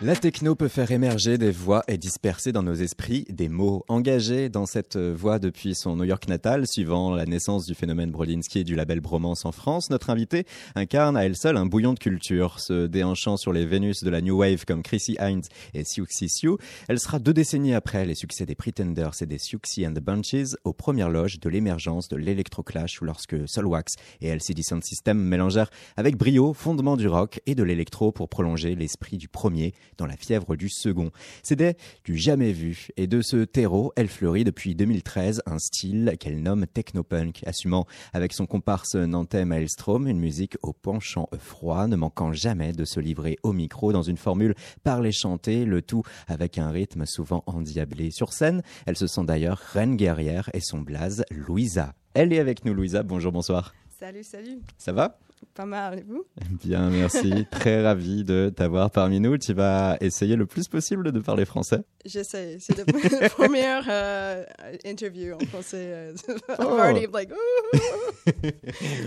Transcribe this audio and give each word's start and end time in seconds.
La 0.00 0.14
techno 0.14 0.54
peut 0.54 0.68
faire 0.68 0.92
émerger 0.92 1.38
des 1.38 1.50
voix 1.50 1.82
et 1.88 1.98
disperser 1.98 2.52
dans 2.52 2.62
nos 2.62 2.74
esprits 2.74 3.24
des 3.30 3.48
mots. 3.48 3.84
Engagés 3.88 4.48
dans 4.48 4.64
cette 4.64 4.96
voie 4.96 5.40
depuis 5.40 5.74
son 5.74 5.96
New 5.96 6.04
York 6.04 6.28
natal, 6.28 6.68
suivant 6.68 7.16
la 7.16 7.26
naissance 7.26 7.66
du 7.66 7.74
phénomène 7.74 8.12
Brodinski 8.12 8.60
et 8.60 8.64
du 8.64 8.76
label 8.76 9.00
Bromance 9.00 9.44
en 9.44 9.50
France, 9.50 9.90
notre 9.90 10.10
invité 10.10 10.44
incarne 10.76 11.16
à 11.16 11.24
elle 11.24 11.34
seule 11.34 11.56
un 11.56 11.66
bouillon 11.66 11.94
de 11.94 11.98
culture. 11.98 12.60
Se 12.60 12.86
déhanchant 12.86 13.36
sur 13.36 13.52
les 13.52 13.66
Vénus 13.66 14.04
de 14.04 14.10
la 14.10 14.20
New 14.20 14.36
Wave 14.36 14.64
comme 14.66 14.84
Chrissy 14.84 15.16
Hines 15.20 15.42
et 15.74 15.82
Siouxsie 15.82 16.28
Sioux, 16.28 16.58
elle 16.86 17.00
sera 17.00 17.18
deux 17.18 17.34
décennies 17.34 17.74
après 17.74 18.06
les 18.06 18.14
succès 18.14 18.46
des 18.46 18.54
Pretenders 18.54 19.20
et 19.20 19.26
des 19.26 19.38
Siouxsie 19.38 19.84
and 19.84 19.94
the 19.94 20.00
Bunches 20.00 20.54
aux 20.62 20.74
premières 20.74 21.10
loges 21.10 21.40
de 21.40 21.48
l'émergence 21.48 22.06
de 22.06 22.16
l'électroclash 22.16 23.00
lorsque 23.00 23.48
Solwax 23.48 23.94
et 24.20 24.28
LCD 24.28 24.62
Sound 24.62 24.84
System 24.84 25.18
mélangèrent 25.18 25.70
avec 25.96 26.16
brio 26.16 26.52
fondement 26.52 26.96
du 26.96 27.08
rock 27.08 27.40
et 27.46 27.56
de 27.56 27.64
l'électro 27.64 28.12
pour 28.12 28.28
prolonger 28.28 28.76
l'esprit 28.76 29.16
du 29.16 29.26
premier 29.26 29.74
dans 29.98 30.06
la 30.06 30.16
fièvre 30.16 30.56
du 30.56 30.68
second. 30.70 31.10
C'était 31.42 31.76
du 32.04 32.16
jamais 32.16 32.52
vu 32.52 32.88
et 32.96 33.06
de 33.06 33.20
ce 33.20 33.44
terreau, 33.44 33.92
elle 33.96 34.08
fleurit 34.08 34.44
depuis 34.44 34.74
2013 34.74 35.42
un 35.46 35.58
style 35.58 36.16
qu'elle 36.18 36.40
nomme 36.42 36.66
technopunk, 36.66 37.42
assumant 37.44 37.86
avec 38.12 38.32
son 38.32 38.46
comparse 38.46 38.94
nantais 38.94 39.44
Maelstrom 39.44 40.06
une 40.06 40.20
musique 40.20 40.56
au 40.62 40.72
penchant 40.72 41.28
froid, 41.38 41.86
ne 41.86 41.96
manquant 41.96 42.32
jamais 42.32 42.72
de 42.72 42.84
se 42.84 43.00
livrer 43.00 43.36
au 43.42 43.52
micro 43.52 43.92
dans 43.92 44.02
une 44.02 44.16
formule 44.16 44.54
parler 44.84 45.12
chanter, 45.12 45.64
le 45.64 45.82
tout 45.82 46.02
avec 46.28 46.58
un 46.58 46.70
rythme 46.70 47.04
souvent 47.04 47.42
endiablé. 47.46 48.10
Sur 48.10 48.32
scène, 48.32 48.62
elle 48.86 48.96
se 48.96 49.06
sent 49.06 49.24
d'ailleurs 49.24 49.58
reine 49.58 49.96
guerrière 49.96 50.48
et 50.54 50.60
son 50.60 50.80
blaze 50.80 51.24
Louisa. 51.30 51.94
Elle 52.14 52.32
est 52.32 52.38
avec 52.38 52.64
nous 52.64 52.74
Louisa, 52.74 53.02
bonjour, 53.02 53.32
bonsoir. 53.32 53.74
Salut, 53.98 54.22
salut. 54.22 54.60
Ça 54.76 54.92
va? 54.92 55.18
Pas 55.54 55.66
mal, 55.66 55.98
et 55.98 56.02
vous? 56.02 56.24
Bien, 56.64 56.90
merci. 56.90 57.46
Très 57.50 57.82
ravi 57.82 58.24
de 58.24 58.52
t'avoir 58.54 58.90
parmi 58.90 59.20
nous. 59.20 59.38
Tu 59.38 59.52
vas 59.52 59.96
essayer 60.00 60.36
le 60.36 60.46
plus 60.46 60.68
possible 60.68 61.12
de 61.12 61.20
parler 61.20 61.44
français 61.44 61.82
J'essaie. 62.04 62.58
C'est 62.60 62.76
la 62.76 62.84
première 63.30 63.84
euh, 63.88 64.44
interview 64.84 65.34
en 65.34 65.46
français. 65.46 65.86
Euh, 65.88 66.12
oh. 66.58 66.62
already 66.62 67.06
like, 67.12 67.30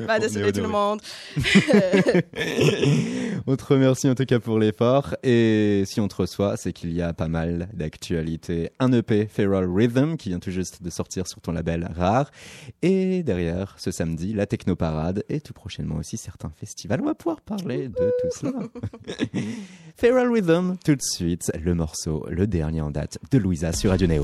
bah, 0.07 0.19
désolé 0.19 0.51
tout 0.51 0.61
le 0.61 0.67
monde. 0.67 1.01
on 3.47 3.55
te 3.55 3.63
remercie 3.63 4.09
en 4.09 4.15
tout 4.15 4.25
cas 4.25 4.39
pour 4.39 4.59
l'effort. 4.59 5.15
Et 5.23 5.83
si 5.85 5.99
on 5.99 6.07
te 6.07 6.15
reçoit, 6.15 6.57
c'est 6.57 6.73
qu'il 6.73 6.93
y 6.93 7.01
a 7.01 7.13
pas 7.13 7.27
mal 7.27 7.69
d'actualités. 7.73 8.71
Un 8.79 8.91
EP, 8.93 9.27
Feral 9.27 9.69
Rhythm, 9.69 10.17
qui 10.17 10.29
vient 10.29 10.39
tout 10.39 10.51
juste 10.51 10.83
de 10.83 10.89
sortir 10.89 11.27
sur 11.27 11.41
ton 11.41 11.51
label 11.51 11.89
Rare. 11.95 12.31
Et 12.81 13.23
derrière, 13.23 13.75
ce 13.77 13.91
samedi, 13.91 14.33
la 14.33 14.45
Technoparade. 14.45 15.23
Et 15.29 15.41
tout 15.41 15.53
prochainement 15.53 15.95
aussi 15.95 16.17
certains 16.21 16.51
festivals. 16.55 17.01
On 17.01 17.05
va 17.05 17.15
pouvoir 17.15 17.41
parler 17.41 17.89
de 17.89 18.11
tout 18.21 18.29
cela. 18.31 18.53
Feral 19.97 20.31
Rhythm, 20.31 20.77
tout 20.83 20.95
de 20.95 21.01
suite, 21.01 21.51
le 21.59 21.73
morceau, 21.73 22.25
le 22.29 22.47
dernier 22.47 22.81
en 22.81 22.91
date 22.91 23.17
de 23.31 23.37
Louisa 23.37 23.73
sur 23.73 23.89
Radio 23.91 24.07
Neo. 24.07 24.23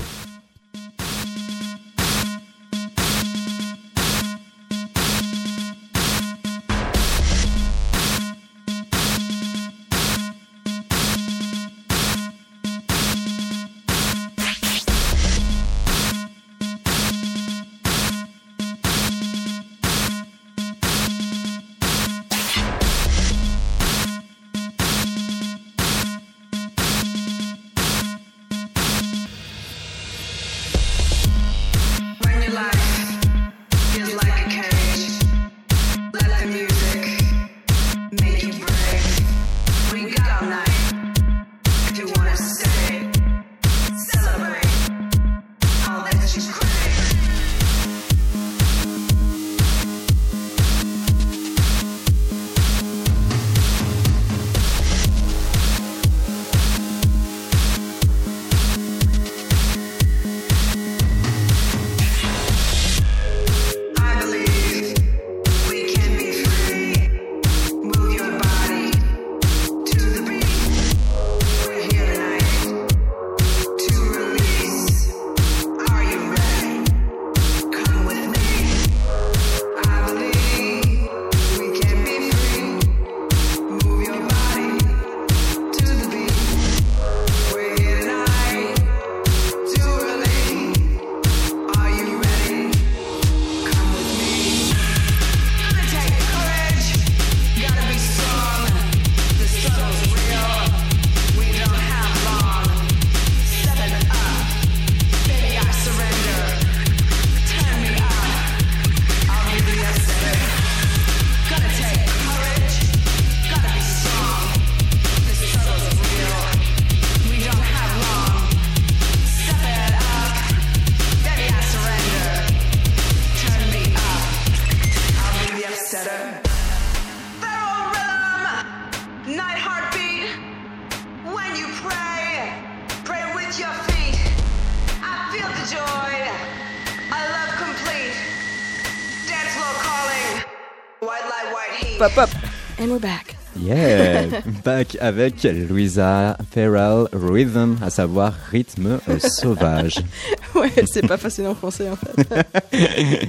Pop 141.98 142.16
up. 142.16 142.30
And 142.78 142.92
we're 142.92 143.00
back. 143.00 143.34
Yeah, 143.56 144.40
back 144.64 144.96
avec 145.00 145.42
Louisa 145.42 146.36
Ferrell 146.52 147.08
Rhythm, 147.12 147.76
à 147.82 147.90
savoir 147.90 148.34
rythme 148.52 149.00
euh, 149.08 149.18
sauvage. 149.18 149.96
ouais, 150.54 150.70
c'est 150.86 151.04
pas 151.08 151.16
facile 151.16 151.48
en 151.48 151.56
français 151.56 151.88
en 151.90 151.96
fait. 151.96 152.24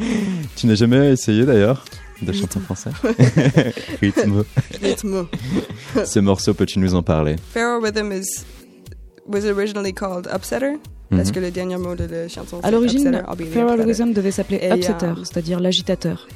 tu 0.55 0.67
n'as 0.67 0.75
jamais 0.75 1.13
essayé 1.13 1.45
d'ailleurs 1.45 1.83
de 2.21 2.31
chanter 2.31 2.59
en 2.59 2.61
français? 2.61 2.91
Rythme. 4.01 4.43
Rythme. 4.79 5.27
Ce 6.05 6.19
morceau, 6.19 6.53
peux-tu 6.53 6.77
nous 6.77 6.93
en 6.93 7.01
parler? 7.01 7.37
Feral 7.51 7.81
Rhythm 7.81 8.11
is, 8.11 8.45
was 9.25 9.45
originally 9.45 9.93
called 9.93 10.27
Upsetter. 10.27 10.77
Parce 11.09 11.29
mhm. 11.29 11.33
que 11.33 11.39
le 11.39 11.51
dernier 11.51 11.77
mot 11.77 11.95
de 11.95 12.05
la 12.05 12.27
chanson 12.27 12.59
À 12.61 12.69
l'origine, 12.69 13.23
Feral 13.51 13.81
Rhythm 13.81 14.13
devait 14.13 14.31
s'appeler 14.31 14.59
Upsetter, 14.71 15.07
um, 15.07 15.15
c'est-à-dire 15.23 15.59
l'agitateur. 15.59 16.27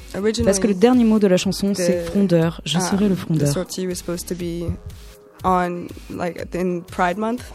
Parce 0.43 0.59
que 0.59 0.67
le 0.67 0.73
dernier 0.73 1.03
mot 1.03 1.19
de 1.19 1.27
la 1.27 1.37
chanson 1.37 1.73
c'est 1.75 2.03
frondeur, 2.05 2.61
je 2.65 2.77
ah, 2.77 2.81
serai 2.81 3.07
le 3.07 3.15
frondeur. 3.15 3.47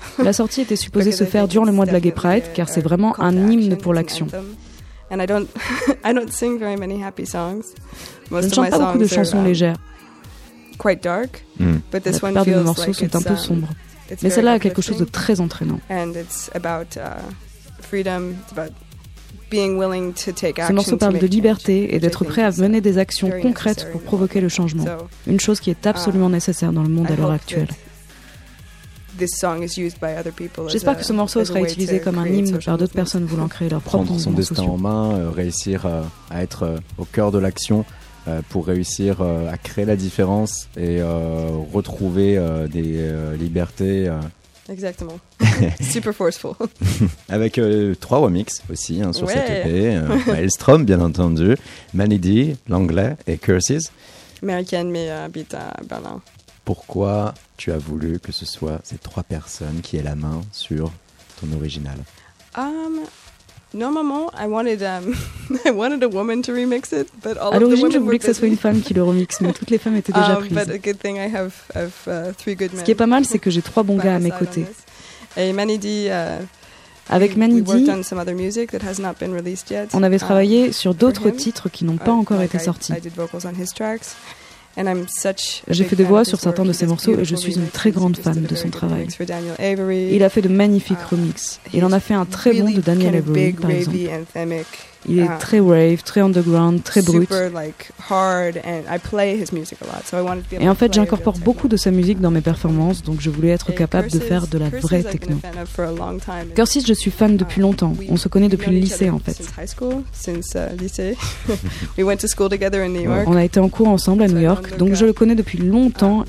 La 0.23 0.33
sortie 0.33 0.61
était 0.61 0.77
supposée 0.77 1.11
se 1.11 1.25
faire 1.25 1.49
durant 1.49 1.65
le 1.65 1.73
mois 1.73 1.87
de 1.87 1.93
la 1.93 2.01
Gay 2.01 2.13
Pride 2.13 2.45
car 2.55 2.69
c'est 2.69 2.83
vraiment 2.83 3.19
un 3.21 3.51
hymne 3.51 3.77
pour 3.77 3.95
l'action. 3.95 4.29
Je 8.31 8.37
ne 8.37 8.53
chante 8.53 8.71
pas 8.71 8.79
beaucoup 8.79 8.99
de 8.99 9.07
chansons 9.07 9.39
um, 9.39 9.45
légères. 9.45 9.77
Mm. 11.59 11.77
La 11.93 12.01
plupart 12.01 12.45
de 12.45 12.51
mes 12.51 12.63
morceaux 12.63 12.93
sont 12.93 13.17
un 13.17 13.23
peu 13.23 13.31
um, 13.31 13.37
sombres. 13.37 13.69
Mais 14.23 14.31
celle-là 14.31 14.53
a 14.53 14.59
quelque 14.59 14.83
chose 14.83 14.99
de 14.99 15.05
très 15.05 15.41
entraînant. 15.41 15.81
Ce 19.51 20.73
morceau 20.73 20.97
parle 20.97 21.19
de 21.19 21.27
liberté 21.27 21.95
et 21.95 21.99
d'être 21.99 22.25
prêt 22.25 22.43
à 22.43 22.51
mener 22.51 22.81
des 22.81 22.99
actions 22.99 23.31
concrètes 23.43 23.91
pour 23.93 24.03
provoquer 24.03 24.41
le 24.41 24.49
changement, 24.49 24.85
une 25.27 25.41
chose 25.41 25.61
qui 25.61 25.71
est 25.71 25.87
absolument 25.87 26.31
nécessaire 26.31 26.73
dans 26.73 26.83
le 26.83 26.89
monde 26.89 27.11
à 27.11 27.17
l'heure 27.17 27.31
actuelle. 27.31 27.69
J'espère 30.69 30.97
que 30.97 31.05
ce 31.05 31.13
morceau 31.13 31.45
sera 31.45 31.61
utilisé 31.61 32.01
comme 32.01 32.19
un 32.19 32.27
hymne 32.27 32.59
par 32.59 32.79
d'autres 32.79 32.93
personnes 32.93 33.25
voulant 33.25 33.49
créer 33.49 33.69
leur 33.69 33.81
propre 33.81 34.05
Prendre 34.05 34.21
son 34.21 34.31
destin 34.31 34.63
en 34.63 34.79
main, 34.79 35.13
euh, 35.13 35.31
réussir 35.31 35.87
euh, 35.87 36.03
à 36.31 36.43
être 36.43 36.63
euh, 36.63 36.77
au 36.99 37.05
cœur 37.05 37.33
de 37.33 37.39
l'action 37.39 37.85
pour 38.49 38.67
réussir 38.67 39.23
à 39.23 39.57
créer 39.59 39.85
la 39.85 39.97
différence 39.97 40.69
et 40.77 41.01
retrouver 41.03 42.39
des 42.71 43.37
libertés. 43.39 44.11
Exactement. 44.69 45.19
Super 45.81 46.13
forceful. 46.15 46.53
Avec 47.29 47.61
trois 48.01 48.19
remixes 48.19 48.63
aussi 48.71 49.01
hein, 49.03 49.13
sur 49.13 49.29
cette 49.29 49.67
EP. 49.67 49.99
Maelstrom, 50.27 50.85
bien 50.85 51.01
entendu, 51.01 51.57
Mandy, 51.95 52.57
l'anglais 52.69 53.17
et 53.27 53.39
Curses. 53.39 53.91
Américaine, 54.43 54.91
mais 54.91 55.11
habite 55.11 55.55
à 55.55 55.75
Berlin 55.89 56.21
pourquoi 56.69 57.33
tu 57.57 57.73
as 57.73 57.79
voulu 57.79 58.21
que 58.21 58.31
ce 58.31 58.45
soit 58.45 58.81
ces 58.85 58.99
trois 58.99 59.23
personnes 59.23 59.81
qui 59.81 59.97
aient 59.97 60.03
la 60.03 60.15
main 60.15 60.43
sur 60.53 60.93
ton 61.41 61.51
original? 61.57 61.97
Um, 62.59 63.01
I 63.75 64.47
wanted, 64.47 64.83
um, 64.83 65.15
I 65.65 65.71
wanted 65.71 66.03
a 66.03 66.09
woman 66.09 66.43
to 66.43 66.53
remix 66.53 66.93
it, 66.93 67.09
but 67.23 67.37
all 67.37 67.53
à 67.53 67.59
l'origine, 67.59 67.91
je 67.93 67.99
voulais 67.99 68.19
que 68.19 68.25
ce 68.25 68.33
soit 68.33 68.49
une 68.49 68.57
femme 68.57 68.81
qui 68.81 68.95
le 68.95 69.03
remixe, 69.03 69.41
mais 69.41 69.53
toutes 69.53 69.71
les 69.71 69.79
femmes 69.79 69.97
étaient 69.97 70.13
déjà 70.13 70.39
um, 70.39 70.47
prises. 70.47 70.55
But 70.55 70.71
a 70.71 70.79
good 70.79 70.99
thing 70.99 71.17
I 71.17 71.29
have, 71.35 71.53
have, 71.75 71.93
uh, 72.07 72.33
three 72.35 72.55
good 72.55 72.73
men. 72.73 72.81
Ce 72.81 72.85
qui 72.85 72.91
est 72.93 72.95
pas 72.95 73.07
mal, 73.07 73.25
c'est 73.25 73.39
que 73.39 73.51
j'ai 73.51 73.63
trois 73.63 73.83
bons 73.83 73.99
gars 73.99 74.17
à 74.17 74.19
mes 74.19 74.31
côtés. 74.31 74.65
Et 75.37 75.53
Manidi, 75.53 76.07
uh, 76.07 76.45
avec 77.11 77.37
Manidi, 77.37 77.89
on 79.93 80.03
avait 80.03 80.19
travaillé 80.19 80.67
um, 80.67 80.73
sur 80.73 80.95
d'autres 80.95 81.31
titres 81.31 81.69
qui 81.69 81.85
n'ont 81.85 81.97
pas 81.97 82.13
uh, 82.13 82.15
encore 82.15 82.43
été 82.43 82.59
sortis. 82.59 82.93
J'ai 85.69 85.85
fait 85.85 85.97
des 85.97 86.05
voix 86.05 86.25
sur 86.25 86.41
certains 86.41 86.65
de 86.65 86.73
ses 86.73 86.87
morceaux 86.87 87.19
et 87.19 87.25
je 87.25 87.37
suis 87.37 87.55
une 87.57 87.69
très 87.69 87.91
grande 87.91 88.17
fan 88.17 88.43
de 88.43 88.55
son 88.55 88.71
travail. 88.71 89.09
Il 89.21 90.23
a 90.23 90.29
fait 90.29 90.43
de 90.43 90.49
magnifiques 90.49 91.03
remixes. 91.11 91.61
Il 91.75 91.85
en 91.85 91.93
a 91.93 92.01
fait 92.01 92.15
un 92.15 92.25
très 92.25 92.53
bon 92.53 92.71
de 92.71 92.81
Daniel 92.81 93.17
Avery, 93.17 93.53
par 93.53 93.71
exemple. 93.71 93.97
Il 95.07 95.21
est 95.21 95.39
très 95.39 95.61
rave, 95.61 96.03
très 96.03 96.21
underground, 96.21 96.83
très 96.83 97.03
brut. 97.03 97.31
Et 100.61 100.69
en 100.69 100.75
fait, 100.75 100.93
j'incorpore 100.93 101.39
beaucoup 101.39 101.69
de 101.69 101.77
sa 101.77 101.91
musique 101.91 102.21
dans 102.21 102.31
mes 102.31 102.41
performances, 102.41 103.03
donc 103.03 103.21
je 103.21 103.31
voulais 103.31 103.51
être 103.51 103.73
capable 103.73 104.11
de 104.11 104.19
faire 104.19 104.47
de 104.47 104.59
la 104.59 104.69
vraie 104.69 105.03
techno. 105.03 105.37
Cursis, 106.55 106.87
je 106.87 106.95
suis 106.95 107.11
fan 107.11 107.37
depuis 107.37 107.61
longtemps. 107.61 107.95
On 108.09 108.17
se 108.17 108.29
connaît 108.29 108.49
depuis 108.49 108.71
le 108.71 108.79
lycée, 108.79 109.11
en 109.11 109.19
fait. 109.19 109.39
On 113.27 113.37
a 113.37 113.45
été 113.45 113.61
en 113.61 113.69
cours 113.69 113.89
ensemble 113.89 114.23
à 114.23 114.29
New 114.29 114.41
York, 114.41 114.77
donc 114.77 114.95
je 114.95 115.05
le 115.05 115.13
connais 115.13 115.35
depuis 115.35 115.59
longtemps. 115.59 116.25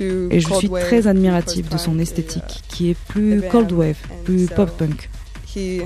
Et 0.00 0.40
je 0.40 0.54
suis 0.54 0.68
très 0.68 1.06
admirative 1.06 1.68
de 1.68 1.78
son 1.78 1.98
esthétique, 1.98 2.62
qui 2.68 2.90
est 2.90 2.96
plus 3.08 3.42
cold 3.50 3.72
wave, 3.72 3.98
plus 4.24 4.46
pop 4.46 4.70
punk. 4.76 5.08
He 5.46 5.82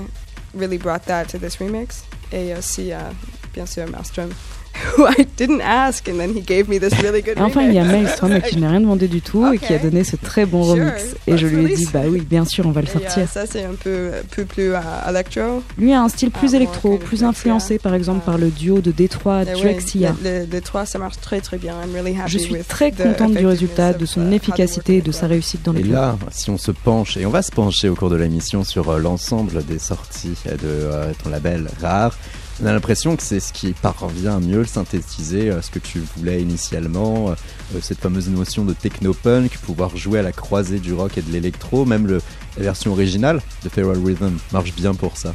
really 0.54 0.78
brought 0.78 1.04
that 1.06 1.26
to 1.26 1.38
this 1.38 1.56
remix. 1.56 2.04
Et 2.32 2.54
aussi, 2.54 2.88
uh, 2.90 3.12
bien 3.54 3.66
sûr, 3.66 3.88
Maelstrom 3.88 4.30
who 4.96 5.06
I 5.06 5.26
didn't 5.36 5.60
ask, 5.60 6.08
and 6.08 6.18
then 6.18 6.34
he 6.34 6.40
gave 6.40 6.68
me 6.68 6.78
this 6.78 6.92
really 7.02 7.22
good. 7.22 7.36
Et 7.36 7.40
enfin, 7.40 7.62
il 7.62 7.72
y 7.72 7.78
a 7.78 7.84
Maelstrom 7.84 8.32
à 8.32 8.40
qui 8.40 8.54
je 8.54 8.60
n'ai 8.60 8.66
rien 8.66 8.80
demandé 8.80 9.08
du 9.08 9.20
tout 9.20 9.52
et 9.52 9.58
qui 9.58 9.72
a 9.72 9.78
donné 9.78 10.04
ce 10.04 10.16
très 10.16 10.46
bon 10.46 10.62
remix. 10.62 11.14
Et 11.26 11.36
je 11.36 11.46
lui 11.46 11.72
ai 11.72 11.76
dit, 11.76 11.88
bah 11.92 12.02
oui, 12.08 12.20
bien 12.20 12.44
sûr, 12.44 12.66
on 12.66 12.72
va 12.72 12.80
le 12.80 12.86
sortir. 12.86 13.28
ça, 13.28 13.46
c'est 13.46 13.64
un 13.64 13.74
peu 13.74 14.10
plus, 14.30 14.44
plus 14.44 14.72
uh, 14.72 15.08
électro. 15.08 15.62
Lui 15.78 15.92
a 15.92 16.02
un 16.02 16.08
style 16.08 16.30
plus 16.30 16.54
ah, 16.54 16.56
électro, 16.56 16.98
plus 16.98 17.24
influencé 17.24 17.78
par 17.78 17.94
exemple 17.94 18.24
par 18.24 18.38
le 18.38 18.48
duo 18.48 18.80
de 18.80 18.90
Détroit 18.90 19.44
Drexia. 19.44 20.14
Détroit, 20.50 20.86
ça 20.86 20.98
marche 20.98 21.20
très 21.20 21.40
très 21.40 21.58
bien. 21.58 21.74
I'm 21.82 21.94
really 21.94 22.18
happy 22.18 22.32
je 22.32 22.38
suis 22.38 22.56
très 22.64 22.90
contente 22.92 23.34
du 23.34 23.46
résultat, 23.46 23.92
de 23.92 24.06
son 24.06 24.32
efficacité 24.32 24.96
et 24.96 25.02
de 25.02 25.12
sa 25.12 25.26
réussite 25.26 25.62
dans 25.62 25.72
le 25.72 25.80
Et 25.80 25.84
là, 25.84 26.16
si 26.30 26.50
on 26.50 26.58
se 26.58 26.70
penche, 26.70 27.16
et 27.16 27.26
on 27.26 27.30
va 27.30 27.42
se 27.42 27.52
pencher 27.52 27.88
au 27.88 27.94
cours 27.94 28.10
de 28.10 28.16
l'émission 28.16 28.64
sur 28.64 28.90
euh, 28.90 28.98
l'ensemble 28.98 29.64
des 29.64 29.78
sorties 29.78 30.36
de 30.46 30.58
euh, 30.62 31.12
ton 31.22 31.30
label 31.30 31.68
Rare, 31.80 32.16
on 32.60 32.66
a 32.66 32.72
l'impression 32.72 33.16
que 33.16 33.22
c'est 33.22 33.40
ce 33.40 33.52
qui 33.52 33.72
parvient 33.72 34.40
mieux 34.40 34.64
synthétiser 34.64 35.50
euh, 35.50 35.62
ce 35.62 35.70
que 35.70 35.78
tu 35.78 36.02
voulais 36.16 36.42
initialement, 36.42 37.30
euh, 37.30 37.34
euh, 37.74 37.78
cette 37.80 37.98
fameuse 37.98 38.28
notion 38.28 38.64
de 38.64 38.72
techno-punk, 38.72 39.58
pouvoir 39.58 39.96
jouer 39.96 40.18
à 40.18 40.22
la 40.22 40.32
croisée 40.32 40.78
du 40.78 40.92
rock 40.92 41.16
et 41.18 41.22
de 41.22 41.32
l'électro, 41.32 41.84
même 41.84 42.06
le, 42.06 42.20
la 42.56 42.64
version 42.64 42.92
originale 42.92 43.40
de 43.64 43.68
Feral 43.68 43.98
Rhythm 44.04 44.36
marche 44.52 44.74
bien 44.74 44.94
pour 44.94 45.16
ça. 45.16 45.34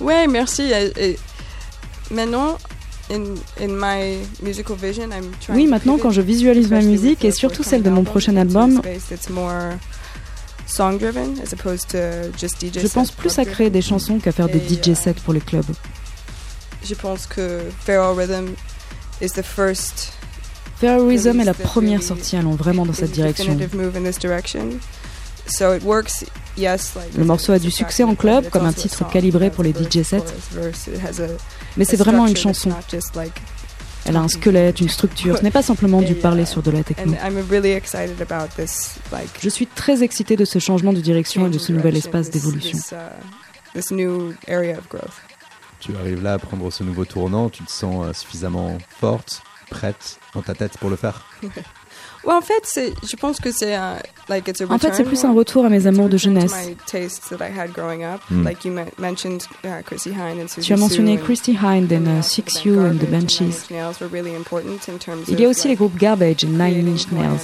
Ouais, 0.00 0.26
merci. 0.26 0.72
maintenant, 2.10 2.58
In, 3.10 3.36
in 3.58 3.68
my 3.68 4.18
musical 4.42 4.76
vision, 4.76 5.04
I'm 5.04 5.32
oui, 5.48 5.66
maintenant 5.66 5.96
quand 5.96 6.10
je 6.10 6.20
visualise 6.20 6.70
ma 6.70 6.82
musique 6.82 7.24
et 7.24 7.30
surtout 7.30 7.62
celle 7.62 7.82
de 7.82 7.88
mon 7.88 8.04
prochain 8.04 8.36
album, 8.36 8.82
je 12.76 12.88
pense 12.92 13.10
plus 13.12 13.38
à 13.38 13.46
créer 13.46 13.70
des 13.70 13.80
chansons 13.80 14.18
qu'à 14.18 14.30
faire 14.30 14.50
des 14.50 14.60
DJ 14.60 14.92
sets 14.92 15.14
pour 15.24 15.32
les 15.32 15.40
clubs 15.40 15.64
je 16.84 16.94
pense 16.94 17.26
que 17.26 17.60
Feral 17.80 18.14
Rhythm 18.14 18.54
is 19.20 19.30
the 19.30 19.42
first 19.42 20.12
Feral 20.76 21.06
Rhythm 21.06 21.40
est 21.40 21.44
la 21.44 21.54
première 21.54 22.02
sortie 22.02 22.36
allant 22.36 22.52
vraiment 22.52 22.86
dans 22.86 22.92
cette 22.92 23.10
direction. 23.10 23.56
Le 27.16 27.24
morceau 27.24 27.52
a 27.52 27.58
du 27.58 27.70
succès 27.70 28.04
en 28.04 28.14
club 28.14 28.48
comme 28.50 28.66
un 28.66 28.72
titre 28.72 29.08
calibré 29.08 29.50
pour 29.50 29.64
les 29.64 29.72
DJ 29.72 30.02
sets, 30.02 30.22
mais 31.76 31.84
c'est 31.84 31.96
vraiment 31.96 32.26
une 32.26 32.36
chanson. 32.36 32.70
Elle 34.04 34.16
a 34.16 34.20
un 34.20 34.28
squelette, 34.28 34.80
une 34.80 34.88
structure, 34.88 35.36
ce 35.38 35.42
n'est 35.42 35.50
pas 35.50 35.62
simplement 35.62 36.00
du 36.00 36.14
parler 36.14 36.46
sur 36.46 36.62
de 36.62 36.70
la 36.70 36.84
techno. 36.84 37.14
Je 39.40 39.48
suis 39.48 39.66
très 39.66 40.02
excitée 40.02 40.36
de 40.36 40.44
ce 40.44 40.58
changement 40.60 40.92
de 40.92 41.00
direction 41.00 41.46
et 41.48 41.50
de 41.50 41.58
ce 41.58 41.72
nouvel 41.72 41.96
espace 41.96 42.30
d'évolution. 42.30 42.78
Tu 45.80 45.96
arrives 45.96 46.22
là 46.22 46.34
à 46.34 46.38
prendre 46.38 46.70
ce 46.70 46.82
nouveau 46.82 47.04
tournant, 47.04 47.48
tu 47.48 47.62
te 47.62 47.70
sens 47.70 48.06
euh, 48.06 48.12
suffisamment 48.12 48.78
forte, 49.00 49.42
prête 49.70 50.18
dans 50.34 50.42
ta 50.42 50.54
tête 50.54 50.76
pour 50.78 50.90
le 50.90 50.96
faire 50.96 51.24
Ouais, 52.24 52.34
en 52.34 52.40
fait, 52.40 52.62
c'est, 52.64 52.92
je 53.08 53.16
pense 53.16 53.38
que 53.38 53.52
c'est 53.52 53.74
un, 53.74 53.96
like 54.28 54.48
it's 54.48 54.60
a 54.60 54.64
En 54.68 54.78
fait, 54.78 54.92
c'est 54.92 55.04
plus 55.04 55.24
un 55.24 55.32
retour 55.32 55.64
à 55.64 55.68
mes 55.68 55.86
amours 55.86 56.08
de 56.08 56.16
jeunesse. 56.16 56.52
Mm. 58.30 58.44
Like 58.44 58.64
you 58.64 58.72
mentioned 58.98 59.42
uh, 59.64 59.82
Christy 59.84 60.10
Hine 60.10 60.40
and 60.40 60.46
tu 60.60 60.72
as 60.72 60.76
mentionné 60.76 61.16
Christy 61.18 61.52
Hine 61.52 61.86
dans 61.86 62.18
uh, 62.18 62.22
Six 62.22 62.64
You 62.64 62.80
and 62.80 62.96
the 62.96 63.08
Banshees. 63.08 63.68
Il 65.28 65.40
y 65.40 65.44
a 65.44 65.48
aussi 65.48 65.68
les 65.68 65.76
groupes 65.76 65.96
Garbage 65.96 66.44
et 66.44 66.48
Nine 66.48 66.88
Inch 66.88 67.10
Nails 67.12 67.38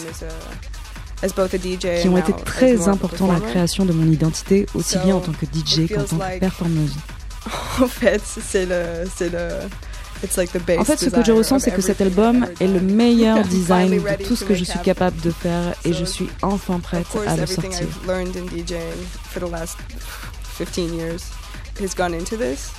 qui 2.00 2.08
ont 2.08 2.18
été 2.18 2.32
très 2.44 2.88
importants 2.88 3.28
dans 3.28 3.32
la 3.32 3.40
création 3.40 3.84
de 3.84 3.92
mon 3.92 4.10
identité, 4.10 4.66
aussi 4.74 4.98
bien 4.98 5.16
en 5.16 5.20
tant 5.20 5.32
que 5.32 5.46
DJ 5.46 5.88
qu'en 5.88 6.02
tant 6.02 6.18
que 6.18 6.38
performeuse. 6.40 6.94
en 7.80 7.86
fait, 7.86 8.22
c'est 8.24 8.66
le, 8.66 9.08
c'est 9.14 9.30
le. 9.30 9.48
en 10.78 10.84
fait, 10.84 10.96
ce 10.98 11.10
que 11.10 11.22
je 11.22 11.32
ressens, 11.32 11.58
c'est 11.58 11.70
que 11.70 11.82
cet 11.82 12.00
album 12.00 12.46
est 12.60 12.66
le 12.66 12.80
meilleur 12.80 13.42
design 13.48 13.90
de 13.90 14.24
tout 14.24 14.36
ce 14.36 14.44
que 14.44 14.54
je 14.54 14.64
suis 14.64 14.78
capable 14.78 15.20
de 15.20 15.30
faire 15.30 15.74
et 15.84 15.92
je 15.92 16.04
suis 16.04 16.28
enfin 16.42 16.80
prête 16.80 17.06
à 17.26 17.36
le 17.36 17.46
sortir. 17.46 17.86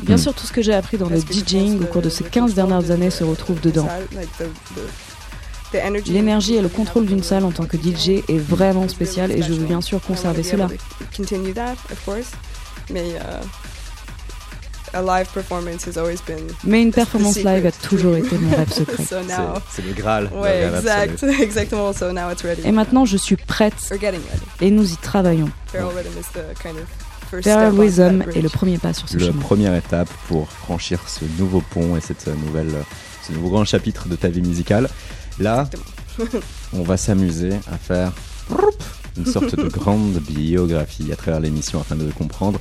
Bien 0.01 0.17
sûr, 0.17 0.34
tout 0.34 0.48
ce 0.48 0.53
que 0.53 0.62
j'ai 0.62 0.74
appris 0.74 0.98
dans 0.98 1.10
le 1.10 1.19
DJing 1.19 1.84
au 1.84 1.86
cours 1.86 2.01
de 2.01 2.10
ces 2.10 2.24
15 2.24 2.53
dernières 2.53 2.91
années 2.91 3.12
se 3.12 3.24
retrouve 3.24 3.60
dedans. 3.60 3.88
L'énergie 6.07 6.55
et 6.55 6.62
le 6.62 6.69
contrôle 6.69 7.05
d'une 7.05 7.24
salle 7.24 7.43
en 7.43 7.51
tant 7.51 7.65
que 7.65 7.77
DJ 7.77 8.24
est 8.29 8.38
vraiment 8.38 8.88
spécial 8.88 9.31
et 9.31 9.41
je 9.41 9.53
veux 9.53 9.65
bien 9.65 9.81
sûr 9.81 10.01
conserver 10.01 10.43
cela. 10.43 10.69
Mais 12.91 13.15
euh, 13.15 13.41
mais 16.64 16.82
une 16.82 16.92
performance 16.92 17.38
live 17.38 17.66
a 17.66 17.72
toujours 17.72 18.16
été 18.16 18.38
mon 18.38 18.56
rêve 18.56 18.72
secret. 18.72 19.04
c'est 19.72 19.86
le 19.86 19.94
Graal. 19.94 20.30
Ouais, 20.34 20.68
exact, 20.68 21.24
exactement. 21.42 21.94
So 21.94 22.12
now 22.12 22.32
it's 22.32 22.44
ready. 22.44 22.62
Et 22.66 22.72
maintenant, 22.72 23.06
je 23.06 23.18
suis 23.18 23.36
prête. 23.36 23.74
Et 24.62 24.72
nous 24.72 24.92
y 24.92 24.98
travaillons. 24.98 25.50
Feral 27.42 27.80
Rhythm 27.80 28.24
est 28.34 28.42
le 28.42 28.50
premier 28.50 28.78
pas 28.78 28.94
sur 28.94 29.10
ce 29.10 29.18
chemin. 29.18 29.34
La 29.34 29.42
première 29.42 29.75
étape 29.75 30.10
pour 30.28 30.50
franchir 30.50 31.00
ce 31.08 31.25
nouveau 31.40 31.62
pont 31.62 31.98
et 31.98 32.02
cette 32.02 32.28
nouvelle, 32.28 32.72
ce 33.28 33.34
nouveau 33.34 33.50
grand 33.50 33.66
chapitre 33.66 34.08
de 34.08 34.16
ta 34.16 34.30
vie 34.30 34.42
musicale. 34.42 34.90
Là, 35.40 35.68
on 36.74 36.84
va 36.84 36.98
s'amuser 36.98 37.52
à 37.72 37.78
faire 37.78 38.12
une 39.18 39.25
sorte 39.25 39.56
de 39.56 39.64
grande 39.70 40.14
biographie 40.20 41.12
à 41.12 41.16
travers 41.16 41.40
l'émission 41.40 41.80
afin 41.80 41.96
de 41.96 42.10
comprendre 42.12 42.60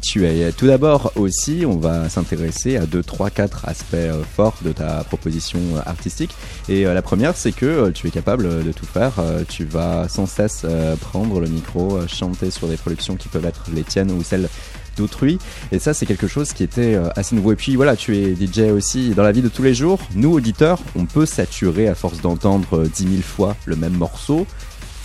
tu 0.00 0.26
es. 0.26 0.52
tout 0.52 0.66
d'abord 0.66 1.12
aussi, 1.16 1.64
on 1.66 1.76
va 1.76 2.08
s'intéresser 2.08 2.76
à 2.76 2.86
deux, 2.86 3.02
trois, 3.02 3.30
quatre 3.30 3.68
aspects 3.68 3.94
euh, 3.94 4.22
forts 4.36 4.56
de 4.62 4.72
ta 4.72 5.04
proposition 5.04 5.60
euh, 5.74 5.80
artistique. 5.86 6.34
Et 6.68 6.84
la 6.84 7.02
première, 7.02 7.36
c'est 7.36 7.52
que 7.52 7.90
tu 7.90 8.06
es 8.06 8.10
capable 8.10 8.64
de 8.64 8.72
tout 8.72 8.86
faire. 8.86 9.12
tu 9.48 9.64
vas 9.64 10.08
sans 10.08 10.26
cesse 10.26 10.64
prendre 11.00 11.40
le 11.40 11.48
micro, 11.48 11.98
chanter 12.06 12.50
sur 12.50 12.68
des 12.68 12.76
productions 12.76 13.16
qui 13.16 13.28
peuvent 13.28 13.44
être 13.44 13.64
les 13.74 13.82
tiennes 13.82 14.10
ou 14.10 14.22
celles 14.22 14.48
d'autrui. 14.96 15.38
Et 15.72 15.78
ça, 15.78 15.92
c'est 15.92 16.06
quelque 16.06 16.28
chose 16.28 16.52
qui 16.52 16.62
était 16.62 16.98
assez 17.16 17.34
nouveau. 17.34 17.52
Et 17.52 17.56
puis 17.56 17.76
voilà, 17.76 17.96
tu 17.96 18.16
es 18.16 18.34
DJ 18.34 18.70
aussi 18.72 19.10
dans 19.10 19.22
la 19.22 19.32
vie 19.32 19.42
de 19.42 19.48
tous 19.48 19.62
les 19.62 19.74
jours. 19.74 19.98
Nous, 20.14 20.32
auditeurs, 20.32 20.78
on 20.94 21.06
peut 21.06 21.26
saturer 21.26 21.88
à 21.88 21.94
force 21.94 22.20
d'entendre 22.20 22.84
10 22.84 23.02
000 23.02 23.22
fois 23.22 23.56
le 23.66 23.76
même 23.76 23.94
morceau. 23.94 24.46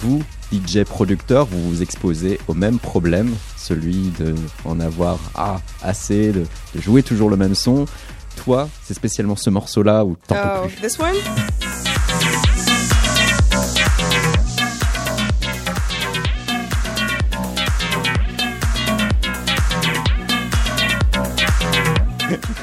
Vous, 0.01 0.24
DJ 0.51 0.83
producteur, 0.83 1.45
vous 1.45 1.69
vous 1.69 1.81
exposez 1.81 2.39
au 2.47 2.53
même 2.53 2.79
problème, 2.79 3.33
celui 3.57 4.11
de 4.19 4.35
en 4.65 4.79
avoir 4.79 5.19
ah, 5.35 5.59
assez, 5.81 6.31
de, 6.31 6.45
jouer 6.75 7.03
toujours 7.03 7.29
le 7.29 7.37
même 7.37 7.55
son. 7.55 7.85
Toi, 8.35 8.69
c'est 8.83 8.93
spécialement 8.93 9.35
ce 9.35 9.49
morceau-là 9.49 10.05
où 10.05 10.15
t'en 10.27 10.35
oh, 10.35 10.67
plus? 10.67 10.75
This 10.81 10.99
one? 10.99 11.15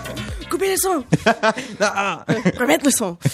le 0.75 0.81
son. 0.81 1.05
Remettre 2.59 2.85
le 2.85 2.91
son. 2.91 3.17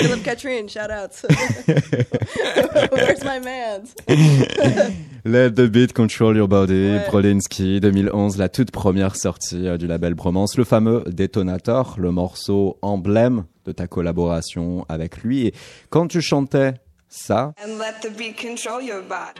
Philip 0.00 0.22
Catherine, 0.22 0.68
shout 0.68 0.90
out. 0.90 1.10
Where's 2.92 3.24
my 3.24 3.40
man? 3.40 3.82
Let 5.24 5.50
the 5.50 5.68
beat 5.68 5.92
control 5.92 6.36
your 6.36 6.48
body, 6.48 6.98
ouais. 7.12 7.80
2011, 7.80 8.38
la 8.38 8.48
toute 8.48 8.70
première 8.70 9.16
sortie 9.16 9.66
euh, 9.66 9.76
du 9.76 9.86
label 9.86 10.14
Bromance, 10.14 10.56
le 10.56 10.64
fameux 10.64 11.04
détonateur, 11.06 11.96
le 11.98 12.10
morceau 12.10 12.78
emblème 12.82 13.44
de 13.66 13.72
ta 13.72 13.86
collaboration 13.86 14.84
avec 14.88 15.22
lui. 15.22 15.46
Et 15.46 15.54
quand 15.90 16.06
tu 16.06 16.20
chantais 16.20 16.74
ça. 17.10 17.52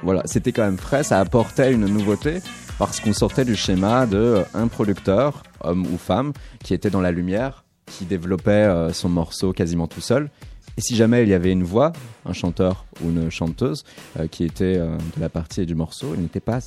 Voilà, 0.02 0.22
c'était 0.26 0.52
quand 0.52 0.64
même 0.64 0.76
frais, 0.76 1.04
ça 1.04 1.20
apportait 1.20 1.72
une 1.72 1.86
nouveauté 1.86 2.40
parce 2.78 3.00
qu'on 3.00 3.12
sortait 3.12 3.44
du 3.44 3.56
schéma 3.56 4.06
de 4.06 4.16
euh, 4.16 4.44
un 4.54 4.66
producteur, 4.66 5.42
homme 5.60 5.86
ou 5.86 5.96
femme, 5.96 6.32
qui 6.64 6.74
était 6.74 6.90
dans 6.90 7.00
la 7.00 7.12
lumière, 7.12 7.64
qui 7.86 8.04
développait 8.04 8.50
euh, 8.50 8.92
son 8.92 9.08
morceau 9.08 9.52
quasiment 9.52 9.86
tout 9.86 10.00
seul. 10.00 10.30
Et 10.76 10.80
si 10.80 10.96
jamais 10.96 11.22
il 11.22 11.28
y 11.28 11.34
avait 11.34 11.52
une 11.52 11.62
voix, 11.62 11.92
un 12.24 12.32
chanteur 12.32 12.86
ou 13.02 13.10
une 13.10 13.30
chanteuse 13.30 13.84
euh, 14.18 14.26
qui 14.26 14.44
était 14.44 14.78
de 14.78 15.20
la 15.20 15.28
partie 15.28 15.66
du 15.66 15.74
morceau, 15.74 16.14
il 16.14 16.22
n'était 16.22 16.40
pas 16.40 16.60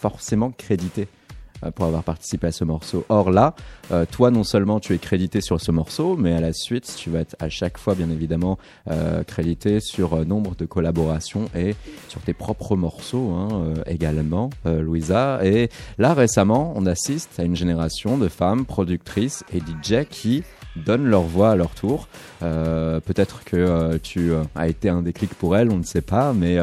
forcément 0.00 0.50
crédité. 0.50 1.08
Euh, 1.64 1.70
pour 1.70 1.86
avoir 1.86 2.02
participé 2.02 2.48
à 2.48 2.52
ce 2.52 2.64
morceau. 2.64 3.04
Or 3.08 3.30
là, 3.30 3.54
euh, 3.90 4.04
toi 4.10 4.30
non 4.30 4.44
seulement 4.44 4.80
tu 4.80 4.94
es 4.94 4.98
crédité 4.98 5.40
sur 5.40 5.60
ce 5.60 5.70
morceau, 5.70 6.16
mais 6.16 6.32
à 6.32 6.40
la 6.40 6.52
suite 6.52 6.94
tu 6.96 7.10
vas 7.10 7.20
être 7.20 7.36
à 7.40 7.48
chaque 7.48 7.78
fois 7.78 7.94
bien 7.94 8.10
évidemment 8.10 8.58
euh, 8.90 9.22
crédité 9.24 9.80
sur 9.80 10.24
nombre 10.24 10.54
de 10.54 10.66
collaborations 10.66 11.46
et 11.54 11.74
sur 12.08 12.20
tes 12.20 12.34
propres 12.34 12.76
morceaux 12.76 13.30
hein, 13.30 13.74
également, 13.86 14.50
Louisa. 14.64 15.40
Et 15.44 15.68
là 15.98 16.14
récemment, 16.14 16.72
on 16.76 16.86
assiste 16.86 17.38
à 17.38 17.44
une 17.44 17.56
génération 17.56 18.18
de 18.18 18.28
femmes 18.28 18.64
productrices 18.64 19.44
et 19.52 19.58
DJ 19.58 20.06
qui 20.08 20.42
donnent 20.76 21.06
leur 21.06 21.22
voix 21.22 21.50
à 21.52 21.56
leur 21.56 21.70
tour. 21.70 22.08
Euh, 22.42 23.00
peut-être 23.00 23.44
que 23.44 23.56
euh, 23.56 23.98
tu 24.02 24.32
euh, 24.32 24.42
as 24.54 24.68
été 24.68 24.88
un 24.88 25.02
déclic 25.02 25.34
pour 25.34 25.56
elles, 25.56 25.70
on 25.70 25.78
ne 25.78 25.84
sait 25.84 26.02
pas, 26.02 26.32
mais 26.32 26.58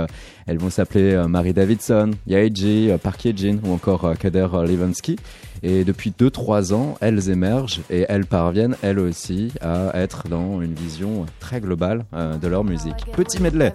elles 0.48 0.58
vont 0.58 0.70
s'appeler 0.70 1.24
Marie 1.28 1.54
Davidson, 1.54 2.12
Yaeji, 2.28 2.92
Park 3.02 3.28
Jin 3.36 3.60
ou 3.64 3.74
encore 3.74 4.14
Kader 4.18 4.48
Levansky. 4.68 5.18
Et 5.64 5.84
depuis 5.84 6.12
2-3 6.18 6.74
ans, 6.74 6.98
elles 7.02 7.30
émergent 7.30 7.82
et 7.90 8.06
elles 8.10 8.26
parviennent, 8.26 8.76
elles 8.82 9.00
aussi, 9.00 9.52
à 9.62 9.92
être 9.94 10.28
dans 10.28 10.62
une 10.62 10.74
vision 10.74 11.26
très 11.40 11.62
globale 11.62 12.06
de 12.14 12.48
leur 12.48 12.64
musique. 12.64 13.06
Petit 13.16 13.42
medley. 13.42 13.72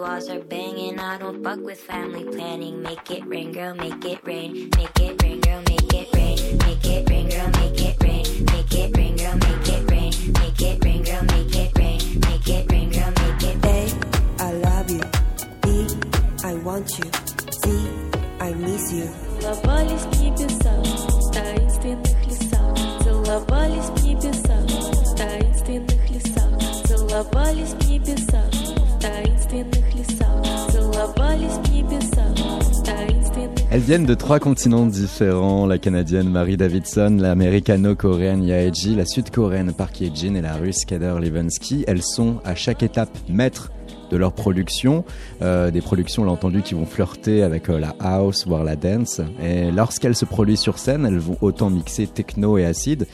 walls 0.00 0.28
are 0.28 0.40
banging. 0.40 0.98
I 0.98 1.18
don't 1.18 1.42
fuck 1.42 1.60
with 1.60 1.80
family 1.80 2.24
planning. 2.24 2.82
Make 2.82 3.10
it 3.10 3.26
rain, 3.26 3.52
girl, 3.52 3.74
make 3.74 4.04
it 4.04 4.20
rain. 4.24 4.70
Make 4.76 5.00
it 5.00 5.22
rain, 5.22 5.40
girl, 5.40 5.62
make 5.68 5.94
it 5.94 6.08
rain. 6.14 6.58
Make 6.58 6.86
it 6.86 7.10
rain, 7.10 7.28
girl, 7.28 7.50
make 7.60 7.80
it 7.80 7.96
rain. 8.02 8.44
Make 8.46 8.74
it 8.74 8.96
rain, 8.96 9.16
girl, 9.16 9.36
make 9.36 9.68
it 9.68 9.90
rain. 9.90 10.32
Make 10.32 10.62
it 10.62 10.84
rain, 10.84 11.02
girl, 11.04 11.22
make 11.22 11.56
it 11.56 11.78
rain. 11.78 12.20
Make 12.20 12.48
it 12.48 12.72
rain, 12.72 12.90
girl, 12.90 13.12
make 13.20 13.42
it 13.50 13.64
rain. 13.64 13.90
A, 14.38 14.42
I 14.42 14.52
love 14.52 14.90
you. 14.90 15.04
B, 15.62 15.86
I 16.44 16.54
want 16.66 16.88
you. 16.98 17.10
C, 17.62 17.88
I 18.40 18.52
miss 18.54 18.92
you. 18.92 19.08
Целовались 19.40 20.02
в 20.02 20.22
небесах, 20.22 20.84
в 20.84 21.32
таинственных 21.32 22.26
лесах. 22.26 22.76
Целовались 23.02 23.90
в 23.90 24.04
небесах, 24.04 24.64
в 24.64 25.16
таинственных 25.16 26.10
лесах. 26.10 26.50
Целовались 26.84 27.70
в 27.70 27.88
небесах, 27.88 28.50
в 28.50 28.50
таинственных 28.50 28.53
Elles 33.71 33.81
viennent 33.81 34.05
de 34.05 34.13
trois 34.13 34.39
continents 34.39 34.85
différents, 34.85 35.65
la 35.65 35.77
canadienne 35.77 36.29
Marie 36.29 36.55
Davidson, 36.55 37.17
l'américano-coréenne 37.19 38.43
Yaeji, 38.43 38.95
la 38.95 39.05
sud-coréenne 39.05 39.73
Park 39.73 39.99
Ye-jin 39.99 40.35
et 40.35 40.41
la 40.41 40.53
russe 40.53 40.85
Kader 40.85 41.15
Levensky. 41.19 41.83
Elles 41.85 42.01
sont 42.01 42.37
à 42.45 42.55
chaque 42.55 42.83
étape 42.83 43.09
maîtres 43.27 43.71
de 44.11 44.17
leur 44.17 44.31
production, 44.31 45.03
euh, 45.41 45.71
des 45.71 45.81
productions, 45.81 46.23
on 46.23 46.25
l'a 46.25 46.31
entendu, 46.31 46.61
qui 46.61 46.73
vont 46.73 46.85
flirter 46.85 47.43
avec 47.43 47.69
euh, 47.69 47.77
la 47.77 47.95
house, 47.99 48.47
voire 48.47 48.63
la 48.63 48.77
dance. 48.77 49.19
Et 49.43 49.71
lorsqu'elles 49.71 50.15
se 50.15 50.25
produisent 50.25 50.61
sur 50.61 50.77
scène, 50.77 51.05
elles 51.05 51.17
vont 51.17 51.37
autant 51.41 51.69
mixer 51.69 52.07
techno 52.07 52.57
et 52.57 52.63
acide, 52.63 53.07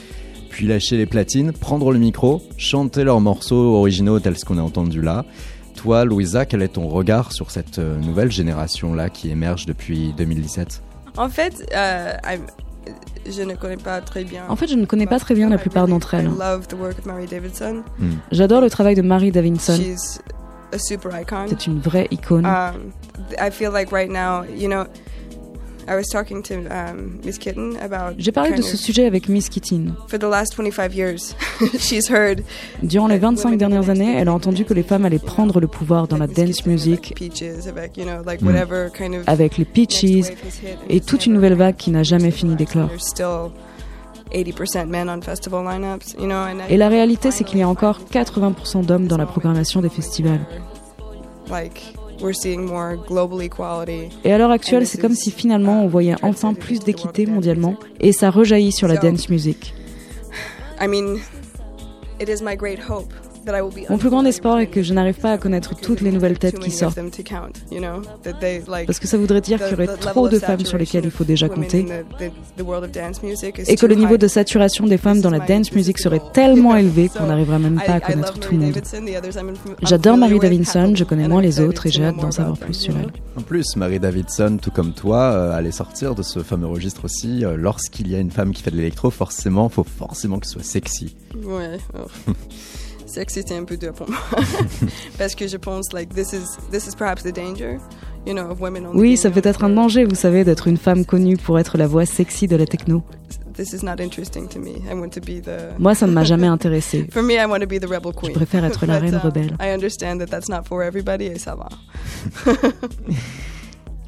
puis 0.49 0.67
lâcher 0.67 0.97
les 0.97 1.07
platines, 1.07 1.53
prendre 1.53 1.91
le 1.91 1.97
micro, 1.97 2.41
chanter 2.57 3.03
leurs 3.03 3.21
morceaux 3.21 3.75
originaux 3.77 4.19
tels 4.19 4.37
qu'on 4.43 4.59
a 4.59 4.61
entendu 4.61 5.01
là. 5.01 5.25
Toi, 5.75 6.05
Louisa, 6.05 6.45
quel 6.45 6.61
est 6.61 6.69
ton 6.69 6.87
regard 6.87 7.31
sur 7.31 7.51
cette 7.51 7.79
euh, 7.79 7.97
nouvelle 7.97 8.31
génération-là 8.31 9.09
qui 9.09 9.29
émerge 9.29 9.65
depuis 9.65 10.13
2017 10.13 10.81
En 11.17 11.29
fait, 11.29 11.69
euh, 11.75 12.13
je 13.29 13.41
ne 13.41 13.55
connais 13.55 13.77
pas 13.77 14.01
très 14.01 14.23
bien. 14.23 14.43
En 14.49 14.55
fait, 14.55 14.67
je 14.67 14.75
ne 14.75 14.85
connais 14.85 15.07
pas 15.07 15.19
très 15.19 15.35
bien 15.35 15.49
la 15.49 15.57
plupart 15.57 15.87
d'entre 15.87 16.13
elles. 16.13 16.29
Hmm. 16.29 18.11
J'adore 18.31 18.61
le 18.61 18.69
travail 18.69 18.95
de 18.95 19.01
Mary 19.01 19.31
Davidson. 19.31 19.79
C'est 20.73 21.67
une 21.67 21.79
vraie 21.79 22.07
icône. 22.11 22.45
Um, 22.45 22.91
I 23.39 23.51
feel 23.51 23.71
like 23.71 23.91
right 23.91 24.09
now, 24.09 24.43
you 24.43 24.67
know, 24.69 24.85
J'ai 28.17 28.31
parlé 28.31 28.51
de 28.51 28.61
ce 28.61 28.77
sujet 28.77 29.05
avec 29.05 29.29
Miss 29.29 29.49
Kitten. 29.49 29.93
Durant 32.83 33.07
les 33.07 33.17
25 33.17 33.57
dernières 33.57 33.89
années, 33.89 34.15
elle 34.17 34.27
a 34.27 34.33
entendu 34.33 34.65
que 34.65 34.73
les 34.73 34.83
femmes 34.83 35.05
allaient 35.05 35.19
prendre 35.19 35.59
le 35.59 35.67
pouvoir 35.67 36.07
dans 36.07 36.17
la 36.17 36.27
dance 36.27 36.65
music, 36.65 37.13
avec 39.27 39.57
les 39.57 39.65
Peaches 39.65 40.31
et 40.89 41.01
toute 41.01 41.25
une 41.25 41.33
nouvelle 41.33 41.55
vague 41.55 41.75
qui 41.75 41.91
n'a 41.91 42.03
jamais 42.03 42.31
fini 42.31 42.55
d'éclore. 42.55 42.89
Et 46.69 46.77
la 46.77 46.87
réalité, 46.87 47.31
c'est 47.31 47.43
qu'il 47.43 47.59
y 47.59 47.63
a 47.63 47.67
encore 47.67 47.99
80% 48.11 48.85
d'hommes 48.85 49.07
dans 49.07 49.17
la 49.17 49.25
programmation 49.25 49.81
des 49.81 49.89
festivals. 49.89 50.45
Et 54.23 54.33
à 54.33 54.37
l'heure 54.37 54.51
actuelle, 54.51 54.85
c'est 54.85 54.99
comme 54.99 55.15
si 55.15 55.31
finalement 55.31 55.83
on 55.83 55.87
voyait 55.87 56.15
enfin 56.21 56.53
plus 56.53 56.79
d'équité 56.79 57.25
mondialement. 57.25 57.75
Et 57.99 58.11
ça 58.13 58.29
rejaillit 58.29 58.71
sur 58.71 58.87
la 58.87 58.97
dance 58.97 59.29
music. 59.29 59.73
I 60.79 60.87
mean, 60.87 61.19
it 62.19 62.29
is 62.29 62.41
my 62.43 62.55
great 62.55 62.79
hope 62.79 63.13
mon 63.89 63.97
plus 63.97 64.09
grand 64.09 64.25
espoir 64.25 64.59
est 64.59 64.67
que 64.67 64.83
je 64.83 64.93
n'arrive 64.93 65.19
pas 65.19 65.31
à 65.31 65.37
connaître 65.37 65.75
toutes 65.75 66.01
les 66.01 66.11
nouvelles 66.11 66.37
têtes 66.37 66.59
qui 66.59 66.71
sortent. 66.71 66.99
Parce 68.85 68.99
que 68.99 69.07
ça 69.07 69.17
voudrait 69.17 69.41
dire 69.41 69.59
qu'il 69.59 69.71
y 69.71 69.73
aurait 69.73 69.97
trop 69.97 70.29
de 70.29 70.39
femmes 70.39 70.65
sur 70.65 70.77
lesquelles 70.77 71.05
il 71.05 71.11
faut 71.11 71.23
déjà 71.23 71.49
compter. 71.49 71.85
Et 73.67 73.75
que 73.75 73.85
le 73.85 73.95
niveau 73.95 74.17
de 74.17 74.27
saturation 74.27 74.85
des 74.85 74.97
femmes 74.97 75.21
dans 75.21 75.29
la 75.29 75.39
dance 75.39 75.71
music 75.73 75.97
serait 75.99 76.21
tellement 76.33 76.75
élevé 76.77 77.09
qu'on 77.09 77.25
n'arriverait 77.25 77.59
même 77.59 77.81
pas 77.85 77.93
à 77.93 77.99
connaître 77.99 78.39
tout 78.39 78.53
le 78.53 78.59
monde. 78.59 78.81
J'adore 79.81 80.17
Mary 80.17 80.39
Davidson, 80.39 80.93
je 80.95 81.03
connais 81.03 81.27
moins 81.27 81.41
les 81.41 81.59
autres 81.59 81.87
et 81.87 81.91
j'ai 81.91 82.05
hâte 82.05 82.17
d'en 82.17 82.31
savoir 82.31 82.57
plus 82.57 82.73
sur 82.73 82.95
elle. 82.97 83.11
En 83.37 83.41
plus, 83.41 83.75
Mary 83.75 83.99
Davidson, 83.99 84.59
tout 84.61 84.71
comme 84.71 84.93
toi, 84.93 85.17
euh, 85.17 85.57
allait 85.57 85.71
sortir 85.71 86.15
de 86.15 86.21
ce 86.21 86.39
fameux 86.39 86.67
registre 86.67 87.05
aussi. 87.05 87.45
Euh, 87.45 87.55
lorsqu'il 87.57 88.09
y 88.09 88.15
a 88.15 88.19
une 88.19 88.31
femme 88.31 88.51
qui 88.51 88.61
fait 88.61 88.71
de 88.71 88.75
l'électro, 88.75 89.09
forcément, 89.09 89.69
faut 89.69 89.85
forcément 89.85 90.39
qu'elle 90.39 90.49
soit 90.49 90.63
sexy. 90.63 91.15
Ouais. 91.35 91.77
c'est 93.11 93.29
c'était 93.29 93.55
un 93.55 93.63
peu 93.63 93.77
dur 93.77 93.93
pour 93.93 94.09
moi 94.09 94.19
parce 95.17 95.35
que 95.35 95.47
je 95.47 95.57
pense 95.57 95.93
like 95.93 96.13
this 96.13 96.33
is 96.33 96.45
this 96.71 96.87
is 96.87 96.95
perhaps 96.95 97.23
the 97.23 97.33
danger 97.33 97.77
oui, 98.93 99.17
ça 99.17 99.31
peut 99.31 99.41
être 99.43 99.63
un 99.63 99.69
danger, 99.69 100.05
vous 100.05 100.15
savez, 100.15 100.43
d'être 100.43 100.67
une 100.67 100.77
femme 100.77 101.05
connue 101.05 101.37
pour 101.37 101.57
être 101.57 101.77
la 101.77 101.87
voix 101.87 102.05
sexy 102.05 102.47
de 102.47 102.55
la 102.55 102.65
techno. 102.67 103.01
Moi, 105.79 105.95
ça 105.95 106.07
ne 106.07 106.11
m'a 106.11 106.23
jamais 106.23 106.47
intéressé. 106.47 107.07
Je 107.13 108.31
préfère 108.31 108.63
être 108.65 108.85
la 108.85 108.99
reine 108.99 109.15
uh, 109.15 109.25
rebelle. 109.25 109.55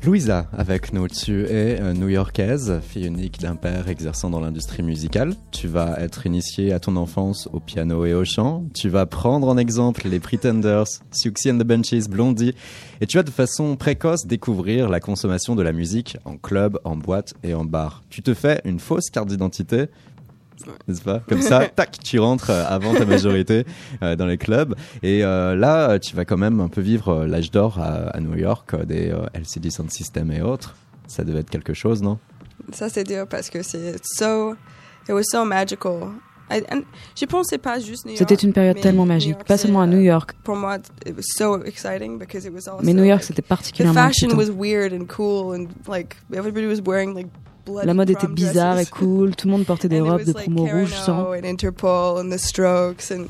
Louisa, 0.05 0.47
avec 0.51 0.91
nous, 0.91 1.07
tu 1.07 1.45
es 1.45 1.79
euh, 1.79 1.93
new-yorkaise, 1.93 2.81
fille 2.81 3.05
unique 3.05 3.39
d'un 3.39 3.55
père 3.55 3.87
exerçant 3.87 4.29
dans 4.29 4.41
l'industrie 4.41 4.83
musicale. 4.83 5.33
Tu 5.51 5.69
vas 5.69 5.97
être 5.97 6.25
initiée 6.25 6.73
à 6.73 6.81
ton 6.81 6.97
enfance 6.97 7.47
au 7.53 7.61
piano 7.61 8.05
et 8.05 8.13
au 8.13 8.25
chant. 8.25 8.65
Tu 8.73 8.89
vas 8.89 9.05
prendre 9.05 9.47
en 9.47 9.57
exemple 9.57 10.09
les 10.09 10.19
Pretenders, 10.19 10.87
Siouxsie 11.11 11.51
and 11.51 11.57
the 11.57 11.63
Bunches, 11.63 12.09
Blondie. 12.09 12.53
Et 12.99 13.07
tu 13.07 13.15
vas 13.15 13.23
de 13.23 13.29
façon 13.29 13.77
précoce 13.77 14.25
découvrir 14.25 14.89
la 14.89 14.99
consommation 14.99 15.55
de 15.55 15.63
la 15.63 15.71
musique 15.71 16.17
en 16.25 16.35
club, 16.35 16.77
en 16.83 16.97
boîte 16.97 17.33
et 17.41 17.53
en 17.53 17.63
bar. 17.63 18.03
Tu 18.09 18.21
te 18.21 18.33
fais 18.33 18.59
une 18.65 18.79
fausse 18.79 19.09
carte 19.09 19.29
d'identité 19.29 19.85
n'est-ce 20.87 21.01
pas? 21.01 21.21
Comme 21.27 21.41
ça, 21.41 21.67
tac, 21.75 21.99
tu 22.03 22.19
rentres 22.19 22.49
euh, 22.49 22.65
avant 22.67 22.93
ta 22.93 23.05
majorité 23.05 23.65
euh, 24.01 24.15
dans 24.15 24.25
les 24.25 24.37
clubs. 24.37 24.75
Et 25.01 25.23
euh, 25.23 25.55
là, 25.55 25.99
tu 25.99 26.15
vas 26.15 26.25
quand 26.25 26.37
même 26.37 26.59
un 26.59 26.67
peu 26.67 26.81
vivre 26.81 27.25
l'âge 27.25 27.51
d'or 27.51 27.79
à, 27.79 28.19
New 28.19 28.35
York, 28.35 28.75
des 28.85 29.13
LCD 29.33 29.69
Sound 29.69 29.91
System 29.91 30.31
et 30.31 30.41
autres. 30.41 30.75
Ça 31.07 31.23
devait 31.23 31.39
être 31.39 31.49
quelque 31.49 31.73
chose, 31.73 32.01
non? 32.01 32.17
Ça, 32.71 32.89
c'est 32.89 33.03
dur 33.03 33.27
parce 33.27 33.49
que 33.49 33.61
c'est 33.61 33.95
so, 34.03 34.53
it 35.07 35.09
was 35.09 35.23
so 35.23 35.43
magical. 35.43 36.11
je 36.49 37.25
pensais 37.25 37.57
pas 37.57 37.79
juste 37.79 38.07
C'était 38.15 38.35
une 38.35 38.53
période 38.53 38.79
tellement 38.79 39.05
magique, 39.05 39.43
pas 39.45 39.57
seulement 39.57 39.81
à 39.81 39.87
New 39.87 39.99
York. 39.99 40.33
Pour 40.43 40.55
moi, 40.55 40.77
it 41.05 41.15
was 41.15 41.23
so 41.35 41.63
exciting 41.63 42.17
because 42.17 42.45
it 42.45 42.53
was 42.53 42.69
also 42.69 42.83
Mais 42.83 42.93
New 42.93 43.03
York, 43.03 43.23
c'était 43.23 43.41
particulièrement 43.41 43.99
The 43.99 44.13
fashion 44.13 44.37
was 44.37 44.49
weird 44.49 44.93
and 44.93 45.05
cool 45.07 45.53
and 45.55 45.67
like 45.87 46.15
everybody 46.33 46.67
was 46.67 46.81
wearing 46.85 47.15
like 47.15 47.27
la 47.83 47.93
mode 47.93 48.09
était 48.09 48.27
bizarre 48.27 48.79
et 48.79 48.85
cool, 48.85 49.35
tout 49.35 49.47
le 49.47 49.53
monde 49.53 49.65
portait 49.65 49.87
des 49.87 50.01
robes 50.09 50.23
de 50.23 50.33
promo 50.33 50.65
rouge 50.65 50.93
sang. 50.93 51.33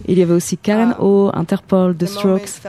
Il 0.07 0.17
y 0.17 0.21
avait 0.21 0.33
aussi 0.33 0.57
Karen 0.57 0.95
um, 0.99 1.05
O, 1.05 1.31
Interpol, 1.33 1.95
The 1.95 2.05
Strokes. 2.05 2.61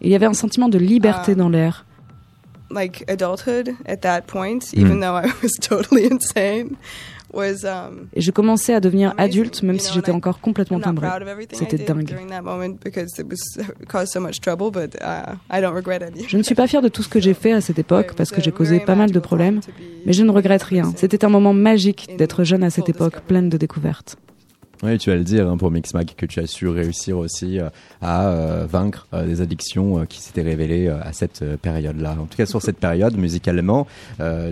Il 0.00 0.10
y 0.10 0.14
avait 0.14 0.26
un 0.26 0.34
sentiment 0.34 0.68
de 0.68 0.78
liberté 0.78 1.32
um, 1.32 1.38
dans 1.38 1.48
l'air. 1.48 1.84
Like 2.70 3.04
adulthood 3.08 3.76
at 3.86 4.02
that 4.02 4.22
point, 4.26 4.74
even 4.74 4.98
mm. 4.98 5.00
though 5.00 5.16
I 5.16 5.32
was 5.42 5.52
totally 5.58 6.04
insane. 6.04 6.76
Um, 7.34 8.08
et 8.14 8.20
je 8.20 8.30
commençais 8.30 8.74
à 8.74 8.80
devenir 8.80 9.14
adulte 9.18 9.62
même 9.62 9.78
si 9.78 9.92
j'étais 9.92 10.10
encore 10.10 10.40
complètement 10.40 10.80
timbrée. 10.80 11.08
C'était 11.52 11.78
dingue. 11.78 12.08
Je 16.28 16.36
ne 16.36 16.42
suis 16.42 16.54
pas 16.54 16.66
fière 16.66 16.82
de 16.82 16.88
tout 16.88 17.02
ce 17.02 17.08
que 17.08 17.20
j'ai 17.20 17.34
fait 17.34 17.52
à 17.52 17.60
cette 17.60 17.78
époque 17.78 18.14
parce 18.16 18.30
que 18.30 18.40
j'ai 18.40 18.52
causé 18.52 18.80
pas 18.80 18.94
mal 18.94 19.10
de 19.10 19.18
problèmes, 19.18 19.60
mais 20.06 20.12
je 20.12 20.24
ne 20.24 20.30
regrette 20.30 20.62
rien. 20.62 20.92
C'était 20.96 21.24
un 21.24 21.28
moment 21.28 21.52
magique 21.52 22.08
d'être 22.16 22.44
jeune 22.44 22.64
à 22.64 22.70
cette 22.70 22.88
époque, 22.88 23.20
pleine 23.22 23.48
de 23.48 23.56
découvertes. 23.56 24.16
Oui, 24.84 24.96
tu 24.96 25.10
vas 25.10 25.16
le 25.16 25.24
dire 25.24 25.50
hein, 25.50 25.56
pour 25.56 25.72
Mixmag 25.72 26.14
que 26.16 26.24
tu 26.24 26.38
as 26.38 26.46
su 26.46 26.68
réussir 26.68 27.18
aussi 27.18 27.58
euh, 27.58 27.68
à 28.00 28.28
euh, 28.28 28.64
vaincre 28.70 29.08
euh, 29.12 29.26
des 29.26 29.40
addictions 29.40 30.06
qui 30.06 30.20
s'étaient 30.20 30.42
révélées 30.42 30.88
à 30.88 31.12
cette 31.12 31.44
période-là. 31.56 32.12
En 32.12 32.26
tout 32.26 32.36
cas, 32.36 32.46
sur 32.46 32.62
cette 32.62 32.78
période, 32.78 33.16
musicalement, 33.16 33.86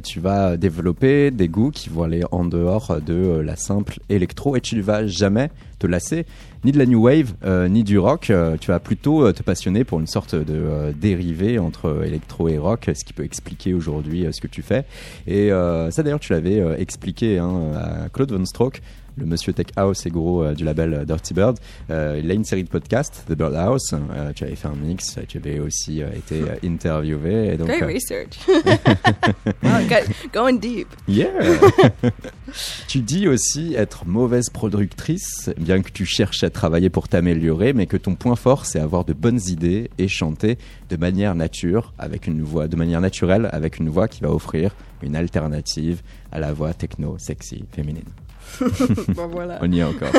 tu 0.02 0.20
vas 0.20 0.56
développer 0.56 1.30
des 1.30 1.48
goûts 1.48 1.70
qui 1.70 1.90
vont 1.90 2.02
aller 2.02 2.22
en 2.32 2.44
dehors 2.44 3.00
de 3.00 3.38
la 3.38 3.56
simple 3.56 3.98
électro 4.08 4.56
et 4.56 4.60
tu 4.60 4.76
ne 4.76 4.82
vas 4.82 5.06
jamais 5.06 5.50
te 5.78 5.86
lasser 5.86 6.26
ni 6.64 6.72
de 6.72 6.78
la 6.78 6.86
new 6.86 7.04
wave 7.04 7.34
ni 7.68 7.84
du 7.84 7.98
rock. 7.98 8.32
tu 8.60 8.70
vas 8.70 8.80
plutôt 8.80 9.32
te 9.32 9.42
passionner 9.42 9.84
pour 9.84 10.00
une 10.00 10.06
sorte 10.06 10.34
de 10.34 10.92
dérivé 10.92 11.58
entre 11.58 12.04
électro 12.04 12.48
et 12.48 12.58
rock, 12.58 12.90
ce 12.94 13.04
qui 13.04 13.12
peut 13.12 13.24
expliquer 13.24 13.74
aujourd'hui 13.74 14.26
ce 14.32 14.40
que 14.40 14.48
tu 14.48 14.62
fais. 14.62 14.84
Et 15.26 15.50
ça, 15.50 16.02
d'ailleurs, 16.02 16.20
tu 16.20 16.32
l'avais 16.32 16.62
expliqué 16.80 17.38
hein, 17.38 17.72
à 17.74 18.08
Claude 18.08 18.32
Von 18.32 18.44
Stroke 18.44 18.82
le 19.16 19.26
monsieur 19.26 19.52
Tech 19.52 19.66
House 19.76 20.04
et 20.06 20.10
gros 20.10 20.44
euh, 20.44 20.54
du 20.54 20.64
label 20.64 20.94
euh, 20.94 21.04
Dirty 21.04 21.34
Bird. 21.34 21.58
Euh, 21.90 22.20
il 22.22 22.30
a 22.30 22.34
une 22.34 22.44
série 22.44 22.64
de 22.64 22.68
podcasts, 22.68 23.24
The 23.28 23.32
Bird 23.32 23.54
House. 23.54 23.94
tu 24.34 24.44
avais 24.44 24.56
fait 24.56 24.68
un 24.68 24.74
mix, 24.74 25.18
tu 25.28 25.38
avais 25.38 25.58
aussi 25.58 26.00
été 26.00 26.44
interviewé. 26.64 27.54
Et 27.54 27.56
donc, 27.56 27.68
Great 27.68 27.82
research. 27.82 28.38
going 30.32 30.58
deep. 30.58 30.88
Yeah. 31.08 31.30
tu 32.88 33.00
dis 33.00 33.28
aussi 33.28 33.74
être 33.74 34.06
mauvaise 34.06 34.50
productrice, 34.50 35.50
bien 35.58 35.82
que 35.82 35.90
tu 35.90 36.04
cherches 36.04 36.44
à 36.44 36.50
travailler 36.50 36.90
pour 36.90 37.08
t'améliorer, 37.08 37.72
mais 37.72 37.86
que 37.86 37.96
ton 37.96 38.14
point 38.14 38.36
fort, 38.36 38.66
c'est 38.66 38.80
avoir 38.80 39.04
de 39.04 39.12
bonnes 39.12 39.40
idées 39.48 39.90
et 39.98 40.08
chanter 40.08 40.58
de 40.90 40.96
manière 40.96 41.34
nature, 41.34 41.94
avec 41.98 42.26
une 42.26 42.42
voix, 42.42 42.68
de 42.68 42.76
manière 42.76 43.00
naturelle, 43.00 43.48
avec 43.52 43.78
une 43.78 43.88
voix 43.88 44.08
qui 44.08 44.20
va 44.20 44.30
offrir 44.30 44.74
une 45.02 45.16
alternative 45.16 46.02
à 46.32 46.38
la 46.38 46.52
voix 46.52 46.74
techno, 46.74 47.16
sexy, 47.18 47.64
féminine. 47.72 48.04
On 49.60 49.72
y 49.72 49.80
est 49.80 49.84
encore. 49.84 50.12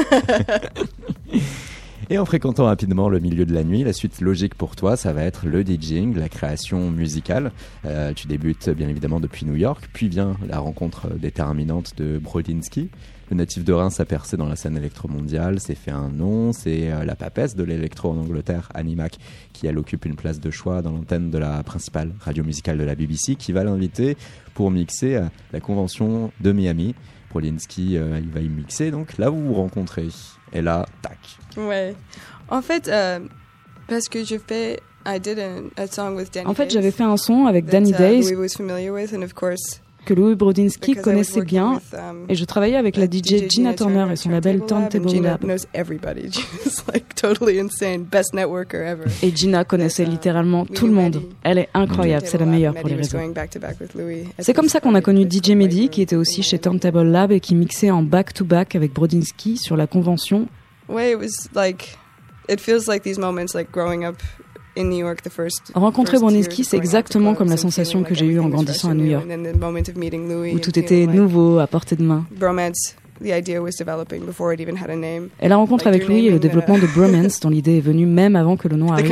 Et 2.10 2.18
en 2.18 2.26
fréquentant 2.26 2.66
rapidement 2.66 3.10
le 3.10 3.20
milieu 3.20 3.46
de 3.46 3.54
la 3.54 3.66
nuit, 3.66 3.84
la 3.84 3.92
suite 3.92 4.22
logique 4.22 4.56
pour 4.56 4.78
toi, 4.78 4.96
ça 4.96 5.12
va 5.12 5.24
être 5.24 5.46
le 5.46 5.66
DJing, 5.66 6.16
la 6.16 6.30
création 6.30 6.90
musicale. 6.90 7.52
Euh, 7.86 8.14
tu 8.14 8.28
débutes 8.28 8.70
bien 8.70 8.88
évidemment 8.88 9.20
depuis 9.20 9.46
New 9.46 9.56
York, 9.56 9.90
puis 9.92 10.08
vient 10.08 10.38
la 10.48 10.60
rencontre 10.60 11.10
déterminante 11.10 11.98
de 11.98 12.18
Brodinski. 12.18 12.90
Le 13.30 13.36
natif 13.36 13.66
de 13.66 13.74
Reims 13.74 14.00
a 14.00 14.06
percé 14.06 14.38
dans 14.38 14.46
la 14.46 14.56
scène 14.56 14.78
électromondiale, 14.78 15.60
s'est 15.60 15.76
fait 15.76 15.92
un 15.92 16.08
nom, 16.08 16.54
c'est 16.54 16.90
euh, 16.90 17.04
la 17.04 17.18
papesse 17.18 17.58
de 17.58 17.64
l'électro 17.66 18.10
en 18.10 18.18
Angleterre, 18.18 18.70
Annie 18.74 18.96
Mac, 18.96 19.18
qui 19.52 19.68
elle 19.68 19.78
occupe 19.78 20.06
une 20.06 20.16
place 20.16 20.40
de 20.40 20.50
choix 20.50 20.82
dans 20.82 20.92
l'antenne 20.92 21.30
de 21.30 21.38
la 21.38 21.62
principale 21.64 22.14
radio 22.22 22.46
musicale 22.46 22.78
de 22.78 22.86
la 22.86 22.96
BBC, 22.96 23.36
qui 23.36 23.52
va 23.52 23.66
l'inviter 23.66 24.16
pour 24.54 24.72
mixer 24.72 25.18
à 25.18 25.30
la 25.52 25.60
convention 25.60 26.32
de 26.40 26.54
Miami. 26.54 26.96
Polinsky, 27.30 27.98
euh, 27.98 28.20
il 28.22 28.30
va 28.30 28.40
y 28.40 28.50
mixer. 28.50 28.92
Donc 28.92 29.18
là, 29.18 29.30
vous 29.30 29.48
vous 29.48 29.54
rencontrez. 29.54 30.08
Et 30.54 30.62
là, 30.62 30.86
tac. 31.02 31.18
Ouais. 31.58 31.96
En 32.50 32.62
fait, 32.62 32.88
euh, 32.88 33.20
parce 33.88 34.08
que 34.08 34.24
je 34.24 34.38
fais. 34.38 34.80
I 35.06 35.22
did 35.22 35.40
a, 35.40 35.88
song 35.88 36.18
with 36.18 36.34
Danny 36.34 36.48
en 36.48 36.54
fait, 36.54 36.70
j'avais 36.70 36.92
fait 36.92 37.06
un 37.06 37.16
son 37.16 37.46
avec 37.46 37.66
Danny 37.66 37.92
uh, 37.92 37.96
Days 37.96 38.34
que 40.08 40.14
Louis 40.14 40.36
Brodinski 40.36 40.96
connaissait 40.96 41.42
bien 41.42 41.82
um, 41.94 42.26
et 42.30 42.36
je 42.36 42.46
travaillais 42.46 42.78
avec 42.78 42.96
la 42.96 43.08
DJ 43.08 43.50
Gina 43.50 43.74
Turner 43.74 44.06
et 44.10 44.16
son 44.16 44.30
label 44.30 44.62
Turntable 44.66 45.12
Lab. 45.22 45.44
Et 49.22 49.36
Gina 49.36 49.66
connaissait 49.66 50.06
littéralement 50.06 50.66
tout 50.66 50.88
le 50.88 50.94
monde. 50.94 51.24
Elle 51.44 51.58
est 51.58 51.70
incroyable, 51.74 52.26
c'est 52.26 52.38
la 52.38 52.46
meilleure 52.46 52.74
pour 52.74 52.88
les 52.88 52.96
réseaux. 52.96 53.18
C'est 54.40 54.54
comme 54.54 54.70
ça 54.70 54.80
qu'on 54.80 54.96
a 54.96 55.02
connu 55.02 55.28
DJ 55.30 55.50
Mehdi 55.52 55.90
qui 55.90 56.02
était 56.02 56.16
aussi 56.16 56.42
chez 56.42 56.58
Turntable 56.58 57.04
Lab 57.04 57.34
et 57.34 57.42
qui 57.42 57.54
mixait 57.54 57.92
en 57.92 58.02
back-to-back 58.02 58.76
avec 58.78 58.94
Brodinski 58.94 59.58
sur 59.58 59.76
la 59.76 59.88
convention. 59.88 60.48
Ouais, 60.88 61.12
it 61.12 61.18
was 61.18 61.50
like 61.54 61.98
it 62.48 62.62
feels 62.62 62.88
like 62.88 63.04
these 63.04 63.20
moments 63.20 63.54
like 63.54 63.74
growing 63.74 64.06
up 64.06 64.16
Rencontrer 65.74 66.18
Brodinski, 66.20 66.64
c'est 66.64 66.78
exactement 66.78 67.34
comme 67.36 67.50
la 67.50 67.58
sensation 67.58 68.04
que 68.04 68.16
j'ai 68.16 68.26
eue 68.26 68.40
en 68.40 68.50
grandissant 68.50 68.90
à 68.90 68.94
New 68.94 69.06
York, 69.06 69.26
où 70.54 70.60
tout 70.60 70.78
était 70.80 71.08
nouveau, 71.08 71.60
à 71.60 71.68
portée 71.68 71.96
de 71.96 72.04
main. 72.04 72.26
Et 75.42 75.48
la 75.48 75.58
rencontre 75.58 75.88
avec 75.88 76.08
lui 76.08 76.28
et 76.28 76.32
le 76.32 76.40
développement 76.40 76.78
de 76.78 76.88
Bromance, 76.88 77.40
dont 77.42 77.50
l'idée 77.50 77.78
est 77.78 77.82
venue 77.82 78.06
même 78.06 78.36
avant 78.36 78.58
que 78.58 78.68
le 78.68 78.76
nom 78.76 78.92
arrive, 78.92 79.08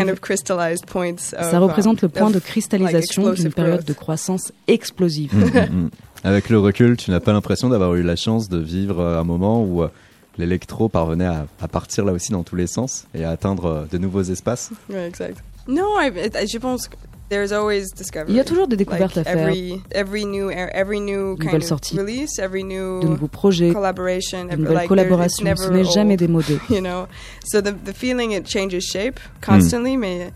ça 1.24 1.60
représente 1.60 2.02
le 2.02 2.10
point 2.10 2.30
de 2.30 2.40
cristallisation 2.40 3.32
d'une 3.34 3.52
période 3.52 3.84
de 3.84 3.94
croissance 3.94 4.52
explosive. 4.68 5.34
Mm, 5.34 5.40
mm, 5.40 5.84
mm. 5.84 5.90
Avec 6.24 6.50
le 6.50 6.60
recul, 6.60 6.98
tu 6.98 7.12
n'as 7.12 7.20
pas 7.20 7.34
l'impression 7.34 7.70
d'avoir 7.70 7.96
eu 7.96 8.04
la 8.04 8.16
chance 8.16 8.50
de 8.50 8.58
vivre 8.58 9.04
un 9.04 9.24
moment 9.24 9.64
où 9.64 9.84
euh, 9.84 9.90
l'électro 10.38 10.90
parvenait 10.90 11.26
à, 11.26 11.68
partir 11.68 12.06
là 12.06 12.14
aussi 12.14 12.32
dans 12.32 12.44
tous 12.44 12.56
les 12.56 12.68
sens 12.68 13.06
et 13.14 13.24
à 13.24 13.30
atteindre 13.30 13.66
euh, 13.66 13.86
de 13.92 13.98
nouveaux 13.98 14.24
espaces? 14.24 14.72
exact. 14.90 15.38
Non, 15.68 15.96
je 16.02 16.58
pense 16.58 16.90
There's 17.28 17.52
always 17.52 17.92
discovery. 17.92 18.34
Il 18.34 18.36
y 18.36 18.40
a 18.40 18.44
toujours 18.44 18.68
des 18.68 18.78
découvertes 18.78 19.16
like 19.16 19.28
à 19.28 19.32
faire. 19.32 19.48
Every, 19.48 19.82
every 19.92 20.26
new, 20.26 20.52
every 20.52 21.00
new 21.00 21.38
kind 21.38 21.64
sorties, 21.64 21.98
release, 21.98 22.38
every 22.38 22.64
new 22.64 23.02
de 23.02 23.08
nouveaux 23.08 23.28
projets, 23.28 23.74
collaboration, 23.74 24.46
de 24.46 24.56
nouvelles 24.56 24.76
like 24.76 24.88
collaborations. 24.88 25.56
Ce 25.56 25.70
n'est 25.70 25.84
jamais 25.86 26.18
démodé. 26.18 26.60
You 26.70 26.82
know, 26.82 27.08
so 27.44 27.62
the 27.62 27.72
the 27.72 27.94
feeling 27.94 28.32
it 28.32 28.46
changes 28.46 28.84
shape 28.84 29.20
constantly, 29.42 29.98
mm. 29.98 30.00
mais 30.00 30.34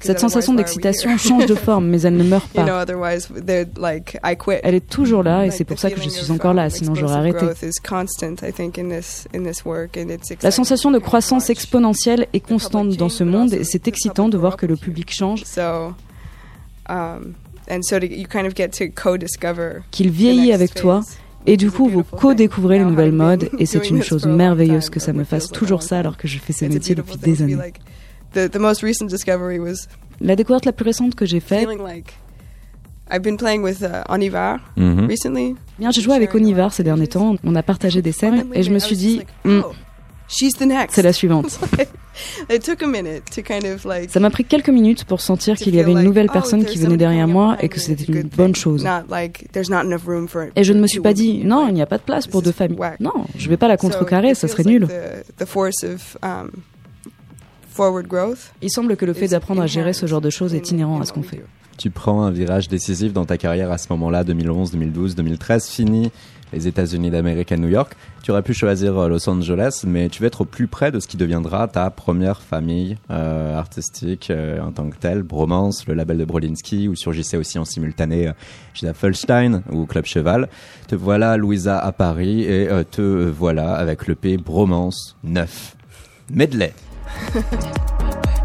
cette 0.00 0.20
sensation 0.20 0.54
d'excitation 0.54 1.16
change 1.18 1.46
de 1.46 1.54
forme, 1.54 1.86
mais 1.86 2.00
elle 2.02 2.16
ne 2.16 2.24
meurt 2.24 2.48
pas. 2.52 2.62
Elle 4.62 4.74
est 4.74 4.88
toujours 4.88 5.22
là 5.22 5.46
et 5.46 5.50
c'est 5.50 5.64
pour 5.64 5.78
ça 5.78 5.90
que 5.90 6.00
je 6.00 6.08
suis 6.08 6.30
encore 6.30 6.54
là, 6.54 6.70
sinon 6.70 6.94
j'aurais 6.94 7.14
arrêté. 7.14 7.46
La 10.42 10.50
sensation 10.50 10.90
de 10.90 10.98
croissance 10.98 11.50
exponentielle 11.50 12.26
est 12.32 12.40
constante 12.40 12.96
dans 12.96 13.08
ce 13.08 13.24
monde 13.24 13.54
et 13.54 13.64
c'est 13.64 13.88
excitant 13.88 14.28
de 14.28 14.36
voir 14.36 14.56
que 14.56 14.66
le 14.66 14.76
public 14.76 15.12
change. 15.12 15.44
Qu'il 19.90 20.10
vieillit 20.10 20.52
avec 20.52 20.74
toi 20.74 21.02
et 21.46 21.56
du 21.56 21.70
coup, 21.70 21.88
vous 21.88 22.04
co-découvrez 22.04 22.78
les 22.78 22.84
nouvelles 22.84 23.12
modes 23.12 23.50
et 23.58 23.66
c'est 23.66 23.90
une 23.90 24.02
chose 24.02 24.26
merveilleuse 24.26 24.90
que 24.90 25.00
ça 25.00 25.12
me 25.12 25.24
fasse 25.24 25.48
toujours 25.48 25.82
ça 25.82 25.98
alors 25.98 26.16
que 26.16 26.28
je 26.28 26.38
fais 26.38 26.52
ce 26.52 26.64
métier 26.66 26.94
depuis 26.94 27.16
des 27.16 27.42
années 27.42 27.58
la 30.20 30.36
découverte 30.36 30.64
la 30.64 30.72
plus 30.72 30.84
récente 30.84 31.14
que 31.14 31.26
j'ai 31.26 31.40
faite, 31.40 31.68
I've 33.10 33.22
been 33.22 33.36
playing 33.36 33.62
with 33.62 33.82
uh, 33.82 34.04
Onivar 34.08 34.58
mm-hmm. 34.76 35.06
recently. 35.06 35.54
Bien, 35.78 35.90
j'ai 35.90 36.00
joué 36.00 36.14
avec 36.14 36.34
Onivar 36.34 36.72
ces 36.72 36.82
derniers 36.82 37.08
temps. 37.08 37.36
On 37.44 37.54
a 37.56 37.62
partagé 37.62 38.00
des 38.00 38.12
scènes 38.12 38.46
et 38.54 38.62
je 38.62 38.70
me 38.70 38.78
suis 38.78 38.96
dit, 38.96 39.20
hmm, 39.44 39.60
oh, 39.64 39.72
c'est 40.28 41.02
la 41.02 41.12
suivante. 41.12 41.58
Ça 44.08 44.20
m'a 44.20 44.30
pris 44.30 44.44
quelques 44.44 44.68
minutes 44.70 45.04
pour 45.04 45.20
sentir 45.20 45.56
qu'il 45.56 45.74
y 45.74 45.80
avait 45.80 45.92
une 45.92 46.02
nouvelle 46.02 46.28
oh, 46.30 46.32
personne 46.32 46.64
qui 46.64 46.78
venait 46.78 46.96
derrière 46.96 47.28
moi 47.28 47.56
et 47.60 47.68
que 47.68 47.80
c'était 47.80 48.04
une 48.04 48.28
bonne 48.28 48.54
chose. 48.54 48.86
Et 50.56 50.64
je 50.64 50.72
ne 50.72 50.80
me 50.80 50.86
suis 50.86 51.00
pas 51.00 51.12
dit, 51.12 51.42
non, 51.44 51.68
il 51.68 51.74
n'y 51.74 51.82
a 51.82 51.86
pas 51.86 51.98
de 51.98 52.02
place 52.02 52.26
pour 52.26 52.40
deux 52.40 52.52
familles. 52.52 52.78
Non, 53.00 53.26
je 53.36 53.44
ne 53.44 53.50
vais 53.50 53.58
pas 53.58 53.68
la 53.68 53.76
contrecarrer, 53.76 54.34
ça 54.34 54.48
serait 54.48 54.64
nul. 54.64 54.88
Um, 56.22 56.50
il 58.62 58.70
semble 58.70 58.96
que 58.96 59.04
le 59.04 59.12
fait 59.12 59.28
d'apprendre 59.28 59.62
à 59.62 59.66
gérer 59.66 59.92
ce 59.92 60.06
genre 60.06 60.20
de 60.20 60.30
choses 60.30 60.54
est 60.54 60.70
inhérent 60.70 61.00
à 61.00 61.04
ce 61.04 61.12
qu'on 61.12 61.22
fait. 61.22 61.42
Tu 61.78 61.90
prends 61.90 62.22
un 62.22 62.30
virage 62.30 62.68
décisif 62.68 63.12
dans 63.12 63.24
ta 63.24 63.38
carrière 63.38 63.70
à 63.72 63.78
ce 63.78 63.88
moment-là, 63.90 64.24
2011, 64.24 64.72
2012, 64.72 65.14
2013, 65.14 65.66
fini 65.68 66.10
les 66.52 66.68
États-Unis 66.68 67.10
d'Amérique 67.10 67.50
à 67.50 67.56
New 67.56 67.68
York. 67.68 67.94
Tu 68.22 68.30
aurais 68.30 68.42
pu 68.42 68.54
choisir 68.54 68.96
euh, 68.98 69.08
Los 69.08 69.28
Angeles, 69.28 69.82
mais 69.86 70.08
tu 70.08 70.20
vas 70.20 70.26
être 70.26 70.42
au 70.42 70.44
plus 70.44 70.66
près 70.66 70.92
de 70.92 71.00
ce 71.00 71.08
qui 71.08 71.16
deviendra 71.16 71.66
ta 71.66 71.90
première 71.90 72.42
famille 72.42 72.98
euh, 73.10 73.56
artistique 73.56 74.30
euh, 74.30 74.60
en 74.60 74.70
tant 74.70 74.88
que 74.90 74.96
telle. 74.96 75.22
Bromance, 75.22 75.86
le 75.86 75.94
label 75.94 76.18
de 76.18 76.24
Brolinski, 76.24 76.88
où 76.88 76.94
surgissait 76.94 77.36
aussi 77.36 77.58
en 77.58 77.64
simultané 77.64 78.30
Gina 78.74 78.92
Felstein 78.92 79.62
ou 79.70 79.86
Club 79.86 80.04
Cheval. 80.04 80.48
Te 80.88 80.94
voilà, 80.94 81.36
Louisa, 81.36 81.78
à 81.78 81.92
Paris, 81.92 82.42
et 82.42 82.68
te 82.90 83.00
voilà 83.30 83.74
avec 83.74 84.06
le 84.06 84.14
P 84.14 84.36
Bromance 84.36 85.16
9. 85.24 85.76
Medley. 86.32 86.72
呵 87.34 87.40
呵 87.50 88.41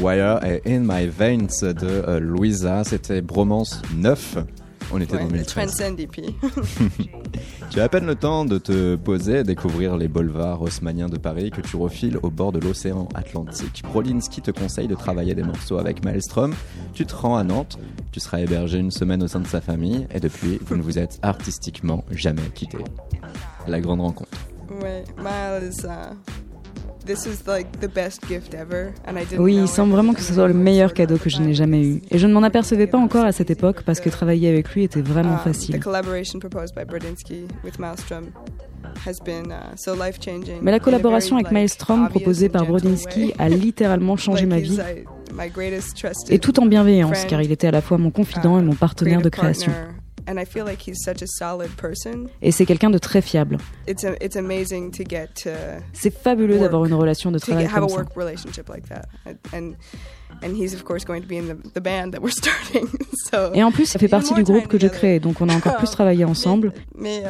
Wire 0.00 0.40
et 0.44 0.62
In 0.66 0.80
My 0.80 1.06
Veins 1.06 1.46
de 1.62 1.86
euh, 1.86 2.20
Louisa. 2.20 2.84
C'était 2.84 3.20
Bromance 3.20 3.82
9. 3.96 4.38
On 4.92 5.00
était 5.00 5.18
dans 5.18 5.26
2013. 5.26 5.84
tu 7.70 7.80
as 7.80 7.84
à 7.84 7.88
peine 7.88 8.06
le 8.06 8.14
temps 8.14 8.44
de 8.44 8.58
te 8.58 8.96
poser 8.96 9.40
et 9.40 9.44
découvrir 9.44 9.96
les 9.96 10.08
boulevards 10.08 10.62
haussmanniens 10.62 11.08
de 11.08 11.18
Paris 11.18 11.50
que 11.50 11.60
tu 11.60 11.76
refiles 11.76 12.18
au 12.22 12.30
bord 12.30 12.50
de 12.50 12.58
l'océan 12.58 13.08
Atlantique. 13.14 13.82
Brolinski 13.84 14.40
te 14.40 14.50
conseille 14.50 14.88
de 14.88 14.94
travailler 14.94 15.34
des 15.34 15.42
morceaux 15.42 15.78
avec 15.78 16.04
Maelstrom. 16.04 16.54
Tu 16.94 17.06
te 17.06 17.14
rends 17.14 17.36
à 17.36 17.44
Nantes, 17.44 17.78
tu 18.10 18.20
seras 18.20 18.40
hébergé 18.40 18.78
une 18.78 18.90
semaine 18.90 19.22
au 19.22 19.28
sein 19.28 19.40
de 19.40 19.46
sa 19.46 19.60
famille 19.60 20.06
et 20.12 20.18
depuis, 20.18 20.58
vous 20.64 20.76
ne 20.76 20.82
vous 20.82 20.98
êtes 20.98 21.18
artistiquement 21.22 22.04
jamais 22.10 22.48
quitté. 22.54 22.78
La 23.68 23.80
grande 23.80 24.00
rencontre. 24.00 24.38
Ouais, 24.82 25.04
uh, 25.18 26.39
oui, 29.38 29.56
il 29.56 29.68
semble 29.68 29.92
vraiment 29.92 30.12
que 30.12 30.20
ce 30.20 30.34
soit 30.34 30.48
le 30.48 30.54
meilleur 30.54 30.94
cadeau 30.94 31.16
que 31.16 31.30
je 31.30 31.40
n'ai 31.40 31.54
jamais 31.54 31.82
eu. 31.82 32.02
Et 32.10 32.18
je 32.18 32.26
ne 32.26 32.32
m'en 32.32 32.42
apercevais 32.42 32.86
pas 32.86 32.98
encore 32.98 33.24
à 33.24 33.32
cette 33.32 33.50
époque 33.50 33.82
parce 33.84 34.00
que 34.00 34.08
travailler 34.08 34.48
avec 34.48 34.72
lui 34.74 34.84
était 34.84 35.02
vraiment 35.02 35.36
uh, 35.36 35.44
facile. 35.44 35.76
Uh, 35.76 35.80
Mais 40.62 40.70
la 40.70 40.80
collaboration 40.80 41.36
avec 41.36 41.50
Maelstrom 41.50 42.08
proposée 42.08 42.48
par 42.48 42.66
Brodinski 42.66 43.32
a 43.38 43.48
littéralement 43.48 44.16
changé 44.16 44.46
ma 44.46 44.58
vie. 44.58 44.78
Et 46.28 46.38
tout 46.38 46.58
en 46.60 46.66
bienveillance, 46.66 47.24
car 47.26 47.40
il 47.42 47.52
était 47.52 47.68
à 47.68 47.70
la 47.70 47.80
fois 47.80 47.98
mon 47.98 48.10
confident 48.10 48.58
et 48.58 48.62
mon 48.62 48.74
partenaire 48.74 49.22
de 49.22 49.28
création. 49.28 49.72
Et 52.42 52.52
c'est 52.52 52.66
quelqu'un 52.66 52.90
de 52.90 52.98
très 52.98 53.20
fiable. 53.22 53.58
C'est 55.92 56.14
fabuleux 56.14 56.58
d'avoir 56.58 56.84
une 56.84 56.94
relation 56.94 57.30
de 57.30 57.38
travail 57.38 57.68
comme 57.68 57.88
ça. 57.88 58.04
Et 63.54 63.62
en 63.62 63.70
plus, 63.72 63.86
ça 63.86 63.98
fait 63.98 64.08
partie 64.08 64.34
du 64.34 64.42
groupe 64.42 64.68
que 64.68 64.78
je 64.78 64.86
crée, 64.86 65.20
donc 65.20 65.40
on 65.40 65.48
a 65.48 65.54
encore 65.54 65.76
plus 65.76 65.90
travaillé 65.90 66.24
ensemble. 66.24 66.72
Mais, 66.94 67.22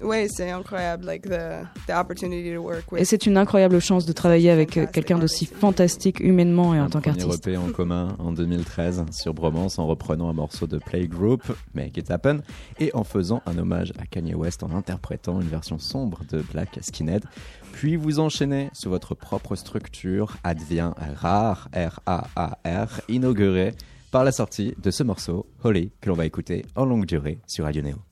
oui, 0.00 0.28
c'est 0.28 0.50
incroyable, 0.50 1.06
like 1.06 1.22
the, 1.22 1.66
the 1.88 1.92
opportunity 1.92 2.54
to 2.54 2.60
work 2.60 2.92
with. 2.92 3.02
Et 3.02 3.04
c'est 3.04 3.26
une 3.26 3.36
incroyable 3.36 3.80
chance 3.80 4.06
de 4.06 4.12
travailler 4.12 4.50
avec 4.50 4.76
euh, 4.76 4.86
quelqu'un 4.86 5.18
d'aussi 5.18 5.44
fantastique 5.44 6.20
humainement 6.20 6.74
et 6.74 6.80
en 6.80 6.88
tant 6.88 7.00
qu'artiste. 7.00 7.48
On 7.48 7.68
en 7.68 7.72
commun 7.72 8.14
en 8.20 8.30
2013 8.30 9.06
sur 9.10 9.34
Bromance 9.34 9.78
en 9.80 9.86
reprenant 9.86 10.28
un 10.28 10.32
morceau 10.32 10.68
de 10.68 10.78
Playgroup, 10.78 11.42
Make 11.74 11.96
It 11.96 12.10
Happen, 12.12 12.42
et 12.78 12.94
en 12.94 13.02
faisant 13.02 13.42
un 13.46 13.58
hommage 13.58 13.92
à 13.98 14.06
Kanye 14.06 14.34
West 14.34 14.62
en 14.62 14.70
interprétant 14.70 15.40
une 15.40 15.48
version 15.48 15.78
sombre 15.78 16.20
de 16.30 16.42
Black 16.52 16.78
Skinhead. 16.80 17.24
Puis 17.72 17.96
vous 17.96 18.20
enchaînez 18.20 18.70
sur 18.72 18.90
votre 18.90 19.16
propre 19.16 19.56
structure, 19.56 20.36
advient 20.44 20.92
rare, 21.16 21.68
R-A-A-R, 21.74 23.00
inaugurée 23.08 23.74
par 24.10 24.24
la 24.24 24.32
sortie 24.32 24.74
de 24.80 24.90
ce 24.90 25.02
morceau, 25.02 25.46
Holly, 25.64 25.90
que 26.00 26.08
l'on 26.08 26.16
va 26.16 26.24
écouter 26.24 26.64
en 26.76 26.84
longue 26.84 27.06
durée 27.06 27.40
sur 27.46 27.64
Radio 27.64 27.82
Neo. 27.82 28.07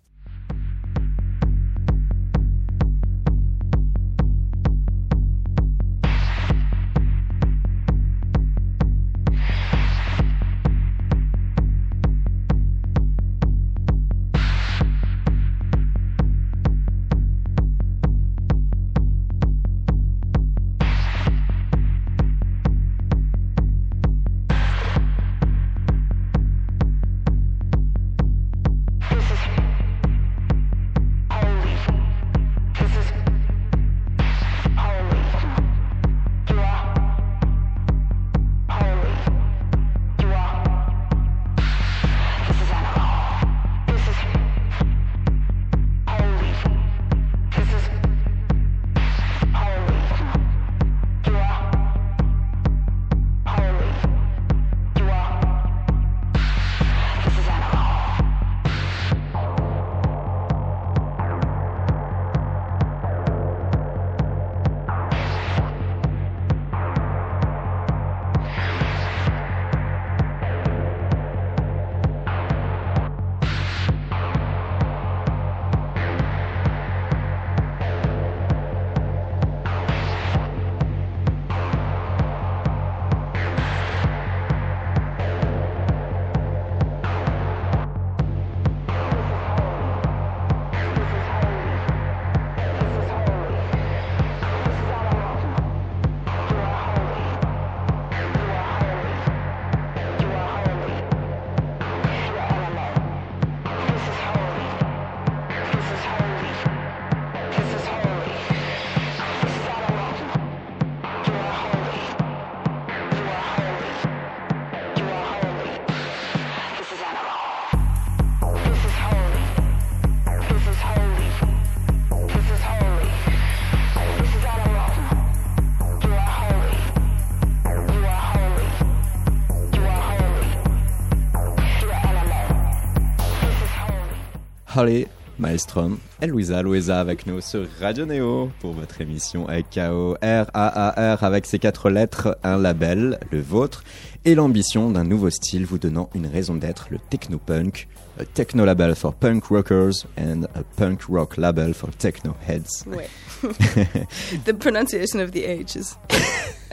Holly 134.76 135.06
Maelstrom 135.38 135.98
et 136.20 136.26
Louisa. 136.26 136.62
Louisa 136.62 137.00
avec 137.00 137.26
nous 137.26 137.40
sur 137.40 137.66
Radio 137.80 138.04
Neo 138.04 138.50
pour 138.60 138.72
votre 138.72 139.00
émission 139.00 139.46
KO 139.74 140.16
R-A-A-R 140.22 141.24
avec 141.24 141.46
ses 141.46 141.58
quatre 141.58 141.88
lettres, 141.88 142.36
un 142.42 142.58
label, 142.58 143.18
le 143.30 143.40
vôtre, 143.40 143.84
et 144.26 144.34
l'ambition 144.34 144.90
d'un 144.90 145.04
nouveau 145.04 145.30
style 145.30 145.64
vous 145.64 145.78
donnant 145.78 146.10
une 146.14 146.26
raison 146.26 146.54
d'être, 146.54 146.88
le 146.90 146.98
techno-punk. 146.98 147.88
A 148.18 148.24
techno 148.24 148.64
label 148.64 148.94
for 148.94 149.14
punk 149.14 149.50
rockers 149.50 150.06
and 150.18 150.44
a 150.54 150.62
punk 150.76 151.02
rock 151.08 151.36
label 151.36 151.74
for 151.74 151.90
techno 151.96 152.34
heads. 152.46 152.84
Ouais. 152.86 153.08
the 154.44 154.54
pronunciation 154.54 155.20
of 155.20 155.32
the 155.32 155.44
H 155.44 155.76
is 155.76 155.96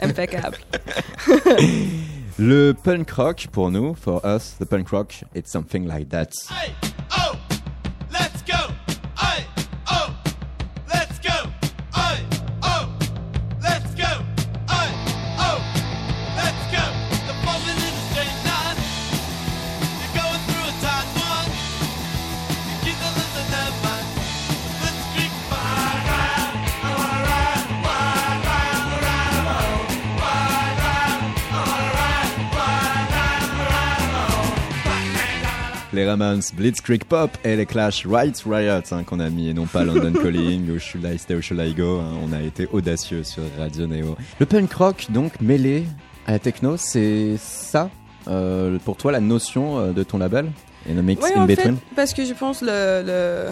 impeccable. 0.02 0.58
Le 2.38 2.72
punk 2.72 3.10
rock, 3.12 3.46
pour 3.52 3.70
nous, 3.70 3.94
for 3.94 4.20
us, 4.24 4.56
the 4.58 4.66
punk 4.66 4.90
rock, 4.90 5.14
it's 5.34 5.52
something 5.52 5.86
like 5.86 6.08
that. 6.08 6.32
Hey, 6.50 6.93
Blitzkrieg 36.16 37.04
Pop 37.04 37.30
et 37.44 37.56
les 37.56 37.66
Clash 37.66 38.06
Rights 38.06 38.44
Riot 38.46 38.82
hein, 38.90 39.02
qu'on 39.04 39.20
a 39.20 39.28
mis 39.30 39.48
et 39.48 39.54
non 39.54 39.66
pas 39.66 39.84
London 39.84 40.12
Calling 40.22 40.70
ou 40.70 40.78
Should 40.78 41.04
I 41.04 41.18
Stay 41.18 41.34
ou 41.34 41.42
Should 41.42 41.60
I 41.60 41.74
Go. 41.74 42.00
hein, 42.00 42.12
on 42.22 42.32
a 42.32 42.40
été 42.42 42.68
audacieux 42.72 43.24
sur 43.24 43.42
Radio 43.58 43.86
Neo. 43.86 44.16
Le 44.38 44.46
punk 44.46 44.72
rock 44.72 45.06
donc 45.10 45.40
mêlé 45.40 45.84
à 46.26 46.32
la 46.32 46.38
techno, 46.38 46.76
c'est 46.76 47.36
ça 47.38 47.90
euh, 48.28 48.78
pour 48.84 48.96
toi 48.96 49.12
la 49.12 49.20
notion 49.20 49.78
euh, 49.78 49.92
de 49.92 50.02
ton 50.02 50.18
label 50.18 50.50
In 50.88 51.00
mix 51.02 51.24
in 51.34 51.42
en 51.42 51.46
fait, 51.46 51.70
parce 51.96 52.12
que 52.12 52.24
je 52.26 52.34
pense 52.34 52.60
le, 52.60 53.02
le 53.06 53.46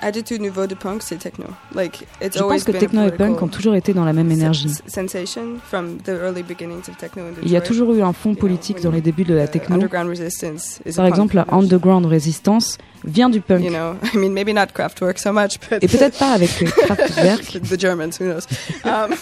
attitude 0.00 0.40
nouveau 0.42 0.66
de 0.66 0.74
punk, 0.74 1.02
c'est 1.02 1.16
techno. 1.16 1.46
Like, 1.74 2.06
it's 2.22 2.36
Je 2.36 2.42
pense 2.42 2.64
que 2.64 2.72
techno 2.72 3.06
et 3.06 3.10
punk 3.12 3.40
ont 3.42 3.48
toujours 3.48 3.74
été 3.74 3.92
dans 3.94 4.04
la 4.04 4.12
même 4.12 4.30
énergie. 4.30 4.68
s- 4.68 4.82
Sensation 4.86 5.56
from 5.62 5.98
the 6.04 6.10
early 6.10 6.42
beginnings 6.42 6.88
of 6.88 6.96
techno 6.98 7.22
in 7.24 7.32
Il 7.42 7.50
y 7.50 7.56
a 7.56 7.60
toujours 7.60 7.92
eu 7.94 8.02
un 8.02 8.12
fond 8.12 8.34
politique 8.34 8.80
dans 8.82 8.90
les 8.90 9.00
débuts 9.00 9.24
de 9.24 9.34
la 9.34 9.48
techno. 9.48 9.74
Underground 9.76 10.08
resistance 10.10 10.80
is 10.84 10.92
a 10.92 10.96
Par 10.96 11.06
exemple, 11.06 11.36
la 11.36 11.46
underground 11.50 12.06
resistance 12.06 12.78
vient 13.04 13.28
du 13.30 13.40
punk. 13.40 13.62
You 13.64 13.70
know, 13.70 13.94
I 14.14 14.16
mean, 14.18 14.32
maybe 14.32 14.52
not 14.52 14.66
Kraftwerk 14.74 15.18
so 15.18 15.32
much, 15.32 15.58
but 15.70 15.82
Et 15.82 15.88
peut-être 15.88 16.18
pas 16.18 16.32
avec 16.32 16.50
Kraftwerk. 16.64 17.60
the 17.68 17.78
Germans, 17.80 18.18
who 18.20 18.24
knows? 18.26 18.46
Um, 18.84 19.14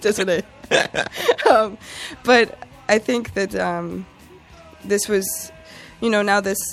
désolé. 0.00 0.42
um, 1.50 1.76
but 2.24 2.48
I 2.88 2.98
think 2.98 3.34
that 3.34 3.54
um, 3.54 4.04
this 4.86 5.08
was, 5.08 5.24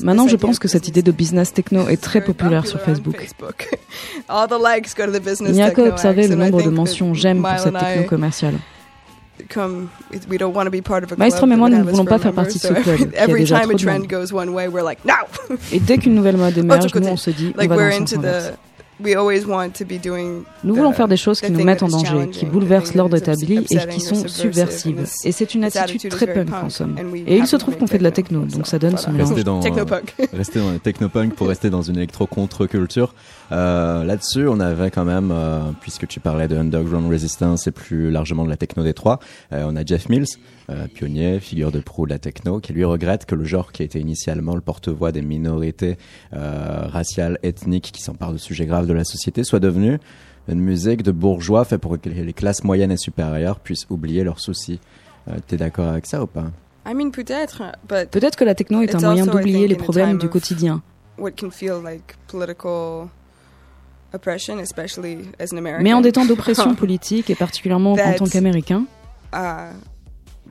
Maintenant, 0.01 0.27
je 0.27 0.35
pense 0.35 0.59
que 0.59 0.67
cette 0.67 0.87
idée 0.87 1.01
de 1.01 1.11
business 1.11 1.53
techno 1.53 1.87
est 1.87 2.01
très 2.01 2.21
populaire 2.23 2.65
sur 2.67 2.79
Facebook. 2.81 3.29
Il 5.45 5.51
n'y 5.51 5.61
a 5.61 5.71
qu'à 5.71 5.83
observer 5.83 6.27
le 6.27 6.35
nombre 6.35 6.61
de 6.61 6.69
mentions 6.69 7.13
j'aime 7.13 7.41
pour 7.41 7.59
cette 7.59 7.77
techno 7.77 8.03
commerciale. 8.07 8.55
Maestrom 11.17 11.51
et 11.51 11.55
moi, 11.55 11.69
nous 11.69 11.77
ne 11.77 11.83
voulons 11.83 12.05
pas 12.05 12.19
faire 12.19 12.33
partie 12.33 12.57
de 12.57 12.63
ce 12.63 12.73
club 12.73 12.87
every- 12.87 13.09
qui 13.11 13.17
a 13.17 13.23
Every 13.23 13.39
déjà 13.41 13.59
time 13.61 13.69
a 13.71 13.73
trop 13.73 13.77
de 13.77 13.83
trend 13.85 13.99
monde. 13.99 14.07
goes 14.07 14.33
one 14.33 14.49
way, 14.49 14.67
we're 14.67 14.83
like, 14.83 14.99
no! 15.05 15.13
Et 15.71 15.79
dès 15.79 15.97
qu'une 15.97 16.13
nouvelle 16.15 16.37
mode 16.37 16.57
émerge, 16.57 16.85
Autre 16.85 16.99
nous 16.99 17.07
on 17.07 17.17
se 17.17 17.29
dit, 17.29 17.53
on 17.57 17.61
va 17.61 17.67
dans 17.67 17.75
le 17.75 17.91
into 17.93 18.15
sens 18.15 18.17
inverse. 18.17 18.51
The. 18.99 19.03
We 19.03 19.15
always 19.15 19.45
want 19.45 19.69
to 19.71 19.85
be 19.85 19.99
doing. 20.01 20.43
Nous 20.63 20.73
the- 20.73 20.77
voulons 20.77 20.91
faire 20.91 21.07
des 21.07 21.17
choses 21.17 21.41
qui 21.41 21.51
nous 21.51 21.63
mettent 21.63 21.79
that 21.79 21.85
en 21.85 21.89
danger, 21.89 22.29
qui 22.31 22.45
the 22.45 22.49
bouleversent 22.49 22.95
l'ordre 22.95 23.17
établi 23.17 23.57
et 23.57 23.63
qui 23.63 23.99
sont 23.99 24.27
subversive, 24.27 24.89
subversives. 24.95 25.05
Et 25.25 25.31
c'est 25.31 25.53
une 25.55 25.63
attitude 25.63 26.09
très 26.09 26.25
very 26.25 26.45
punk 26.45 26.63
en 26.63 26.69
somme. 26.69 26.95
Et 27.27 27.35
il 27.37 27.41
have 27.41 27.47
se 27.47 27.55
trouve 27.55 27.77
qu'on 27.77 27.87
fait 27.87 27.97
de 27.97 28.03
la 28.03 28.11
techno, 28.11 28.41
donc 28.41 28.65
so 28.65 28.71
ça 28.71 28.79
donne 28.79 28.91
voilà. 28.91 29.05
ce 29.05 29.11
mélange. 29.11 29.29
Rester 29.29 29.43
dans, 29.43 29.59
Technopunk. 29.59 30.15
rester 30.33 30.59
dans 30.59 30.71
le 30.71 30.79
technopunk 30.79 31.35
pour 31.35 31.47
rester 31.47 31.69
dans 31.69 31.81
une 31.81 31.97
électro-contre-culture. 31.97 33.13
Euh, 33.51 34.03
Là-dessus, 34.03 34.47
on 34.47 34.59
avait 34.59 34.91
quand 34.91 35.05
même, 35.05 35.31
euh, 35.31 35.59
puisque 35.81 36.07
tu 36.07 36.19
parlais 36.19 36.47
de 36.47 36.57
Underground 36.57 37.09
Resistance 37.11 37.67
et 37.67 37.71
plus 37.71 38.11
largement 38.11 38.43
de 38.43 38.49
la 38.49 38.57
techno 38.57 38.83
Détroit, 38.83 39.19
euh, 39.53 39.65
on 39.67 39.75
a 39.75 39.85
Jeff 39.85 40.09
Mills, 40.09 40.27
euh, 40.69 40.87
pionnier, 40.87 41.39
figure 41.39 41.71
de 41.71 41.79
proue 41.79 42.05
de 42.05 42.11
la 42.11 42.19
techno, 42.19 42.59
qui 42.59 42.73
lui 42.73 42.83
regrette 42.83 43.25
que 43.25 43.35
le 43.35 43.43
genre 43.43 43.71
qui 43.71 43.81
a 43.81 43.85
été 43.85 43.99
initialement 43.99 44.55
le 44.55 44.61
porte-voix 44.61 45.11
des 45.11 45.21
minorités 45.21 45.97
euh, 46.33 46.87
raciales, 46.87 47.39
ethniques, 47.43 47.91
qui 47.91 48.01
s'emparent 48.01 48.33
de 48.33 48.37
sujets 48.37 48.65
graves 48.65 48.87
de 48.87 48.93
la 48.93 49.03
société, 49.03 49.43
soit 49.43 49.59
devenu 49.59 49.99
une 50.47 50.59
musique 50.59 51.03
de 51.03 51.11
bourgeois 51.11 51.65
fait 51.65 51.77
pour 51.77 51.99
que 51.99 52.09
les 52.09 52.33
classes 52.33 52.63
moyennes 52.63 52.91
et 52.91 52.97
supérieures 52.97 53.59
puissent 53.59 53.87
oublier 53.89 54.23
leurs 54.23 54.39
soucis. 54.39 54.79
Euh, 55.27 55.35
T'es 55.47 55.57
d'accord 55.57 55.87
avec 55.87 56.05
ça 56.05 56.23
ou 56.23 56.27
pas? 56.27 56.51
I 56.87 56.93
mean, 56.93 57.11
peut-être, 57.11 57.61
que 58.35 58.43
la 58.43 58.55
techno 58.55 58.81
est 58.81 58.95
un 58.95 58.99
moyen 58.99 59.25
d'oublier 59.25 59.67
les 59.67 59.75
problèmes 59.75 60.17
du 60.17 60.29
quotidien. 60.29 60.81
what 61.19 61.35
can 61.37 61.51
feel 61.51 61.79
like 61.81 62.15
political 62.27 63.09
oppression, 64.13 64.59
especially 64.59 65.29
as 65.39 65.51
an 65.53 65.57
American. 65.57 65.83
Mais 65.83 65.93
en 65.93 66.01
des 66.01 66.11
temps 66.11 66.25
d'oppression 66.25 66.75
politique, 66.75 67.29
et 67.29 67.35
particulièrement 67.35 67.93
en 67.93 68.13
tant 68.13 68.25
qu'Américains, 68.25 68.85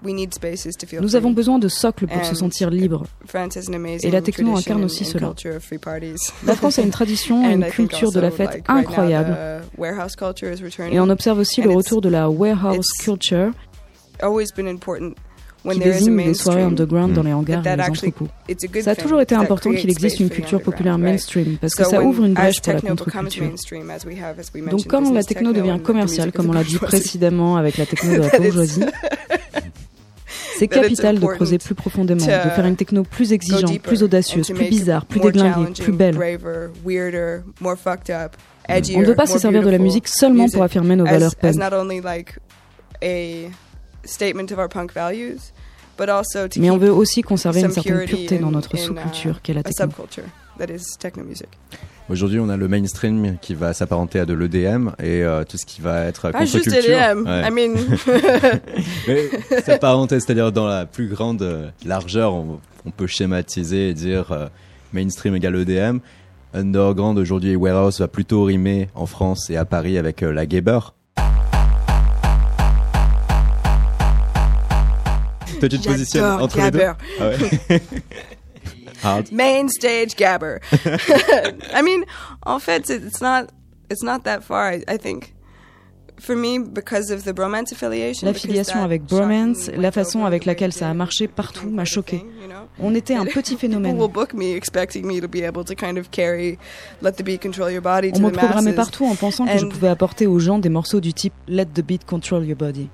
nous 0.05 1.09
free. 1.09 1.17
avons 1.17 1.31
besoin 1.33 1.59
de 1.59 1.69
socles 1.69 2.07
pour 2.07 2.25
se 2.25 2.35
sentir 2.35 2.69
amazing 2.69 4.09
Et 4.09 4.11
la 4.11 4.21
techno 4.23 4.57
incarne 4.57 4.83
and- 4.83 4.87
aussi 4.87 5.05
cela. 5.05 5.33
La 6.47 6.55
France 6.55 6.79
a 6.79 6.83
une 6.83 6.91
tradition 6.91 7.43
et 7.49 7.55
And 7.55 7.61
une 7.63 7.67
culture 7.69 8.13
de 8.13 8.21
la 8.21 8.31
fête 8.31 8.63
incroyable. 8.69 9.37
the 9.75 9.79
warehouse 9.79 10.15
culture 10.17 10.53
is 10.53 10.63
returning. 10.63 10.95
Et 10.95 11.01
on 11.01 11.09
observe 11.11 11.39
aussi 11.39 11.61
le 11.63 11.71
it's- 11.71 11.77
retour 11.77 12.01
de 12.01 12.09
la 12.09 12.29
warehouse 12.31 12.89
culture 13.03 13.51
always 14.23 14.47
been 14.57 14.67
important 14.69 15.15
when 15.65 15.75
qui 15.77 15.81
there 15.83 15.91
is 15.93 15.97
a 15.97 15.99
désigne 15.99 16.17
les 16.17 16.35
soirées 16.35 16.63
mainstream. 16.63 16.69
underground 16.69 17.13
dans 17.15 17.23
Mm. 17.23 17.27
les 17.27 17.33
hangars 17.33 17.61
et 17.61 17.63
that 17.65 17.77
les 17.77 17.83
actually 17.83 18.09
entrepôts. 18.09 18.29
It's 18.49 18.65
a 18.65 18.67
good 18.69 18.83
Ça 18.83 18.91
a 18.91 18.95
thing 18.95 19.03
toujours 19.05 19.21
été 19.21 19.35
important 19.35 19.71
qu'il 19.73 19.91
existe 19.91 20.21
une 20.21 20.31
culture 20.31 20.61
populaire 20.63 20.99
mainstream 20.99 21.57
parce 21.61 21.75
que 21.75 21.85
So 21.85 21.91
ça 21.91 22.03
ouvre 22.03 22.25
une 22.25 22.35
brèche 22.35 22.61
pour 22.61 22.73
la 22.73 22.81
contre-culture. 22.81 23.45
mainstream, 23.45 23.91
as 23.91 24.05
we 24.07 24.17
have, 24.21 24.39
as 24.39 24.51
we 24.55 24.65
Donc 24.69 24.87
quand 24.87 25.13
la 25.13 25.23
techno 25.25 25.53
devient 25.53 25.79
commerciale, 25.83 26.33
comme 26.33 26.47
of 26.47 26.51
on 26.51 26.55
l'a 26.59 26.65
dit 26.65 26.77
précédemment 26.81 27.57
avec 27.57 27.77
la 27.77 27.87
techno 27.87 28.13
de 28.15 28.19
la 28.19 28.29
bourgeoisie, 28.39 28.85
c'est 30.59 30.68
capital 30.68 31.18
de 31.18 31.27
creuser 31.27 31.59
plus 31.59 31.75
profondément, 31.75 32.25
de 32.25 32.31
faire 32.31 32.66
une 32.66 32.77
techno 32.77 33.03
plus 33.03 33.33
exigeante, 33.33 33.79
plus 33.81 34.03
audacieuse, 34.03 34.49
plus 34.49 34.68
bizarre, 34.68 35.07
plus 35.07 35.21
déglinguée, 35.21 35.73
plus 35.73 35.92
belle. 35.92 36.16
Mm. 36.16 36.21
On 38.68 39.01
ne 39.01 39.07
peut 39.07 39.14
pas 39.14 39.27
se 39.27 39.38
servir 39.38 39.62
de 39.62 39.71
la 39.71 39.79
musique 39.79 40.09
seulement 40.09 40.49
pour 40.49 40.62
affirmer 40.62 40.97
nos 40.97 41.05
valeurs 41.05 41.37
punk. 41.37 41.57
Mais 46.59 46.71
on 46.71 46.79
veut 46.79 46.92
aussi 46.92 47.23
conserver 47.23 47.61
une 47.62 47.71
certaine 47.73 48.05
pureté 48.05 48.38
dans 48.38 48.51
notre 48.51 48.77
in, 48.77 48.79
sous-culture 48.79 49.37
uh, 49.37 49.40
qu'est 49.42 49.55
la 49.55 49.62
techno. 49.62 49.88
Aujourd'hui, 52.11 52.40
on 52.40 52.49
a 52.49 52.57
le 52.57 52.68
mainstream 52.68 53.37
qui 53.38 53.55
va 53.55 53.75
s'apparenter 53.75 54.18
à 54.18 54.25
de 54.25 54.33
l'EDM 54.33 54.88
et 54.99 55.23
euh, 55.23 55.44
tout 55.44 55.59
ce 55.59 55.66
qui 55.66 55.83
va 55.83 56.07
être 56.07 56.31
Pas 56.31 56.47
juste. 56.47 56.66
EDM. 56.66 57.27
Ouais. 57.27 57.42
I 57.47 57.51
mean, 57.51 57.77
s'apparenter, 59.66 60.18
c'est-à-dire 60.18 60.51
dans 60.51 60.66
la 60.66 60.87
plus 60.87 61.09
grande 61.09 61.42
euh, 61.42 61.68
largeur, 61.85 62.33
on, 62.33 62.61
on 62.87 62.90
peut 62.90 63.07
schématiser 63.07 63.90
et 63.90 63.94
dire 63.94 64.33
euh, 64.33 64.47
mainstream 64.94 65.35
égale 65.35 65.57
EDM. 65.57 65.99
Underground 66.55 67.18
aujourd'hui, 67.18 67.55
Warehouse 67.57 68.01
va 68.01 68.09
plutôt 68.09 68.44
rimer 68.44 68.88
en 68.94 69.05
France 69.05 69.51
et 69.51 69.59
à 69.59 69.66
Paris 69.66 69.99
avec 69.99 70.23
euh, 70.23 70.33
la 70.33 70.47
Gaber. 70.47 70.79
Toi, 75.61 75.68
tu 75.68 75.79
te 75.79 75.88
positionnes 75.88 76.23
j'adore 76.23 76.42
entre 76.42 76.61
les 76.62 76.71
deux. 76.71 76.81
Ah 77.21 77.29
ouais. 77.68 77.83
Main 79.33 79.69
stage 79.69 80.15
gabber. 80.17 80.61
I 81.75 81.83
mean, 81.83 82.05
en 82.47 82.61
fait, 82.61 82.81
it's 82.81 82.91
it's 82.91 83.21
not 83.21 83.51
it's 83.91 84.03
not 84.03 84.25
that 84.25 84.45
far. 84.45 84.69
I, 84.69 84.83
I 84.89 84.97
think. 84.97 85.35
L'affiliation 88.27 88.83
avec 88.83 89.05
Bromance, 89.05 89.71
la 89.77 89.93
façon 89.93 90.25
avec 90.25 90.45
laquelle 90.45 90.73
ça 90.73 90.89
a 90.89 90.95
marché 90.95 91.29
partout 91.29 91.71
m'a 91.71 91.85
choqué. 91.85 92.25
On 92.81 92.95
était 92.95 93.15
un 93.15 93.25
petit 93.35 93.57
phénomène. 93.57 93.97
On 98.15 98.21
me 98.21 98.31
programmait 98.33 98.73
partout 98.75 99.05
en 99.07 99.15
pensant 99.15 99.47
que 99.47 99.59
je 99.59 99.67
pouvais 99.67 99.89
apporter 99.89 100.27
aux 100.27 100.39
gens 100.39 100.59
des 100.59 100.69
morceaux 100.69 101.01
du 101.01 101.13
type 101.13 101.33
Let 101.49 101.67
the 101.67 101.83
beat 101.83 102.05
control 102.05 102.45
your 102.45 102.57
body. 102.57 102.89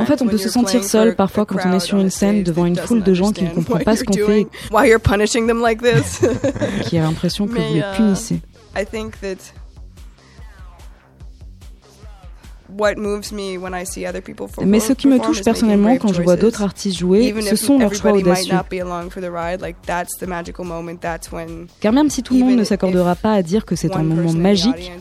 En 0.00 0.06
fait, 0.06 0.22
on 0.22 0.26
peut 0.26 0.38
se 0.38 0.48
sentir 0.48 0.84
seul 0.84 1.16
parfois 1.16 1.46
quand 1.46 1.58
on 1.64 1.72
est 1.72 1.80
sur 1.80 1.98
une 1.98 2.10
scène 2.10 2.42
devant 2.42 2.66
une 2.66 2.76
foule 2.76 3.02
de 3.02 3.14
gens 3.14 3.32
qui 3.32 3.44
ne 3.44 3.50
what 3.50 3.84
pas 3.84 3.96
ce 3.96 4.04
qu'on 4.04 4.12
fait 4.14 4.46
qui 6.84 6.98
a 6.98 7.02
l'impression 7.02 7.46
que 7.46 7.52
vous 7.52 7.74
les 7.74 7.82
punissez. 7.96 8.40
Mais 14.66 14.80
ce 14.80 14.92
qui 14.92 15.06
me 15.08 15.18
touche 15.18 15.42
personnellement 15.42 15.96
quand 15.96 16.12
je 16.12 16.22
vois 16.22 16.36
d'autres 16.36 16.62
artistes 16.62 16.98
jouer, 16.98 17.34
ce 17.42 17.56
sont 17.56 17.78
leurs 17.78 17.94
choix 17.94 18.12
audacieux. 18.12 18.54
Car 21.80 21.92
même 21.92 22.10
si 22.10 22.22
tout 22.22 22.34
le 22.34 22.40
monde 22.40 22.56
ne 22.56 22.64
s'accordera 22.64 23.14
pas 23.14 23.32
à 23.34 23.42
dire 23.42 23.64
que 23.64 23.76
c'est 23.76 23.94
un 23.94 24.02
moment 24.02 24.32
magique, 24.32 24.92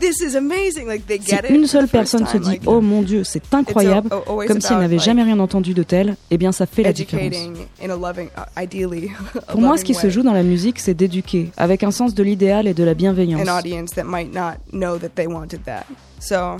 si 0.00 1.54
une 1.54 1.66
seule 1.66 1.88
personne 1.88 2.26
se 2.26 2.36
dit 2.36 2.60
Oh 2.66 2.80
mon 2.80 3.02
Dieu, 3.02 3.24
c'est 3.24 3.54
incroyable, 3.54 4.08
comme 4.46 4.60
si 4.60 4.72
elle 4.72 4.78
n'avait 4.78 4.98
jamais 4.98 5.22
rien 5.22 5.38
entendu 5.38 5.74
de 5.74 5.82
tel, 5.82 6.16
eh 6.30 6.38
bien 6.38 6.52
ça 6.52 6.66
fait 6.66 6.82
la 6.82 6.92
différence. 6.92 7.34
Uh, 7.82 7.88
Pour 9.48 9.60
moi, 9.60 9.76
ce 9.76 9.84
qui 9.84 9.94
se 9.94 10.10
joue 10.10 10.22
dans 10.22 10.32
la 10.32 10.42
musique, 10.42 10.78
c'est 10.78 10.94
d'éduquer, 10.94 11.50
avec 11.56 11.82
un 11.82 11.90
sens 11.90 12.14
de 12.14 12.22
l'idéal 12.22 12.66
et 12.66 12.74
de 12.74 12.84
la 12.84 12.94
bienveillance. 12.94 13.46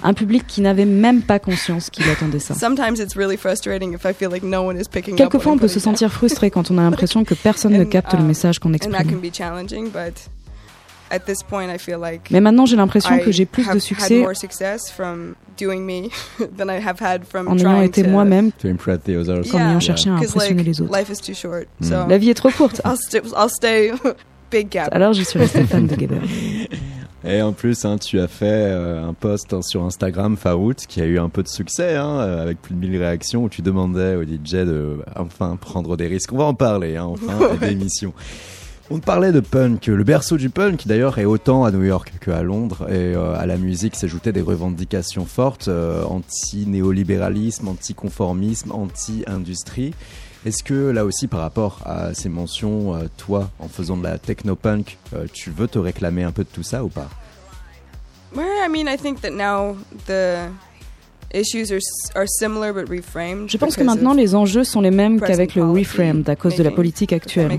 Un 0.03 0.15
public 0.15 0.47
qui 0.47 0.61
n'avait 0.61 0.85
même 0.85 1.23
pas 1.23 1.39
conscience 1.39 1.91
qu'il 1.91 2.09
attendait 2.11 2.39
ça. 2.39 2.55
Quelquefois, 5.17 5.53
on 5.53 5.59
peut 5.59 5.69
se 5.69 5.81
sentir 5.81 6.13
frustré 6.13 6.51
quand 6.51 6.71
on 6.71 6.79
a 6.79 6.83
l'impression 6.83 7.25
que 7.25 7.35
personne 7.35 7.73
ne 7.73 7.85
capte 7.85 8.13
le 8.13 8.21
um, 8.21 8.27
message 8.27 8.59
qu'on 8.59 8.73
exprime. 8.73 9.21
Mais 12.31 12.41
maintenant, 12.41 12.67
j'ai 12.67 12.77
l'impression 12.77 13.19
que 13.19 13.31
j'ai 13.33 13.47
plus 13.47 13.67
de 13.69 13.79
succès 13.79 14.25
en 17.47 17.57
ayant 17.59 17.83
été 17.83 18.03
moi-même 18.05 18.51
qu'en 19.51 19.59
ayant 19.59 19.81
cherché 19.81 20.11
à 20.11 20.15
impressionner 20.15 20.63
les 20.63 20.81
autres. 20.81 20.91
Mm. 21.81 22.09
La 22.09 22.19
vie 22.19 22.31
est 22.31 22.35
trop 22.35 22.51
courte. 22.51 22.81
Alors, 24.93 25.13
je 25.13 25.23
suis 25.23 25.39
restée 25.39 25.65
fan 25.65 25.87
de 25.87 25.95
Gaber. 25.95 26.21
Et 27.27 27.41
en 27.41 27.53
plus, 27.53 27.85
hein, 27.87 27.97
tu 27.97 28.21
as 28.21 28.29
fait 28.29 28.45
euh, 28.47 29.09
un 29.09 29.15
post 29.15 29.55
hein, 29.55 29.63
sur 29.63 29.83
Instagram, 29.83 30.37
Farout, 30.37 30.75
qui 30.87 31.01
a 31.01 31.07
eu 31.07 31.19
un 31.19 31.31
peu 31.31 31.43
de 31.43 31.49
succès, 31.49 31.97
hein, 31.97 32.19
euh, 32.19 32.43
avec 32.43 32.61
plus 32.61 32.75
de 32.75 32.81
1000 32.81 32.99
réactions, 32.99 33.45
où 33.45 33.49
tu 33.49 33.63
demandais 33.63 34.15
au 34.15 34.25
DJ 34.25 34.65
de 34.65 34.99
enfin 35.17 35.57
prendre 35.57 35.97
des 35.97 36.07
risques. 36.07 36.33
On 36.33 36.37
va 36.37 36.45
en 36.45 36.55
parler, 36.55 36.97
hein, 36.97 37.07
enfin, 37.07 37.55
d'émission. 37.67 38.13
On 38.91 38.99
parlait 38.99 39.33
de 39.33 39.41
punk. 39.41 39.87
Le 39.87 40.05
berceau 40.05 40.37
du 40.37 40.51
punk, 40.51 40.87
d'ailleurs, 40.87 41.19
est 41.19 41.25
autant 41.25 41.65
à 41.65 41.71
New 41.71 41.85
York 41.85 42.13
qu'à 42.21 42.43
Londres. 42.43 42.87
Et 42.91 43.15
euh, 43.15 43.35
à 43.35 43.47
la 43.47 43.57
musique 43.57 43.97
s'ajoutaient 43.97 44.33
des 44.33 44.43
revendications 44.43 45.25
fortes 45.25 45.69
euh, 45.69 46.05
anti-néolibéralisme, 46.05 47.69
anti-conformisme, 47.69 48.73
anti-industrie. 48.73 49.95
Est-ce 50.45 50.63
que 50.63 50.91
là 50.91 51.07
aussi, 51.07 51.29
par 51.29 51.41
rapport 51.41 51.81
à 51.87 52.13
ces 52.13 52.29
mentions, 52.29 52.95
euh, 52.95 53.05
toi, 53.17 53.51
en 53.59 53.69
faisant 53.69 53.97
de 53.97 54.03
la 54.03 54.19
techno-punk, 54.19 54.99
tu 55.33 55.51
veux 55.51 55.67
te 55.67 55.79
réclamer 55.79 56.23
un 56.23 56.33
peu 56.33 56.45
de 56.45 56.51
tout 56.51 56.63
ça 56.63 56.85
ou 56.85 56.89
pas? 56.89 57.09
Je 63.49 63.57
pense 63.57 63.77
que 63.77 63.83
maintenant 63.83 64.15
les 64.15 64.35
enjeux 64.35 64.65
sont 64.65 64.81
les 64.81 64.91
mêmes 64.91 65.21
qu'avec 65.21 65.55
le 65.55 65.65
reframed 65.65 66.29
à 66.29 66.37
cause 66.37 66.57
de 66.57 66.63
la 66.63 66.71
politique 66.71 67.13
actuelle. 67.13 67.59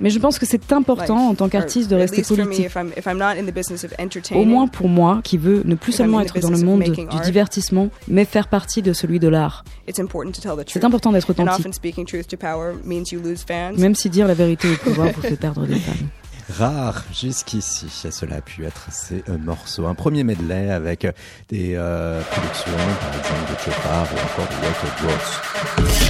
Mais 0.00 0.10
je 0.10 0.18
pense 0.18 0.38
que 0.38 0.46
c'est 0.46 0.72
important 0.72 1.28
en 1.28 1.34
tant 1.34 1.48
qu'artiste 1.48 1.90
de 1.90 1.96
rester 1.96 2.22
politique. 2.22 2.70
Au 4.34 4.44
moins 4.44 4.68
pour 4.68 4.88
moi, 4.88 5.20
qui 5.22 5.36
veut 5.38 5.62
ne 5.64 5.74
plus 5.74 5.92
seulement 5.92 6.20
être 6.20 6.38
dans 6.40 6.50
le 6.50 6.58
monde 6.58 6.82
du 6.82 7.20
divertissement, 7.24 7.90
mais 8.08 8.24
faire 8.24 8.48
partie 8.48 8.82
de 8.82 8.92
celui 8.92 9.18
de 9.18 9.28
l'art. 9.28 9.64
C'est 10.66 10.84
important 10.84 11.12
d'être 11.12 11.30
authentique. 11.30 11.66
Même 13.78 13.94
si 13.94 14.10
dire 14.10 14.26
la 14.26 14.34
vérité 14.34 14.68
au 14.70 14.76
pouvoir 14.76 15.08
vous 15.12 15.22
fait 15.22 15.36
perdre 15.36 15.66
des 15.66 15.76
fans 15.76 15.92
rare 16.58 17.04
jusqu'ici. 17.12 17.88
Cela 18.10 18.36
a 18.36 18.40
pu 18.40 18.64
être 18.64 18.86
ces 18.90 19.24
euh, 19.28 19.38
morceaux. 19.38 19.86
Un 19.86 19.94
premier 19.94 20.24
medley 20.24 20.70
avec 20.70 21.04
euh, 21.04 21.12
des 21.48 21.74
euh, 21.76 22.20
productions, 22.22 22.72
par 23.00 23.14
exemple, 23.18 23.52
de 23.52 23.58
Chopard 23.58 24.06
ou 24.12 24.16
encore 24.16 24.48
de 24.48 25.86
Walter. 25.86 26.01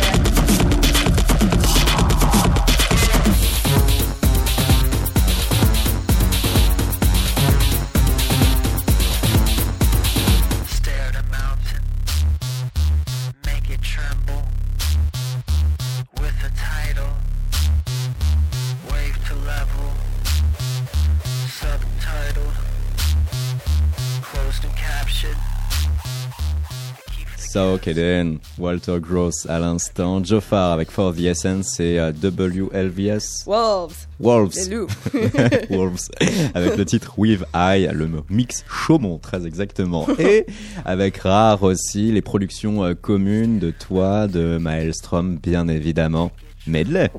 So 27.53 27.77
then, 27.77 28.39
Walter 28.57 28.99
Gross 28.99 29.45
à 29.47 29.59
l'instant, 29.59 30.25
Jofar 30.25 30.73
avec 30.73 30.91
For 30.91 31.13
the 31.15 31.27
Essence 31.27 31.79
et 31.81 31.99
euh, 31.99 32.11
WLVS. 32.11 33.45
Wolves. 33.47 34.07
Wolves. 34.19 34.71
Wolves. 35.69 36.09
avec 36.55 36.79
le 36.79 36.85
titre 36.87 37.13
With 37.19 37.45
I, 37.55 37.89
le 37.93 38.09
mix 38.31 38.65
Chaumont, 38.67 39.19
très 39.19 39.47
exactement. 39.47 40.07
Et 40.19 40.47
avec 40.87 41.19
Rare 41.19 41.63
aussi, 41.63 42.11
les 42.11 42.23
productions 42.23 42.85
euh, 42.85 42.95
communes 42.95 43.59
de 43.59 43.71
toi, 43.71 44.29
de 44.29 44.57
Maelstrom, 44.57 45.37
bien 45.37 45.69
évidemment. 45.69 46.33
Medley. 46.67 47.11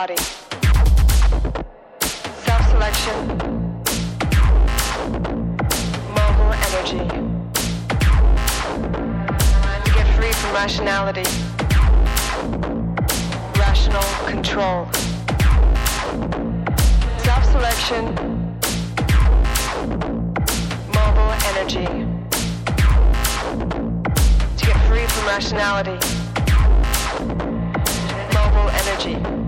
body. 0.00 0.16
Self 2.44 2.62
selection. 2.68 3.16
Mobile 6.18 6.52
energy. 6.68 7.04
To 9.84 9.90
get 9.96 10.06
free 10.16 10.32
from 10.40 10.52
rationality. 10.52 11.26
Rational 13.58 14.08
control. 14.32 14.86
Self 17.24 17.44
selection. 17.54 18.02
Mobile 20.98 21.32
energy. 21.50 21.88
To 24.58 24.62
get 24.66 24.78
free 24.88 25.06
from 25.06 25.24
rationality. 25.26 25.98
Mobile 28.34 28.68
energy. 28.82 29.45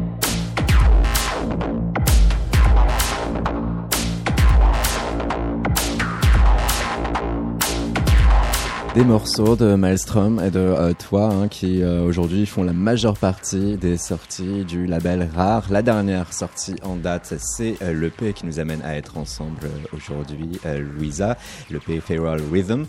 Des 8.99 9.05
morceaux 9.05 9.55
de 9.55 9.77
Maelstrom 9.77 10.41
et 10.45 10.51
de 10.51 10.59
euh, 10.59 10.93
toi 10.93 11.27
hein, 11.27 11.47
qui 11.47 11.83
euh, 11.83 12.03
aujourd'hui 12.03 12.47
font 12.47 12.65
la 12.65 12.73
majeure 12.73 13.17
partie 13.17 13.77
des 13.77 13.97
sorties 13.97 14.65
du 14.65 14.87
label 14.87 15.31
Rare. 15.37 15.67
La 15.71 15.83
dernière 15.83 16.33
sortie 16.33 16.75
en 16.83 16.97
date, 16.97 17.35
c'est 17.39 17.77
euh, 17.81 17.93
l'EP 17.93 18.33
qui 18.33 18.45
nous 18.45 18.59
amène 18.59 18.83
à 18.83 18.97
être 18.97 19.17
ensemble 19.17 19.69
aujourd'hui, 19.93 20.59
Louisa, 20.65 21.39
l'EP 21.71 22.01
Feral 22.01 22.41
Rhythm. 22.53 22.87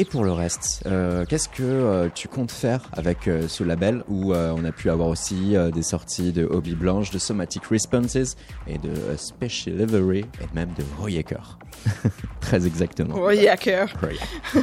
Et 0.00 0.06
pour 0.06 0.24
le 0.24 0.32
reste, 0.32 0.82
qu'est-ce 1.28 1.50
que 1.50 2.08
tu 2.14 2.26
comptes 2.26 2.52
faire 2.52 2.88
avec 2.94 3.28
ce 3.48 3.62
label 3.62 4.02
où 4.08 4.32
on 4.32 4.64
a 4.64 4.72
pu 4.72 4.88
avoir 4.88 5.08
aussi 5.08 5.54
des 5.74 5.82
sorties 5.82 6.32
de 6.32 6.46
Hobby 6.46 6.74
Blanche, 6.74 7.10
de 7.10 7.18
Somatic 7.18 7.66
Responses 7.66 8.36
et 8.66 8.78
de 8.78 8.90
Special 9.18 9.76
Livery 9.76 10.20
et 10.40 10.54
même 10.54 10.70
de 10.78 10.84
Royaker 10.98 11.58
Très 12.40 12.66
exactement. 12.66 13.14
Royaker. 13.14 13.86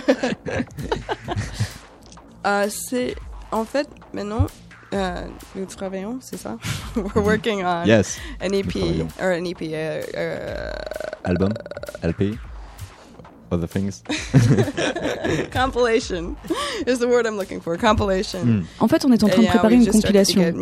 euh, 2.45 2.67
c'est 2.69 3.15
en 3.51 3.65
fait 3.65 3.88
maintenant 4.13 4.47
euh, 4.93 5.27
nous 5.55 5.65
travaillons, 5.65 6.19
c'est 6.21 6.38
ça? 6.38 6.57
We're 6.95 7.23
working 7.23 7.63
on 7.63 7.85
yes, 7.85 8.19
an 8.41 8.53
EP 8.53 9.05
or 9.21 9.31
an 9.31 9.43
EP 9.45 9.61
uh, 9.61 10.01
uh, 10.15 10.71
album, 11.25 11.53
LP 12.03 12.38
other 13.51 13.67
things. 13.67 14.03
compilation 15.51 16.35
is 16.85 16.99
the 16.99 17.07
word 17.07 17.25
I'm 17.25 17.37
looking 17.37 17.61
for. 17.61 17.77
Compilation. 17.77 18.39
Mm. 18.45 18.65
En 18.79 18.87
fait, 18.87 19.05
on 19.05 19.11
est 19.11 19.23
en 19.23 19.27
train 19.27 19.41
de 19.41 19.47
préparer 19.47 19.75
une 19.75 19.87
compilation. 19.87 20.41
Uh, 20.41 20.53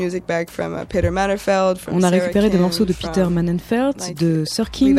on 1.92 2.04
a 2.04 2.10
récupéré 2.10 2.50
des 2.50 2.58
morceaux 2.58 2.86
de 2.86 2.94
Peter 2.94 3.26
Manenfeld, 3.30 4.16
de 4.18 4.44
Sir 4.46 4.72
King. 4.72 4.98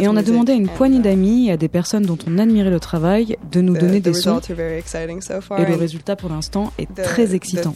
Et 0.00 0.08
on 0.08 0.16
a 0.16 0.22
demandé 0.22 0.52
à 0.52 0.54
une 0.54 0.68
poignée 0.68 0.98
uh, 0.98 1.02
d'amis 1.02 1.48
et 1.48 1.52
à 1.52 1.56
des 1.56 1.68
personnes 1.68 2.04
dont 2.04 2.18
on 2.26 2.38
admirait 2.38 2.70
le 2.70 2.80
travail 2.80 3.36
de 3.50 3.60
nous 3.60 3.76
donner 3.76 4.00
des 4.00 4.14
sons. 4.14 4.40
Et 4.40 5.64
le 5.64 5.74
résultat 5.74 6.16
pour 6.16 6.30
l'instant 6.30 6.72
est 6.78 6.92
très 7.02 7.34
excitant. 7.34 7.72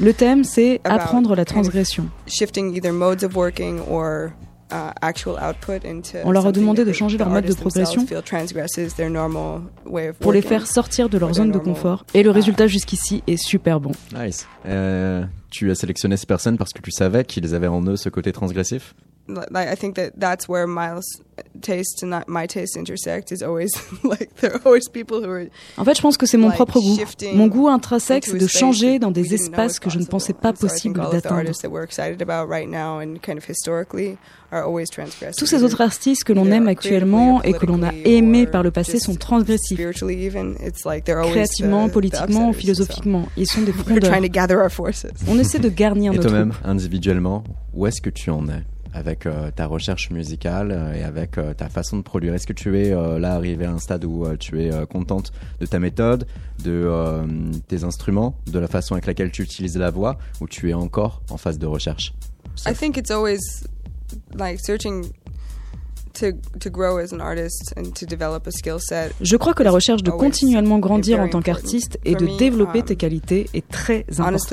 Le 0.00 0.12
thème, 0.12 0.44
c'est 0.44 0.80
apprendre 0.84 1.34
la 1.34 1.44
transgression. 1.44 2.08
Shifting 2.26 2.74
either 2.74 2.92
modes 2.92 3.24
of 3.24 3.36
working 3.36 3.80
or 3.88 4.32
on 6.24 6.30
leur 6.30 6.46
a 6.46 6.52
demandé 6.52 6.84
de 6.84 6.92
changer 6.92 7.18
leur 7.18 7.28
mode 7.28 7.44
de 7.44 7.54
progression 7.54 8.06
pour 10.20 10.32
les 10.32 10.42
faire 10.42 10.66
sortir 10.66 11.08
de 11.08 11.18
leur 11.18 11.34
zone 11.34 11.50
de 11.50 11.58
confort. 11.58 12.04
Et 12.14 12.22
le 12.22 12.30
uh, 12.30 12.32
résultat 12.32 12.66
jusqu'ici 12.66 13.22
est 13.26 13.36
super 13.36 13.80
bon. 13.80 13.92
Nice. 14.14 14.46
Euh, 14.66 15.24
tu 15.50 15.70
as 15.70 15.74
sélectionné 15.74 16.16
ces 16.16 16.26
personnes 16.26 16.56
parce 16.56 16.72
que 16.72 16.80
tu 16.80 16.90
savais 16.90 17.24
qu'ils 17.24 17.54
avaient 17.54 17.66
en 17.66 17.82
eux 17.86 17.96
ce 17.96 18.08
côté 18.08 18.32
transgressif? 18.32 18.94
I 19.28 19.76
think 19.76 19.94
that 19.96 20.18
that's 20.18 20.48
where 20.48 20.66
Miles' 20.66 21.22
taste 21.60 22.02
and 22.02 22.24
my 22.26 22.46
taste 22.46 22.76
intersect 22.76 23.30
is 23.30 23.42
always 23.42 23.70
like 24.04 24.34
there 24.40 24.52
are 24.54 24.60
always 24.64 24.88
people 24.88 25.22
who 25.22 25.30
are. 25.30 25.46
En 25.78 25.84
fait, 25.84 25.96
je 25.96 26.02
pense 26.02 26.16
que 26.16 26.26
c'est 26.26 26.38
mon 26.38 26.50
propre 26.50 26.80
goût. 26.80 26.98
Mon 27.34 27.46
goût 27.46 27.68
intrinsèque, 27.68 28.24
c'est 28.26 28.38
de 28.38 28.46
changer 28.46 28.98
dans 28.98 29.10
des 29.10 29.34
espaces 29.34 29.78
que 29.78 29.90
je 29.90 29.98
ne 29.98 30.04
pensais 30.04 30.32
pas 30.32 30.52
possible 30.52 31.00
d'atteindre. 31.10 31.50
Tous 35.38 35.46
ces 35.46 35.62
autres 35.62 35.80
artistes 35.80 36.24
que 36.24 36.32
l'on 36.32 36.50
aime 36.50 36.68
actuellement 36.68 37.42
et 37.42 37.52
que 37.52 37.64
l'on 37.66 37.82
a 37.82 37.92
aimés 38.04 38.46
par 38.46 38.62
le 38.62 38.70
passé 38.70 38.98
sont 38.98 39.14
transgressifs. 39.14 39.78
Créativement, 41.30 41.88
politiquement 41.88 42.50
ou 42.50 42.52
philosophiquement. 42.52 43.28
Ils 43.36 43.46
sont 43.46 43.62
des 43.62 43.72
frondeurs. 43.72 44.12
On 45.28 45.38
essaie 45.38 45.58
de 45.58 45.68
garnir 45.68 46.12
notre 46.12 46.26
Et 46.26 46.30
toi-même, 46.30 46.52
individuellement, 46.64 47.44
où 47.72 47.86
est-ce 47.86 48.00
que 48.00 48.10
tu 48.10 48.30
en 48.30 48.48
es? 48.48 48.64
Avec 48.92 49.26
euh, 49.26 49.50
ta 49.50 49.66
recherche 49.66 50.10
musicale 50.10 50.70
euh, 50.70 50.94
et 50.94 51.02
avec 51.02 51.38
euh, 51.38 51.54
ta 51.54 51.68
façon 51.68 51.96
de 51.96 52.02
produire. 52.02 52.34
Est-ce 52.34 52.46
que 52.46 52.52
tu 52.52 52.78
es 52.78 52.90
là 53.18 53.34
arrivé 53.34 53.64
à 53.64 53.72
un 53.72 53.78
stade 53.78 54.04
où 54.04 54.26
tu 54.36 54.62
es 54.62 54.70
contente 54.86 55.32
de 55.60 55.66
ta 55.66 55.78
méthode, 55.78 56.26
de 56.62 56.90
tes 57.68 57.84
instruments, 57.84 58.34
de 58.46 58.58
la 58.58 58.68
façon 58.68 58.94
avec 58.94 59.06
laquelle 59.06 59.30
tu 59.30 59.42
utilises 59.42 59.76
la 59.76 59.90
voix, 59.90 60.18
ou 60.40 60.48
tu 60.48 60.70
es 60.70 60.74
encore 60.74 61.22
en 61.30 61.36
phase 61.36 61.58
de 61.58 61.66
recherche? 61.66 62.14
I 62.66 62.74
think 62.74 62.96
it's 62.96 63.10
always 63.10 63.64
like 64.34 64.60
searching 64.60 65.04
je 69.20 69.36
crois 69.36 69.54
que 69.54 69.62
la 69.62 69.70
recherche 69.70 70.02
de 70.02 70.10
continuellement 70.10 70.78
grandir 70.78 71.20
en 71.20 71.28
tant 71.28 71.40
qu'artiste 71.40 71.98
et 72.04 72.14
de 72.14 72.36
développer 72.36 72.80
um, 72.80 72.84
tes 72.84 72.96
qualités 72.96 73.48
est 73.54 73.66
très 73.66 74.04
importante. 74.18 74.52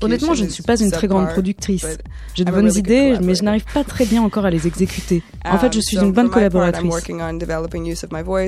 Honnêtement, 0.02 0.34
je 0.34 0.44
ne 0.44 0.48
suis 0.48 0.62
pas 0.62 0.80
une 0.80 0.90
très 0.90 1.06
grande 1.06 1.28
productrice. 1.28 1.86
J'ai 2.34 2.44
de 2.44 2.50
bonnes 2.50 2.74
idées, 2.74 3.16
mais 3.22 3.34
je 3.34 3.42
n'arrive 3.42 3.64
pas 3.72 3.84
très 3.84 4.04
bien 4.04 4.22
encore 4.22 4.44
à 4.44 4.50
les 4.50 4.66
exécuter. 4.66 5.22
En 5.44 5.58
fait, 5.58 5.72
je 5.72 5.78
um, 5.78 5.82
suis 5.82 5.96
une 5.98 6.12
bonne 6.12 6.30
collaboratrice. 6.30 6.94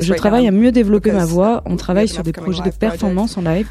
Je 0.01 0.15
travaille 0.15 0.47
à 0.47 0.51
mieux 0.51 0.73
développer 0.73 1.13
ma 1.13 1.25
voix. 1.25 1.63
On 1.67 1.77
travaille 1.77 2.09
sur 2.09 2.23
des 2.23 2.33
projets 2.33 2.63
de 2.63 2.71
performance 2.71 3.37
en 3.37 3.43
live. 3.43 3.69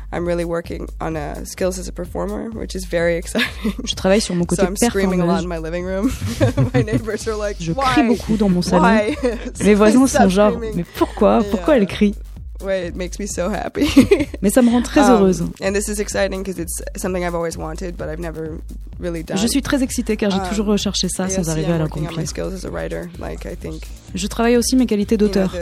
Je 3.84 3.96
travaille 3.96 4.22
sur 4.22 4.36
mon 4.36 4.46
côté 4.46 4.66
performance. 4.66 5.46
Je 7.60 7.74
crie 7.74 8.04
beaucoup 8.04 8.38
dans 8.38 8.50
mon 8.50 8.62
salon. 8.62 9.00
Les 9.62 9.76
voisins 9.76 10.08
sont 10.08 10.30
genre, 10.30 10.58
mais 10.76 10.86
pourquoi? 10.98 11.42
Pourquoi 11.50 11.78
elle 11.78 11.88
crie? 11.88 12.16
Way 12.62 12.88
it 12.88 12.96
makes 12.96 13.20
me 13.20 13.28
so 13.28 13.50
happy. 13.50 13.88
Mais 14.42 14.50
ça 14.50 14.62
me 14.62 14.70
rend 14.70 14.82
très 14.82 15.02
um, 15.02 15.12
heureuse. 15.12 15.42
and 15.62 15.74
this 15.74 15.88
is 15.88 16.00
exciting 16.00 16.44
because 16.44 16.60
it's 16.60 16.82
something 16.96 17.24
I've 17.24 17.36
always 17.36 17.58
wanted, 17.58 17.98
but 17.98 18.08
I've 18.10 18.20
never 18.20 18.60
really 19.00 19.24
done. 19.24 19.38
Je 19.38 19.48
suis 19.48 19.62
très 19.62 19.84
excitée 19.84 20.18
car 20.18 20.32
j'ai 20.32 20.40
um, 20.40 20.48
toujours 20.48 20.68
recherché 20.68 21.10
ça 21.10 21.30
sans 21.30 21.50
arriver 21.50 21.74
à 21.74 21.78
l'accomplir. 21.78 22.12
Like, 22.16 23.88
Je 24.14 24.28
travaille 24.28 24.58
aussi 24.58 24.76
mes 24.76 24.86
qualités 24.86 25.18
d'auteur. 25.18 25.54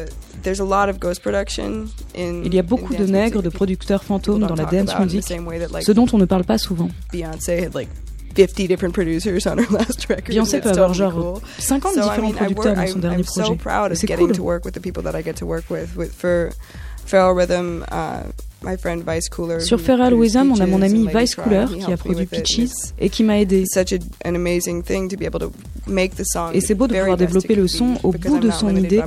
You 0.46 0.54
know, 0.56 0.66
a 0.66 0.86
lot 0.86 0.90
of 0.90 1.00
ghost 1.00 1.22
production 1.22 1.88
in, 2.16 2.44
Il 2.44 2.54
y 2.54 2.60
a 2.60 2.64
beaucoup 2.64 2.94
de 2.94 3.06
nègres, 3.06 3.42
de 3.42 3.50
producteurs 3.50 4.04
fantômes 4.04 4.42
dans 4.42 4.56
la 4.56 4.66
dance 4.66 4.98
music, 5.00 5.26
like, 5.72 5.84
ce 5.84 5.92
dont 5.92 6.06
on 6.14 6.18
ne 6.18 6.26
parle 6.26 6.44
pas 6.44 6.58
souvent. 6.58 6.90
Beyoncé 7.12 7.64
had 7.64 7.74
like 7.74 7.90
50 8.36 8.68
different 8.68 8.94
producers 8.94 9.46
on 9.46 9.58
her 9.58 9.68
last 9.70 10.06
record. 10.10 10.34
Beyoncé 10.34 10.60
peut 10.60 10.70
avoir 10.70 10.94
genre 10.94 11.42
50 11.60 11.96
différents 11.96 12.32
producteurs 12.32 12.76
dans 12.76 12.88
son 12.88 13.00
dernier 13.00 13.24
projet. 13.24 13.48
So 13.48 13.56
proud 13.56 13.92
of 13.92 14.02
getting 14.06 14.32
to 14.32 14.44
work 14.44 14.66
with 14.66 14.74
the 14.74 14.82
people 14.82 15.04
that 15.04 15.16
I 15.16 15.22
get 15.22 15.36
to 15.38 15.46
work 15.46 15.70
with, 15.70 15.96
with 15.96 16.14
for 16.14 16.50
Feral 17.06 17.36
Rhythm, 17.36 17.84
uh, 17.92 18.24
my 18.64 18.78
friend 18.78 19.04
Vice 19.06 19.30
Cooler. 19.30 19.60
Sur 19.60 19.80
Feral 19.80 20.14
Rhythm, 20.14 20.52
on 20.52 20.60
a 20.60 20.66
mon 20.66 20.82
ami 20.82 21.08
Vice 21.14 21.36
Cooler 21.36 21.66
qui 21.80 21.92
a 21.92 21.98
produit 21.98 22.26
Peaches 22.26 22.94
et 23.00 23.10
qui 23.10 23.24
m'a 23.24 23.40
aidé. 23.40 23.66
Et 26.54 26.62
c'est 26.62 26.76
beau 26.76 26.88
de 26.88 26.96
pouvoir 26.96 27.18
développer 27.18 27.56
le 27.56 27.68
son 27.68 27.96
au 28.04 28.12
bout 28.12 28.40
de 28.40 28.52
son 28.52 28.76
idée 28.76 28.98
et 28.98 29.00
de 29.00 29.06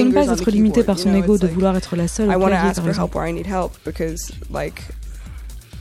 ne 0.00 0.12
pas 0.12 0.26
être 0.32 0.50
limité 0.50 0.82
par 0.82 0.98
son 0.98 1.14
ego 1.14 1.38
de 1.38 1.46
vouloir 1.46 1.76
être 1.76 1.94
la 1.96 2.08
seule 2.08 2.34
au 2.34 2.38
clavier, 2.38 2.72
par 2.74 2.88
exemple. 2.88 3.16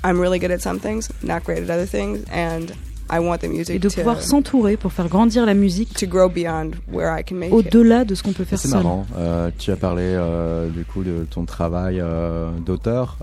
I'm 0.05 0.19
really 0.19 0.37
good 0.37 0.51
at 0.51 0.61
some 0.61 0.79
things, 0.79 1.09
not 1.23 1.43
great 1.45 1.63
at 1.63 1.71
other 1.71 1.87
things, 1.87 2.23
and 2.31 2.71
et 3.69 3.79
de 3.79 3.89
pouvoir 3.89 4.21
s'entourer 4.21 4.77
pour 4.77 4.91
faire 4.91 5.07
grandir 5.07 5.45
la 5.45 5.53
musique 5.53 6.05
au-delà 7.51 8.05
de 8.05 8.15
ce 8.15 8.23
qu'on 8.23 8.33
peut 8.33 8.43
faire 8.43 8.59
seul. 8.59 8.71
C'est 8.71 8.77
marrant. 8.77 9.05
Euh, 9.17 9.51
tu 9.57 9.71
as 9.71 9.75
parlé 9.75 10.03
euh, 10.03 10.69
du 10.69 10.85
coup 10.85 11.03
de 11.03 11.25
ton 11.29 11.45
travail 11.45 11.99
euh, 11.99 12.49
d'auteur. 12.65 13.17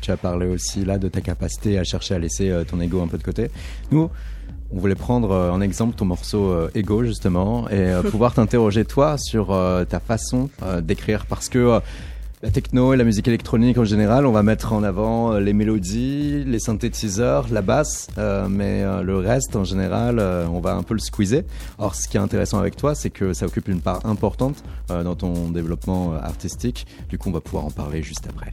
tu 0.00 0.10
as 0.10 0.16
parlé 0.16 0.46
aussi 0.46 0.84
là 0.84 0.98
de 0.98 1.08
ta 1.08 1.20
capacité 1.20 1.78
à 1.78 1.84
chercher 1.84 2.14
à 2.14 2.18
laisser 2.18 2.52
ton 2.70 2.80
ego 2.80 3.02
un 3.02 3.08
peu 3.08 3.18
de 3.18 3.22
côté. 3.22 3.50
Nous, 3.90 4.08
on 4.72 4.78
voulait 4.78 4.94
prendre 4.94 5.30
en 5.30 5.60
exemple 5.60 5.94
ton 5.94 6.04
morceau 6.04 6.54
Ego 6.74 7.04
justement 7.04 7.68
et 7.70 7.92
pouvoir 8.10 8.34
t'interroger 8.34 8.84
toi 8.84 9.16
sur 9.18 9.48
ta 9.88 10.00
façon 10.00 10.48
d'écrire 10.82 11.26
parce 11.26 11.48
que 11.48 11.80
la 12.44 12.50
techno 12.50 12.92
et 12.92 12.98
la 12.98 13.04
musique 13.04 13.26
électronique 13.26 13.78
en 13.78 13.86
général, 13.86 14.26
on 14.26 14.32
va 14.32 14.42
mettre 14.42 14.74
en 14.74 14.82
avant 14.82 15.32
euh, 15.32 15.40
les 15.40 15.54
mélodies, 15.54 16.44
les 16.44 16.58
synthétiseurs, 16.58 17.46
la 17.50 17.62
basse, 17.62 18.08
euh, 18.18 18.48
mais 18.50 18.82
euh, 18.82 19.02
le 19.02 19.16
reste 19.16 19.56
en 19.56 19.64
général, 19.64 20.20
on 20.20 20.60
va 20.60 20.74
un 20.74 20.82
peu 20.82 20.92
le 20.92 21.00
squeezer. 21.00 21.44
Or, 21.78 21.94
ce 21.94 22.06
qui 22.06 22.18
est 22.18 22.20
intéressant 22.20 22.58
avec 22.58 22.76
toi, 22.76 22.94
c'est 22.94 23.08
que 23.08 23.32
ça 23.32 23.46
occupe 23.46 23.68
une 23.68 23.80
part 23.80 24.04
importante 24.04 24.62
dans 24.88 25.14
ton 25.14 25.48
développement 25.48 26.12
artistique. 26.12 26.86
Du 27.08 27.16
coup, 27.16 27.30
on 27.30 27.32
va 27.32 27.40
pouvoir 27.40 27.64
en 27.64 27.70
parler 27.70 28.02
juste 28.02 28.28
après. 28.28 28.52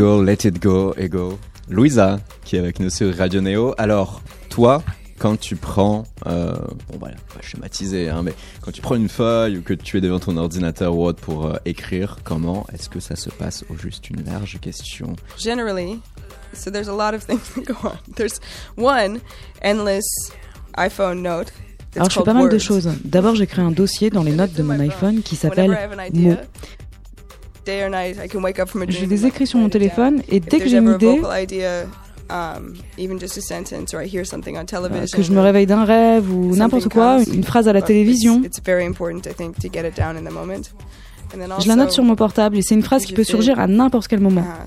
Ego, 0.00 0.22
let 0.22 0.46
it 0.46 0.62
go, 0.62 0.94
ego. 0.96 1.38
Louisa, 1.68 2.20
qui 2.42 2.56
est 2.56 2.58
avec 2.58 2.80
nous 2.80 2.88
sur 2.88 3.14
Radio 3.14 3.42
Neo. 3.42 3.74
Alors, 3.76 4.22
toi, 4.48 4.82
quand 5.18 5.38
tu 5.38 5.56
prends, 5.56 6.04
euh, 6.26 6.54
bon 6.88 6.96
voilà, 6.98 7.16
pas 7.34 7.42
schématiser, 7.42 8.08
hein, 8.08 8.22
mais 8.22 8.32
quand 8.62 8.70
tu 8.70 8.80
prends 8.80 8.94
une 8.94 9.10
feuille 9.10 9.58
ou 9.58 9.62
que 9.62 9.74
tu 9.74 9.98
es 9.98 10.00
devant 10.00 10.18
ton 10.18 10.38
ordinateur 10.38 10.96
ou 10.96 11.04
autre 11.04 11.20
pour 11.20 11.44
euh, 11.44 11.56
écrire, 11.66 12.16
comment 12.24 12.66
est-ce 12.72 12.88
que 12.88 12.98
ça 12.98 13.14
se 13.14 13.28
passe 13.28 13.62
au 13.68 13.76
juste? 13.76 14.08
Une 14.08 14.24
large 14.24 14.58
question 14.62 15.16
Generally, 15.38 16.00
so 16.54 16.70
there's 16.70 16.88
a 16.88 16.94
lot 16.94 17.14
of 17.14 17.22
things 17.26 17.52
that 17.54 17.66
go 17.66 17.74
on. 17.84 17.98
There's 18.16 18.40
one 18.78 19.20
endless 19.60 20.06
iPhone 20.78 21.20
note. 21.20 21.52
Alors 21.94 22.08
je 22.08 22.14
fais 22.14 22.24
pas 22.24 22.32
mal 22.32 22.48
de 22.48 22.58
choses. 22.58 22.88
D'abord 23.04 23.34
j'ai 23.34 23.46
créé 23.46 23.62
un 23.62 23.70
dossier 23.70 24.08
dans 24.08 24.22
les 24.22 24.32
notes 24.32 24.54
de 24.54 24.62
mon 24.62 24.80
iPhone 24.80 25.20
qui 25.20 25.36
s'appelle 25.36 25.76
mots. 26.14 26.36
Je 28.92 29.04
les 29.06 29.26
écris 29.26 29.46
sur 29.46 29.58
mon 29.58 29.68
téléphone 29.68 30.22
et 30.28 30.40
dès 30.40 30.58
que 30.58 30.68
j'ai 30.68 30.78
une 30.78 30.94
idée, 30.94 31.20
um, 32.30 32.74
que 35.16 35.22
je 35.22 35.32
me 35.32 35.40
réveille 35.40 35.66
d'un 35.66 35.84
rêve 35.84 36.32
ou 36.32 36.54
n'importe 36.56 36.88
quoi, 36.88 37.18
une 37.32 37.44
phrase 37.44 37.68
à 37.68 37.72
la 37.72 37.82
télévision, 37.82 38.42
Je 41.32 41.68
la 41.68 41.76
note 41.76 41.92
sur 41.92 42.04
mon 42.04 42.16
portable 42.16 42.56
et 42.56 42.62
c'est 42.62 42.74
une 42.74 42.82
phrase 42.82 43.04
qui 43.04 43.12
peut 43.12 43.24
surgir 43.24 43.58
à 43.60 43.66
n'importe 43.66 44.08
quel 44.08 44.20
moment. 44.20 44.42
uh, 44.42 44.66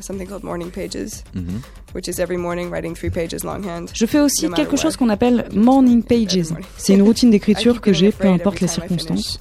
pages 3.11 3.43
longhand. 3.43 3.85
Je 3.93 4.05
fais 4.05 4.19
aussi 4.19 4.49
quelque 4.49 4.77
chose 4.77 4.97
qu'on 4.97 5.09
appelle 5.09 5.47
morning 5.53 6.01
pages. 6.01 6.53
C'est 6.77 6.93
une 6.93 7.01
routine 7.07 7.29
d'écriture 7.29 7.81
que 7.81 7.93
j'ai 7.93 8.11
peu 8.11 8.27
importe 8.27 8.61
les 8.61 8.67
circonstances. 8.67 9.39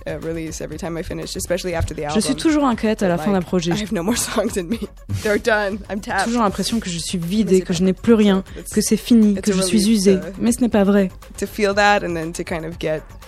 the 1.86 1.94
Je 2.14 2.20
suis 2.20 2.34
toujours 2.34 2.64
inquiète 2.64 3.02
à 3.02 3.08
la 3.08 3.18
fin 3.18 3.32
d'un 3.32 3.42
projet. 3.42 3.72
I 3.72 3.82
have 3.82 3.92
no 3.92 4.02
more 4.02 4.16
songs 4.18 4.58
in 4.58 4.64
me. 4.64 4.78
They're 5.22 5.38
done. 5.38 5.78
I'm 5.90 6.00
J'ai 6.04 6.24
toujours 6.24 6.42
l'impression 6.42 6.80
que 6.80 6.90
je 6.90 6.98
suis 6.98 7.18
vidée, 7.18 7.62
que 7.62 7.72
je 7.72 7.82
n'ai 7.82 7.92
plus 7.92 8.14
rien, 8.14 8.44
que 8.72 8.80
c'est 8.80 8.96
fini, 8.96 9.34
que 9.34 9.52
je 9.52 9.62
suis 9.62 9.90
usée. 9.90 10.18
Mais 10.40 10.52
ce 10.52 10.60
n'est 10.60 10.68
pas 10.68 10.84
vrai. 10.84 11.10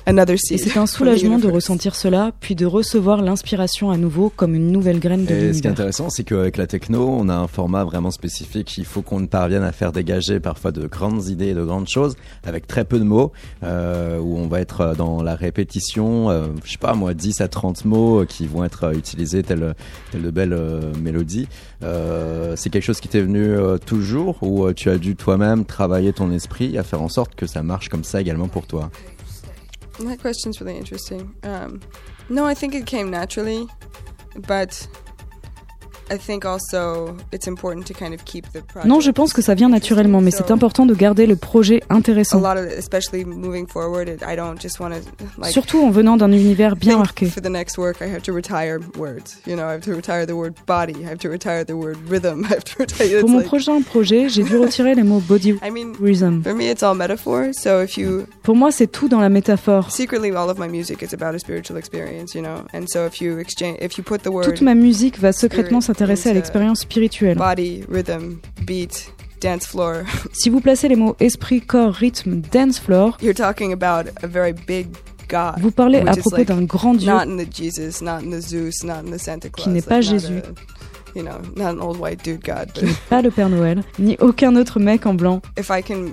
Et 0.06 0.58
c'est 0.58 0.76
un 0.76 0.86
soulagement 0.86 1.38
de 1.38 1.48
ressentir 1.48 1.94
cela, 1.94 2.32
puis 2.40 2.54
de 2.54 2.66
recevoir 2.66 3.22
l'inspiration 3.22 3.90
à 3.90 3.96
nouveau 3.96 4.30
comme 4.34 4.54
une 4.54 4.70
nouvelle 4.70 5.00
graine 5.00 5.24
de 5.24 5.30
Et 5.30 5.34
ce 5.34 5.34
qui 5.34 5.44
est 5.44 5.46
l'univers. 5.46 5.72
intéressant, 5.72 6.10
c'est 6.10 6.24
qu'avec 6.24 6.56
la 6.56 6.66
techno, 6.66 7.08
on 7.08 7.28
a 7.28 7.34
un 7.34 7.46
format 7.46 7.84
vraiment 7.84 8.10
spécifique. 8.10 8.76
Il 8.76 8.84
faut 8.84 9.02
qu'on 9.02 9.26
parvienne 9.26 9.62
à 9.62 9.72
faire 9.72 9.92
dégager 9.92 10.40
parfois 10.40 10.72
de 10.72 10.86
grandes 10.86 11.28
idées, 11.28 11.48
et 11.48 11.54
de 11.54 11.64
grandes 11.64 11.88
choses, 11.88 12.16
avec 12.44 12.66
très 12.66 12.84
peu 12.84 12.98
de 12.98 13.04
mots, 13.04 13.32
euh, 13.62 14.18
où 14.18 14.36
on 14.36 14.46
va 14.46 14.60
être 14.60 14.94
dans 14.96 15.22
la 15.22 15.34
répétition, 15.34 16.30
euh, 16.30 16.46
je 16.64 16.72
sais 16.72 16.78
pas 16.78 16.94
moi, 16.94 17.14
10 17.14 17.40
à 17.40 17.48
30 17.48 17.84
mots 17.84 18.20
euh, 18.20 18.26
qui 18.26 18.46
vont 18.46 18.64
être 18.64 18.84
euh, 18.84 18.92
utilisés 18.92 19.42
telle, 19.42 19.74
telle 20.12 20.22
de 20.22 20.30
belles 20.30 20.52
euh, 20.52 20.92
mélodies. 21.00 21.48
Euh, 21.82 22.54
c'est 22.56 22.70
quelque 22.70 22.84
chose 22.84 23.00
qui 23.00 23.08
t'est 23.08 23.20
venu 23.20 23.42
euh, 23.42 23.78
toujours, 23.78 24.38
ou 24.42 24.66
euh, 24.66 24.72
tu 24.74 24.90
as 24.90 24.98
dû 24.98 25.16
toi-même 25.16 25.64
travailler 25.64 26.12
ton 26.12 26.30
esprit 26.30 26.76
à 26.78 26.82
faire 26.82 27.02
en 27.02 27.08
sorte 27.08 27.34
que 27.34 27.46
ça 27.46 27.62
marche 27.62 27.88
comme 27.88 28.04
ça 28.04 28.20
également 28.20 28.48
pour 28.48 28.66
toi? 28.66 28.90
That 30.00 30.20
question's 30.20 30.60
really 30.60 30.76
interesting. 30.76 31.34
Um, 31.42 31.80
no, 32.28 32.44
I 32.44 32.54
think 32.54 32.74
it 32.74 32.86
came 32.86 33.10
naturally, 33.10 33.68
but 34.46 34.86
Non, 38.84 39.00
je 39.00 39.10
pense 39.10 39.32
que 39.32 39.42
ça 39.42 39.54
vient 39.54 39.68
naturellement, 39.68 40.20
mais 40.20 40.30
c'est 40.30 40.50
important 40.50 40.86
de 40.86 40.94
garder 40.94 41.26
le 41.26 41.36
projet 41.36 41.82
A 41.88 41.94
intéressant. 41.94 42.40
lot 42.40 42.58
of, 42.58 42.66
it, 42.66 42.78
especially 42.78 43.24
moving 43.24 43.66
forward, 43.66 44.08
it, 44.08 44.22
I 44.22 44.36
don't 44.36 44.60
just 44.60 44.80
want 44.80 44.90
to 44.90 44.96
like. 45.38 45.52
Surtout 45.52 45.82
en 45.82 45.90
venant 45.90 46.16
d'un 46.16 46.30
univers 46.32 46.76
bien 46.76 46.98
marqué. 46.98 47.26
For 47.26 47.42
the 47.42 47.48
next 47.50 47.78
work, 47.78 47.96
I 48.00 48.04
have 48.12 48.22
to 48.22 48.32
retire 48.32 48.78
words. 48.98 49.38
You 49.46 49.56
know, 49.56 49.64
I 49.64 49.72
have 49.72 49.82
to 49.82 49.94
retire 49.94 50.26
the 50.26 50.32
word 50.34 50.54
body. 50.66 50.94
I 51.04 51.10
have 51.10 51.18
to 51.20 51.30
retire 51.30 51.64
the 51.64 51.72
word 51.74 51.96
rhythm. 52.08 52.44
I 52.50 52.54
have 52.54 52.64
to 52.64 52.74
retire. 52.80 53.20
Pour 53.20 53.30
mon 53.30 53.42
prochain 53.42 53.80
projet, 53.82 54.28
j'ai 54.28 54.42
dû 54.42 54.56
retirer 54.60 54.94
les 54.94 55.02
mots 55.02 55.20
body 55.20 55.52
rhythm. 56.00 56.42
for 56.42 56.54
me, 56.54 56.70
it's 56.70 56.82
all 56.82 56.94
metaphor. 56.94 57.48
So 57.52 57.80
if 57.82 57.96
you 57.96 58.26
Pour 58.42 58.56
moi, 58.56 58.70
c'est 58.70 58.86
tout 58.88 59.08
dans 59.08 59.20
la 59.20 59.30
métaphore. 59.30 59.90
secretly, 59.90 60.30
all 60.30 60.50
of 60.50 60.58
my 60.58 60.68
music 60.68 61.02
is 61.02 61.14
about 61.14 61.34
a 61.34 61.38
spiritual 61.38 61.78
experience. 61.78 62.34
You 62.34 62.42
know, 62.42 62.64
and 62.74 62.86
so 62.88 63.06
if 63.06 63.20
you 63.20 63.38
exchange, 63.38 63.78
if 63.80 63.96
you 63.96 64.04
put 64.04 64.22
the 64.22 64.28
word 64.30 64.44
Toute 64.44 64.60
ma 64.60 64.74
musique 64.74 65.18
va 65.18 65.32
secrètement 65.32 65.80
s'intéresser 65.80 65.93
à 66.02 66.32
l'expérience 66.32 66.80
spirituelle. 66.80 67.36
body, 67.38 67.84
rhythm, 67.90 68.38
beat, 68.66 69.12
dance 69.40 69.66
floor, 69.66 70.02
Si 70.32 70.50
vous 70.50 70.60
placez 70.60 70.88
les 70.88 70.96
mots 70.96 71.16
esprit, 71.20 71.60
corps, 71.60 71.92
rythme, 71.92 72.40
dance 72.52 72.78
floor, 72.78 73.16
you're 73.22 73.34
talking 73.34 73.72
about 73.72 74.10
a 74.22 74.26
very 74.26 74.52
big 74.52 74.88
God. 75.28 75.54
vous 75.60 75.70
parlez 75.70 75.98
à 76.00 76.14
propos 76.16 76.36
like 76.36 76.48
d'un 76.48 76.62
grand 76.64 76.94
Dieu 76.94 77.10
not 77.10 77.22
in 77.22 77.36
the 77.38 77.48
Jesus, 77.50 78.02
not 78.02 78.20
in 78.22 78.30
the 78.30 78.40
Zeus, 78.42 78.82
not 78.84 79.06
in 79.06 79.10
the 79.10 79.18
Santa 79.20 79.48
Claus. 79.48 79.68
n'est 79.68 79.82
pas 79.82 80.00
Jésus. 80.00 80.38
a- 80.38 81.18
you 81.18 81.22
know, 81.22 81.38
not 81.56 81.76
an 81.76 81.80
old 81.80 81.98
white 82.00 82.22
dude 82.24 82.42
God. 82.44 82.72
qui 82.74 82.84
n'est 82.86 82.92
pas 83.08 83.22
le 83.22 83.30
Père 83.30 83.48
Noël, 83.48 83.82
ni 83.98 84.16
aucun 84.20 84.54
autre 84.56 84.80
mec 84.80 85.06
en 85.06 85.14
blanc. 85.14 85.40
if 85.58 85.70
I 85.70 85.80
can 85.82 86.12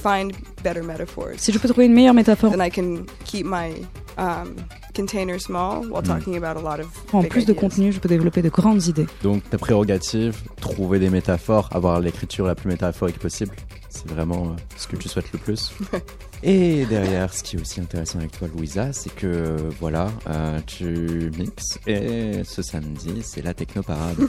find 0.00 0.32
better 0.62 0.82
metaphors, 0.82 1.34
Si 1.38 1.50
je 1.52 1.58
peux 1.58 1.68
trouver 1.68 1.86
une 1.86 1.94
meilleure 1.94 2.14
métaphore 2.14 2.50
then 2.52 2.60
I 2.64 2.70
can 2.70 3.04
keep 3.24 3.44
my 3.46 3.72
um, 4.18 4.54
container 4.98 5.38
small 5.38 5.84
while 5.88 6.02
talking 6.02 6.36
about 6.36 6.56
a 6.56 6.60
lot 6.60 6.80
of 6.80 6.88
en 7.12 7.22
plus 7.22 7.44
de 7.44 7.52
contenu, 7.52 7.92
je 7.92 8.00
peux 8.00 8.08
développer 8.08 8.42
de 8.42 8.48
grandes 8.48 8.86
idées. 8.86 9.06
Donc 9.22 9.48
ta 9.48 9.56
prérogative, 9.56 10.36
trouver 10.60 10.98
des 10.98 11.08
métaphores, 11.08 11.68
avoir 11.72 12.00
l'écriture 12.00 12.46
la 12.46 12.56
plus 12.56 12.68
métaphorique 12.68 13.18
possible, 13.18 13.54
c'est 13.88 14.08
vraiment 14.08 14.46
euh, 14.46 14.56
ce 14.76 14.88
que 14.88 14.96
tu 14.96 15.08
souhaites 15.08 15.32
le 15.32 15.38
plus. 15.38 15.72
Et 16.42 16.86
derrière, 16.86 17.34
ce 17.34 17.42
qui 17.42 17.56
est 17.56 17.60
aussi 17.60 17.80
intéressant 17.80 18.20
avec 18.20 18.30
toi, 18.32 18.46
Louisa, 18.48 18.92
c'est 18.92 19.12
que 19.14 19.56
voilà, 19.80 20.08
euh, 20.28 20.60
tu 20.66 21.30
mixes 21.36 21.78
et 21.86 22.42
ce 22.44 22.62
samedi, 22.62 23.22
c'est 23.22 23.42
la 23.42 23.54
technoparade. 23.54 24.16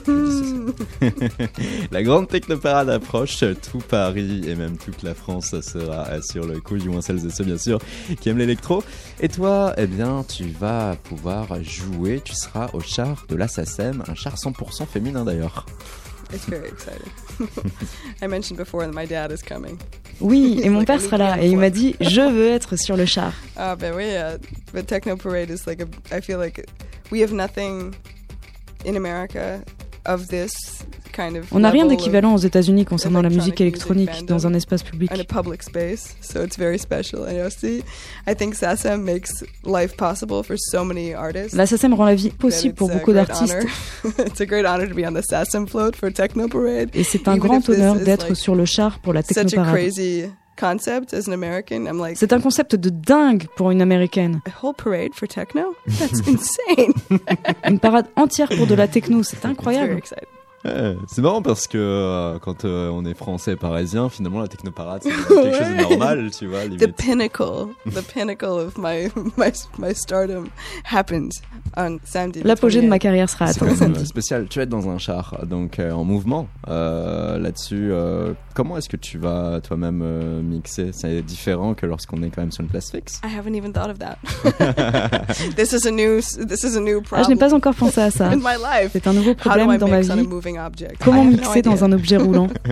La 1.92 2.02
grande 2.02 2.28
technoparade 2.28 2.90
approche, 2.90 3.44
tout 3.70 3.78
Paris 3.78 4.42
et 4.46 4.54
même 4.54 4.76
toute 4.76 5.02
la 5.02 5.14
France 5.14 5.60
sera 5.60 6.20
sur 6.22 6.46
le 6.46 6.60
coup, 6.60 6.78
du 6.78 6.88
moins 6.88 7.00
celles 7.00 7.24
et 7.26 7.30
ceux 7.30 7.44
bien 7.44 7.58
sûr 7.58 7.78
qui 8.20 8.28
aiment 8.28 8.38
l'électro. 8.38 8.82
Et 9.20 9.28
toi, 9.28 9.74
eh 9.76 9.86
bien, 9.86 10.24
tu 10.24 10.44
vas 10.48 10.96
pouvoir 11.04 11.62
jouer, 11.62 12.20
tu 12.24 12.34
seras 12.34 12.70
au 12.72 12.80
char 12.80 13.24
de 13.28 13.36
la 13.36 13.48
SACEM, 13.48 14.02
un 14.08 14.14
char 14.14 14.36
100% 14.36 14.86
féminin 14.86 15.24
d'ailleurs. 15.24 15.66
It's 16.32 16.44
very 16.44 16.68
exciting. 16.68 17.10
I 18.22 18.26
mentioned 18.26 18.58
before 18.58 18.86
that 18.86 18.94
my 18.94 19.06
dad 19.06 19.32
is 19.32 19.42
coming. 19.42 19.78
Oui, 20.20 20.60
et 20.62 20.68
mon 20.68 20.84
père 20.84 21.00
sera 21.00 21.16
là 21.18 21.42
et 21.42 21.48
il 21.48 21.56
m'a 21.56 21.70
dit 21.70 21.96
je 22.00 22.20
veux 22.20 22.48
être 22.48 22.76
sur 22.76 22.96
le 22.96 23.06
char. 23.06 23.32
Ah 23.56 23.74
ben 23.74 23.94
oui, 23.94 24.14
uh, 24.16 24.38
the 24.72 24.82
Techno 24.86 25.16
Parade 25.16 25.50
is 25.50 25.66
like 25.66 25.80
a. 25.80 25.88
I 26.14 26.20
feel 26.20 26.38
like 26.38 26.64
we 27.10 27.20
have 27.20 27.32
nothing 27.32 27.94
in 28.84 28.96
America 28.96 29.62
of 30.04 30.28
this. 30.28 30.52
On 31.52 31.60
n'a 31.60 31.70
rien 31.70 31.86
d'équivalent 31.86 32.34
aux 32.34 32.38
États-Unis 32.38 32.84
concernant 32.84 33.22
la 33.22 33.28
musique 33.28 33.60
électronique 33.60 34.26
dans 34.26 34.46
un 34.46 34.54
espace 34.54 34.82
public. 34.82 35.10
La 41.52 41.66
SASM 41.66 41.94
rend 41.94 42.04
la 42.04 42.14
vie 42.14 42.30
possible 42.30 42.74
pour 42.74 42.88
beaucoup 42.88 43.12
d'artistes. 43.12 43.66
it's 44.18 44.40
a 44.40 44.46
great 44.46 44.64
honor 44.64 44.88
to 44.88 44.94
be 44.94 45.04
on 45.06 45.12
the 45.12 45.22
SASM 45.22 45.66
float 45.68 45.92
for 45.96 46.12
Techno 46.12 46.48
Parade. 46.48 46.90
Et 46.94 47.04
c'est 47.04 47.28
un 47.28 47.36
grand 47.36 47.68
honneur 47.68 47.96
d'être 47.96 48.34
sur 48.34 48.54
le 48.54 48.64
char 48.64 48.98
pour 49.00 49.12
la 49.12 49.22
Techno 49.22 49.50
Parade. 49.50 49.92
concept 50.60 51.14
as 51.14 51.26
an 51.26 51.32
American. 51.32 51.86
I'm 51.86 51.98
like, 51.98 52.18
c'est 52.18 52.32
un 52.32 52.40
concept 52.40 52.76
de 52.76 52.90
dingue 52.90 53.46
pour 53.56 53.70
une 53.70 53.80
américaine. 53.80 54.40
Une 57.66 57.78
parade 57.78 58.06
entière 58.16 58.48
pour 58.48 58.66
de 58.66 58.74
la 58.74 58.86
techno, 58.86 59.22
c'est 59.22 59.44
incroyable. 59.46 60.00
C'est 60.62 61.22
marrant 61.22 61.40
parce 61.40 61.66
que 61.66 61.78
euh, 61.78 62.38
quand 62.38 62.64
euh, 62.64 62.90
on 62.90 63.04
est 63.04 63.14
français 63.14 63.56
parisien, 63.56 64.08
finalement 64.08 64.40
la 64.40 64.48
technoparade 64.48 65.02
c'est 65.02 65.10
quelque 65.10 65.28
chose 65.58 65.68
de 65.68 65.80
normal, 65.80 66.30
tu 66.36 66.46
vois. 66.46 66.66
The 66.68 66.92
pinnacle, 66.92 67.68
the 67.86 68.02
pinnacle 68.02 68.58
of 68.58 68.76
my, 68.76 69.08
my, 69.36 69.52
my 69.78 69.94
stardom 69.94 70.48
happens 70.84 71.40
on 71.76 71.98
samedi. 72.04 72.42
L'apogée 72.44 72.82
de 72.82 72.88
ma 72.88 72.98
carrière 72.98 73.30
sera 73.30 73.46
atteint 73.46 73.74
samedi. 73.74 74.04
Spécial, 74.06 74.48
tu 74.48 74.60
es 74.60 74.66
dans 74.66 74.88
un 74.88 74.98
char, 74.98 75.46
donc 75.46 75.78
euh, 75.78 75.92
en 75.92 76.04
mouvement. 76.04 76.48
Là-dessus, 76.66 77.92
comment 78.54 78.76
est-ce 78.76 78.88
que 78.88 78.96
tu 78.96 79.18
vas 79.18 79.60
toi-même 79.60 80.42
mixer? 80.42 80.90
C'est 80.92 81.22
différent 81.22 81.74
que 81.74 81.86
lorsqu'on 81.86 82.22
est 82.22 82.30
quand 82.30 82.42
même 82.42 82.52
sur 82.52 82.62
une 82.62 82.68
place 82.68 82.90
fixe? 82.90 83.20
I 83.24 83.34
haven't 83.34 83.54
even 83.54 83.72
thought 83.72 83.90
of 83.90 83.98
that. 83.98 84.18
this 85.56 85.72
is 85.72 85.86
a 85.86 85.90
new, 85.90 86.20
this 86.20 86.64
is 86.64 86.76
a 86.76 86.80
new 86.80 87.00
problem. 87.00 87.20
Ah, 87.20 87.22
je 87.24 87.28
n'ai 87.30 87.36
pas 87.36 87.54
encore 87.54 87.74
pensé 87.74 88.00
à 88.00 88.10
ça. 88.10 88.30
C'est 88.92 89.06
un 89.06 89.12
nouveau 89.12 89.34
problème 89.34 89.76
dans 89.78 89.88
ma 89.88 90.00
vie. 90.00 90.10
Comment 91.00 91.24
mixer 91.24 91.62
dans 91.62 91.84
un 91.84 91.92
objet 91.92 92.16
roulant 92.16 92.48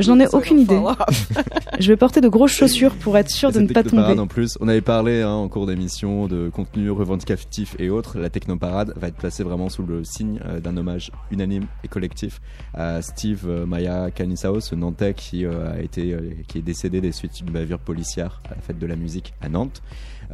Je 0.00 0.10
n'en 0.10 0.20
ai 0.20 0.26
aucune 0.28 0.60
idée. 0.60 0.80
je 1.78 1.88
vais 1.88 1.96
porter 1.96 2.20
de 2.20 2.28
grosses 2.28 2.52
chaussures 2.52 2.94
pour 2.94 3.16
être 3.18 3.30
sûr 3.30 3.52
de 3.52 3.60
ne 3.60 3.68
pas 3.68 3.82
tomber. 3.82 4.18
En 4.18 4.26
plus, 4.26 4.56
on 4.60 4.68
avait 4.68 4.80
parlé 4.80 5.22
hein, 5.22 5.30
en 5.30 5.48
cours 5.48 5.66
d'émission 5.66 6.26
de 6.26 6.48
contenu 6.48 6.90
revendicatif 6.90 7.76
et 7.78 7.90
autres. 7.90 8.18
La 8.18 8.30
technoparade 8.30 8.92
va 8.96 9.08
être 9.08 9.16
placée 9.16 9.42
vraiment 9.42 9.68
sous 9.68 9.82
le 9.82 10.04
signe 10.04 10.40
euh, 10.44 10.60
d'un 10.60 10.76
hommage 10.76 11.10
unanime 11.30 11.66
et 11.82 11.88
collectif 11.88 12.40
à 12.74 13.02
Steve 13.02 13.44
euh, 13.46 13.66
Maya 13.66 14.10
Canisao, 14.10 14.60
ce 14.60 14.74
Nantais 14.74 15.14
qui 15.14 15.44
euh, 15.44 15.74
a 15.74 15.80
été, 15.80 16.16
qui 16.48 16.58
est 16.58 16.62
décédé 16.62 17.00
des 17.00 17.12
suites 17.12 17.42
d'une 17.42 17.52
bavure 17.52 17.78
policière 17.78 18.40
à 18.50 18.54
la 18.54 18.60
fête 18.60 18.78
de 18.78 18.86
la 18.86 18.96
musique 18.96 19.34
à 19.40 19.48
Nantes. 19.48 19.82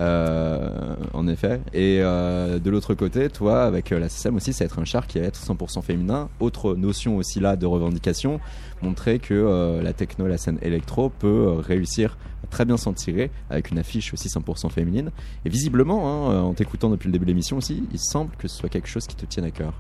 Euh, 0.01 0.95
en 1.13 1.27
effet. 1.29 1.61
Et 1.75 1.99
euh, 2.01 2.59
de 2.59 2.71
l'autre 2.71 2.95
côté, 2.95 3.29
toi, 3.29 3.65
avec 3.65 3.93
euh, 3.93 3.99
la 3.99 4.09
CCM 4.09 4.35
aussi, 4.37 4.55
ça 4.55 4.65
va 4.65 4.67
être 4.67 4.79
un 4.79 4.87
char 4.87 5.07
qui 5.07 5.19
va 5.19 5.27
être 5.27 5.39
100% 5.39 5.83
féminin. 5.83 6.31
Autre 6.41 6.75
notion 6.75 7.19
aussi 7.19 7.39
là 7.39 7.55
de 7.55 7.67
revendication, 7.67 8.41
montrer 8.81 9.19
que 9.19 9.79
la 9.83 9.93
techno, 9.93 10.27
la 10.27 10.39
scène 10.39 10.59
électro 10.63 11.11
peut 11.11 11.53
réussir 11.59 12.17
à 12.43 12.47
très 12.47 12.65
bien 12.65 12.79
s'en 12.79 12.95
tirer 12.95 13.31
avec 13.51 13.71
une 13.71 13.79
affiche 13.79 14.15
aussi 14.15 14.29
100% 14.29 14.71
féminine. 14.71 15.11
Et 15.45 15.51
visiblement, 15.51 16.31
hein, 16.31 16.41
en 16.41 16.55
t'écoutant 16.55 16.89
depuis 16.89 17.09
le 17.09 17.13
début 17.13 17.27
de 17.27 17.31
l'émission 17.31 17.59
aussi, 17.59 17.85
il 17.93 17.99
semble 17.99 18.31
que 18.39 18.49
ce 18.49 18.57
soit 18.57 18.71
quelque 18.71 18.89
chose 18.89 19.07
qui 19.07 19.17
te 19.17 19.27
tienne 19.27 19.45
à 19.45 19.51
cœur. 19.51 19.75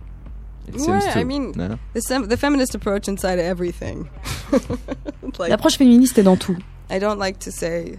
Ouais, 0.74 1.00
I 1.16 1.24
mean, 1.24 1.52
the, 1.52 2.28
the, 2.28 2.36
feminist 2.36 2.74
approach 2.74 3.08
inside 3.08 3.38
everything. 3.38 4.04
L'approche 5.48 5.78
féministe 5.78 6.18
est 6.18 6.22
dans 6.22 6.36
tout. 6.36 6.58
I 6.90 6.98
don't 7.00 7.18
like 7.18 7.38
to 7.40 7.50
say 7.50 7.98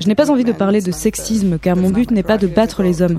je 0.00 0.08
n'ai 0.08 0.14
pas 0.14 0.30
envie 0.30 0.44
de 0.44 0.52
parler 0.52 0.80
de 0.80 0.90
sexisme 0.90 1.58
car 1.58 1.76
mon 1.76 1.90
but 1.90 2.10
n'est 2.10 2.22
pas 2.22 2.38
de 2.38 2.46
battre 2.46 2.82
les 2.82 3.02
hommes. 3.02 3.18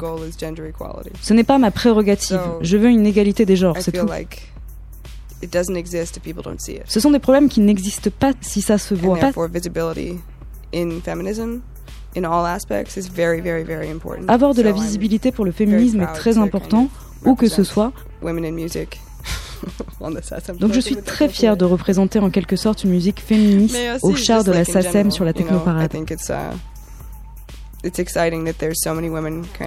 Ce 1.22 1.34
n'est 1.34 1.43
pas 1.43 1.57
ma 1.57 1.72
prérogative. 1.72 2.39
Je 2.62 2.78
veux 2.78 2.89
une 2.89 3.05
égalité 3.05 3.45
des 3.45 3.55
genres, 3.55 3.78
c'est 3.80 3.91
tout. 3.91 4.07
Ce 6.86 6.99
sont 6.99 7.12
des 7.12 7.20
problèmes 7.20 7.49
qui 7.49 7.62
n'existent 7.62 8.12
pas 8.18 8.34
si 8.41 8.62
ça 8.62 8.78
se 8.78 8.93
voit 8.93 9.18
pas. 9.18 9.32
Avoir 14.28 14.53
de 14.53 14.62
la 14.62 14.72
visibilité 14.72 15.32
pour 15.32 15.45
le 15.45 15.51
féminisme 15.51 16.01
est 16.01 16.14
très 16.14 16.38
important, 16.38 16.89
où 17.26 17.36
que 17.36 17.47
ce 17.47 17.64
soit. 17.64 17.91
Donc 20.60 20.74
je 20.74 20.80
suis 20.80 20.95
très 20.95 21.30
fière 21.30 21.57
de 21.57 21.66
représenter 21.66 22.20
en 22.20 22.30
quelque 22.30 22.55
sorte 22.55 22.84
une 22.84 22.91
musique 22.91 23.20
féministe 23.20 23.78
au 24.01 24.16
char 24.16 24.43
de 24.43 24.51
la 24.51 24.66
SACEM 24.66 25.12
sur 25.12 25.26
la 25.26 25.34
technoparade. 25.34 25.91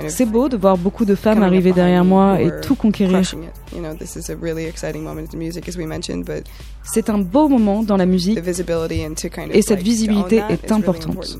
C'est 0.08 0.26
beau 0.26 0.48
de 0.48 0.56
voir 0.56 0.76
beaucoup 0.76 1.04
de 1.04 1.14
femmes 1.14 1.42
arriver 1.42 1.72
derrière 1.72 2.04
moi 2.04 2.40
et 2.40 2.60
tout 2.60 2.74
conquérir. 2.74 3.22
C'est 6.82 7.10
un 7.10 7.18
beau 7.18 7.48
moment 7.48 7.82
dans 7.82 7.96
la 7.96 8.06
musique 8.06 8.38
et 9.52 9.62
cette 9.62 9.82
visibilité 9.82 10.42
est 10.48 10.72
importante. 10.72 11.38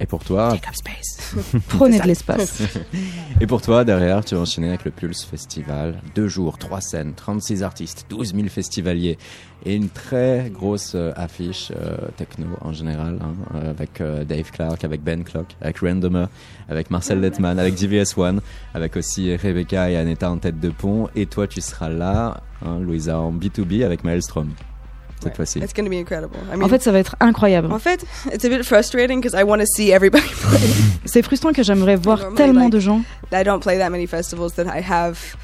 Et 0.00 0.06
pour 0.06 0.24
toi 0.24 0.56
Prenez 1.68 2.00
de 2.00 2.06
l'espace. 2.06 2.62
Et 3.40 3.46
pour 3.46 3.60
toi, 3.60 3.84
derrière, 3.84 4.24
tu 4.24 4.34
vas 4.34 4.42
enchaîner 4.42 4.68
avec 4.68 4.84
le 4.84 4.90
Pulse 4.90 5.24
Festival. 5.24 6.00
Deux 6.14 6.28
jours, 6.28 6.58
trois 6.58 6.80
scènes, 6.80 7.14
36 7.14 7.62
artistes, 7.62 8.06
12 8.08 8.34
000 8.34 8.48
festivaliers 8.48 9.18
et 9.64 9.74
une 9.74 9.88
très 9.88 10.50
grosse 10.54 10.92
euh, 10.94 11.12
affiche 11.16 11.72
euh, 11.76 11.96
techno 12.16 12.46
en 12.60 12.72
général, 12.72 13.18
hein, 13.20 13.34
euh, 13.54 13.70
avec 13.70 14.02
Dave 14.26 14.50
Clark, 14.50 14.84
avec 14.84 15.02
Ben 15.02 15.24
Clock, 15.24 15.56
avec 15.60 15.78
Randomer, 15.78 16.26
avec 16.68 16.90
Marcel 16.90 17.20
Letman, 17.20 17.58
avec 17.58 17.74
DVS 17.74 18.16
One, 18.16 18.40
avec 18.74 18.96
aussi 18.96 19.34
Rebecca 19.34 19.90
et 19.90 19.96
Aneta 19.96 20.30
en 20.30 20.38
tête 20.38 20.60
de 20.60 20.70
pont. 20.70 21.08
Et 21.16 21.26
toi, 21.26 21.46
tu 21.46 21.60
seras 21.60 21.88
là, 21.88 22.42
hein, 22.64 22.78
Louisa, 22.78 23.18
en 23.18 23.32
B2B 23.32 23.84
avec 23.84 24.04
Maelstrom 24.04 24.50
cette 25.22 25.36
fois-ci. 25.36 25.58
It's 25.58 25.72
going 25.72 25.84
to 25.84 25.90
be 25.90 25.98
incredible. 25.98 26.36
I 26.52 26.56
mean, 26.56 26.64
en 26.64 26.68
fait, 26.68 26.82
ça 26.82 26.92
va 26.92 26.98
être 26.98 27.16
incroyable. 27.20 27.72
En 27.72 27.78
fait, 27.78 28.04
it's 28.32 28.44
a 28.44 28.48
bit 28.48 28.62
frustrating 28.64 29.20
because 29.20 29.38
I 29.38 29.44
want 29.44 29.58
to 29.58 29.66
see 29.66 29.90
everybody 29.90 30.28
play. 30.48 30.60
C'est 31.04 31.22
frustrant 31.22 31.52
que 31.52 31.62
j'aimerais 31.62 31.96
voir 31.96 32.34
tellement 32.34 32.64
like, 32.64 32.72
de 32.72 32.80
gens. 32.80 33.02
I 33.32 33.44
don't 33.44 33.60
play 33.60 33.78
that 33.78 33.90
many 33.90 34.06
festivals 34.06 34.54
that 34.54 34.66
I 34.66 34.80
have 34.80 35.36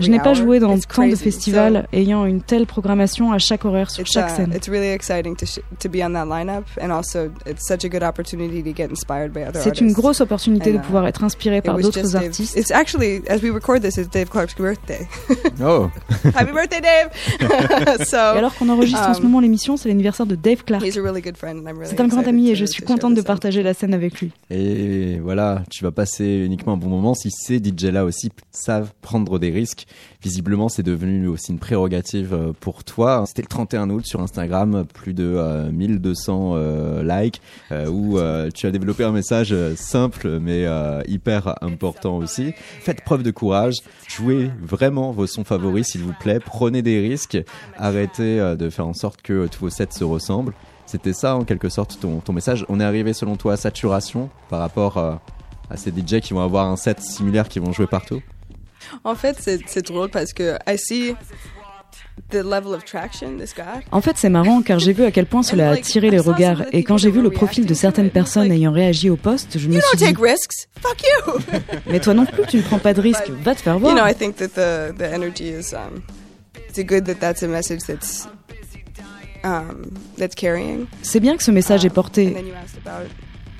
je 0.00 0.10
n'ai 0.10 0.20
pas 0.20 0.34
joué 0.34 0.58
dans 0.60 0.78
tant 0.78 1.06
de 1.06 1.16
festivals 1.16 1.86
ayant 1.92 2.24
une 2.24 2.42
telle 2.42 2.66
programmation 2.66 3.32
à 3.32 3.38
chaque 3.38 3.64
horaire 3.64 3.90
sur 3.90 4.06
chaque 4.06 4.30
uh, 4.30 4.36
scène. 4.36 4.52
C'est 9.54 9.80
une 9.80 9.92
grosse 9.92 10.20
opportunité 10.20 10.72
de 10.72 10.78
uh, 10.78 10.80
pouvoir 10.80 11.06
être 11.06 11.24
inspiré 11.24 11.62
par 11.62 11.78
d'autres 11.78 12.16
artistes. 12.16 12.56
It's 12.56 12.70
actually, 12.70 13.22
as 13.28 13.42
we 13.42 13.50
record 13.50 13.82
this, 13.82 13.96
it's 13.96 14.08
Dave 14.08 14.28
Clark's 14.28 14.54
birthday. 14.54 15.08
oh! 15.62 15.90
Happy 16.34 16.52
birthday, 16.52 16.80
Dave! 16.80 17.10
so, 18.06 18.16
et 18.16 18.38
alors 18.38 18.54
qu'on 18.54 18.68
enregistre 18.68 19.08
en 19.08 19.14
ce 19.14 19.18
um, 19.18 19.24
moment 19.24 19.40
l'émission, 19.40 19.76
c'est 19.76 19.88
l'anniversaire 19.88 20.26
de 20.26 20.34
Dave 20.34 20.64
Clark. 20.64 20.84
C'est 21.84 22.00
un 22.00 22.08
grand 22.08 22.26
ami 22.26 22.50
et 22.50 22.54
je 22.54 22.64
suis 22.64 22.82
contente 22.82 23.14
de 23.14 23.22
partager 23.22 23.62
la 23.62 23.74
scène 23.74 23.94
avec 23.94 24.20
lui. 24.20 24.32
Et 24.50 25.18
voilà, 25.20 25.62
tu 25.70 25.84
vas 25.84 25.90
passer 25.90 26.24
uniquement 26.44 26.74
un 26.74 26.76
bon 26.76 26.88
moment 26.88 27.14
si 27.14 27.30
ces 27.30 27.58
DJ 27.58 27.84
là 27.84 28.04
savent 28.50 28.92
prendre 29.00 29.38
des 29.38 29.50
risques. 29.50 29.86
Visiblement, 30.22 30.68
c'est 30.68 30.82
devenu 30.82 31.28
aussi 31.28 31.52
une 31.52 31.58
prérogative 31.58 32.34
euh, 32.34 32.52
pour 32.58 32.84
toi. 32.84 33.24
C'était 33.26 33.42
le 33.42 33.48
31 33.48 33.90
août 33.90 34.04
sur 34.04 34.20
Instagram, 34.20 34.84
plus 34.92 35.14
de 35.14 35.70
1200 35.72 36.52
euh, 36.54 36.58
euh, 36.58 37.02
likes, 37.02 37.40
où 37.88 38.18
tu 38.54 38.66
as 38.66 38.70
développé 38.70 39.04
un 39.04 39.12
message 39.12 39.54
simple 39.74 40.38
mais 40.40 40.66
hyper 41.06 41.56
important 41.62 42.18
aussi. 42.18 42.52
Faites 42.80 43.02
preuve 43.02 43.22
de 43.22 43.30
courage, 43.30 43.76
jouez 44.08 44.50
vraiment 44.60 45.12
vos 45.12 45.26
sons 45.26 45.44
favoris 45.44 45.88
s'il 45.88 46.02
vous 46.02 46.14
plaît, 46.20 46.40
prenez 46.40 46.82
des 46.82 47.00
risques, 47.00 47.38
arrêtez 47.76 48.56
de 48.56 48.70
faire 48.70 48.86
en 48.86 48.94
sorte 48.94 49.22
que 49.22 49.46
tous 49.46 49.60
vos 49.60 49.70
sets 49.70 49.88
se 49.92 50.04
ressemblent. 50.04 50.54
C'était 50.86 51.12
ça 51.12 51.36
en 51.36 51.44
quelque 51.44 51.68
sorte 51.68 51.98
ton, 52.00 52.20
ton 52.20 52.32
message. 52.32 52.66
On 52.68 52.80
est 52.80 52.84
arrivé 52.84 53.12
selon 53.12 53.36
toi 53.36 53.54
à 53.54 53.56
saturation 53.56 54.28
par 54.48 54.58
rapport 54.58 55.20
à 55.70 55.76
ces 55.76 55.90
DJ 55.90 56.20
qui 56.20 56.34
vont 56.34 56.42
avoir 56.42 56.68
un 56.68 56.76
set 56.76 57.00
similaire 57.00 57.48
qui 57.48 57.58
vont 57.58 57.72
jouer 57.72 57.86
partout 57.86 58.20
En 59.04 59.14
fait, 59.14 59.36
c'est 59.66 59.86
drôle 59.86 60.10
parce 60.10 60.32
que 60.32 60.56
I 60.66 60.76
see 60.76 61.14
the 62.30 62.42
level 62.42 62.74
of 62.74 62.84
traction 62.84 63.36
this 63.38 63.54
guy. 63.54 63.84
En 63.92 64.00
fait, 64.00 64.16
c'est 64.16 64.28
marrant 64.28 64.62
car 64.62 64.78
j'ai 64.78 64.92
vu 64.92 65.04
à 65.04 65.10
quel 65.10 65.26
point 65.26 65.42
cela 65.42 65.70
a 65.70 65.72
attiré 65.74 66.10
les 66.10 66.18
regards 66.18 66.64
et 66.72 66.82
quand 66.82 66.96
j'ai 66.96 67.10
vu 67.10 67.22
le 67.22 67.30
profil 67.30 67.66
de 67.66 67.74
certaines 67.74 68.10
personnes 68.10 68.50
ayant 68.52 68.72
réagi 68.72 69.10
au 69.10 69.16
poste, 69.16 69.58
je 69.58 69.68
me 69.68 69.80
suis 69.80 69.96
dit 69.96 70.14
risks. 70.20 70.68
Fuck 70.80 71.02
you. 71.02 71.58
Mais 71.86 72.00
toi 72.00 72.14
non 72.14 72.26
plus, 72.26 72.44
tu 72.46 72.58
ne 72.58 72.62
prends 72.62 72.78
pas 72.78 72.94
de 72.94 73.00
risques. 73.00 73.30
Va 73.42 73.54
te 73.54 73.60
faire 73.60 73.78
voir. 73.78 73.92
You 73.92 73.98
know, 73.98 74.06
I 74.06 74.14
think 74.14 74.36
that 74.36 74.48
the 74.48 74.94
the 74.96 75.12
energy 75.12 75.48
is 75.48 75.72
um 75.72 76.02
it's 76.68 76.78
good 76.78 77.04
that 77.04 77.20
that's 77.20 77.42
a 77.42 77.48
message 77.48 77.80
that's 77.86 78.28
um 79.44 79.90
that's 80.18 80.34
carrying. 80.34 80.86
C'est 81.02 81.20
bien 81.20 81.36
que 81.36 81.42
ce 81.42 81.50
message 81.50 81.84
est 81.84 81.90
porté. 81.90 82.36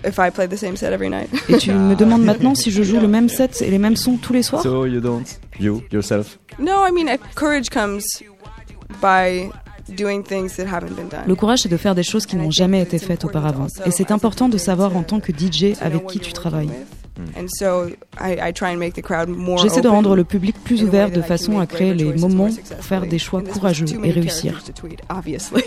If 0.04 0.18
I 0.18 0.30
play 0.30 0.46
the 0.48 0.56
same 0.56 0.76
set 0.76 0.92
every 0.92 1.08
night. 1.10 1.28
Et 1.48 1.56
tu 1.58 1.72
me 1.72 1.94
demandes 1.94 2.22
maintenant 2.24 2.54
si 2.54 2.70
je 2.70 2.82
joue 2.82 3.00
le 3.00 3.08
même 3.08 3.28
set 3.28 3.62
et 3.62 3.70
les 3.70 3.78
mêmes 3.78 3.96
sons 3.96 4.16
tous 4.16 4.32
les 4.32 4.42
soirs 4.42 4.62
So 4.62 4.86
you 4.86 5.00
don't, 5.00 5.24
you 5.58 5.82
yourself? 5.92 6.38
no, 6.58 6.84
I 6.86 6.90
mean, 6.92 7.16
courage 7.34 7.68
comes 7.70 8.02
by 9.00 9.50
doing 9.96 10.22
things 10.22 10.56
that 10.56 10.66
haven't 10.66 10.94
been 10.94 11.08
done. 11.08 11.24
Le 11.26 11.34
courage, 11.34 11.60
c'est 11.62 11.68
de 11.68 11.76
faire 11.76 11.94
des 11.94 12.02
choses 12.02 12.26
qui 12.26 12.36
n'ont 12.36 12.50
jamais 12.50 12.80
été 12.82 12.98
faites 12.98 13.24
auparavant. 13.24 13.66
Et 13.86 13.90
c'est 13.90 14.10
important 14.10 14.48
de 14.48 14.58
savoir 14.58 14.96
en 14.96 15.02
tant 15.02 15.20
que 15.20 15.32
DJ 15.32 15.76
avec 15.80 16.06
qui 16.06 16.18
tu 16.20 16.32
travailles. 16.32 16.70
And 17.36 17.48
so 17.48 17.88
I, 18.18 18.38
I 18.40 18.52
try 18.52 18.68
and 18.72 18.78
make 18.78 18.94
the 18.94 19.02
crowd 19.02 19.28
more 19.28 19.58
J'essaie 19.58 19.82
de 19.82 19.88
rendre 19.88 20.16
le 20.16 20.24
public 20.24 20.56
plus 20.64 20.82
ouvert 20.82 21.10
de 21.10 21.20
façon 21.20 21.58
à 21.60 21.66
créer 21.66 21.92
les 21.92 22.14
moments 22.14 22.48
pour 22.48 22.84
faire 22.84 23.04
des 23.06 23.18
choix 23.18 23.42
courageux 23.42 23.84
too 23.84 23.96
et 23.96 23.98
many 23.98 24.12
réussir. 24.12 24.52
characters 24.52 24.72
to 24.74 24.80
tweet, 24.88 25.00
obviously. 25.10 25.62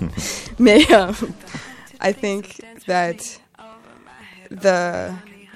Mais 0.58 0.80
I 2.02 2.12
think 2.12 2.60
that 2.88 3.14
the 4.50 5.10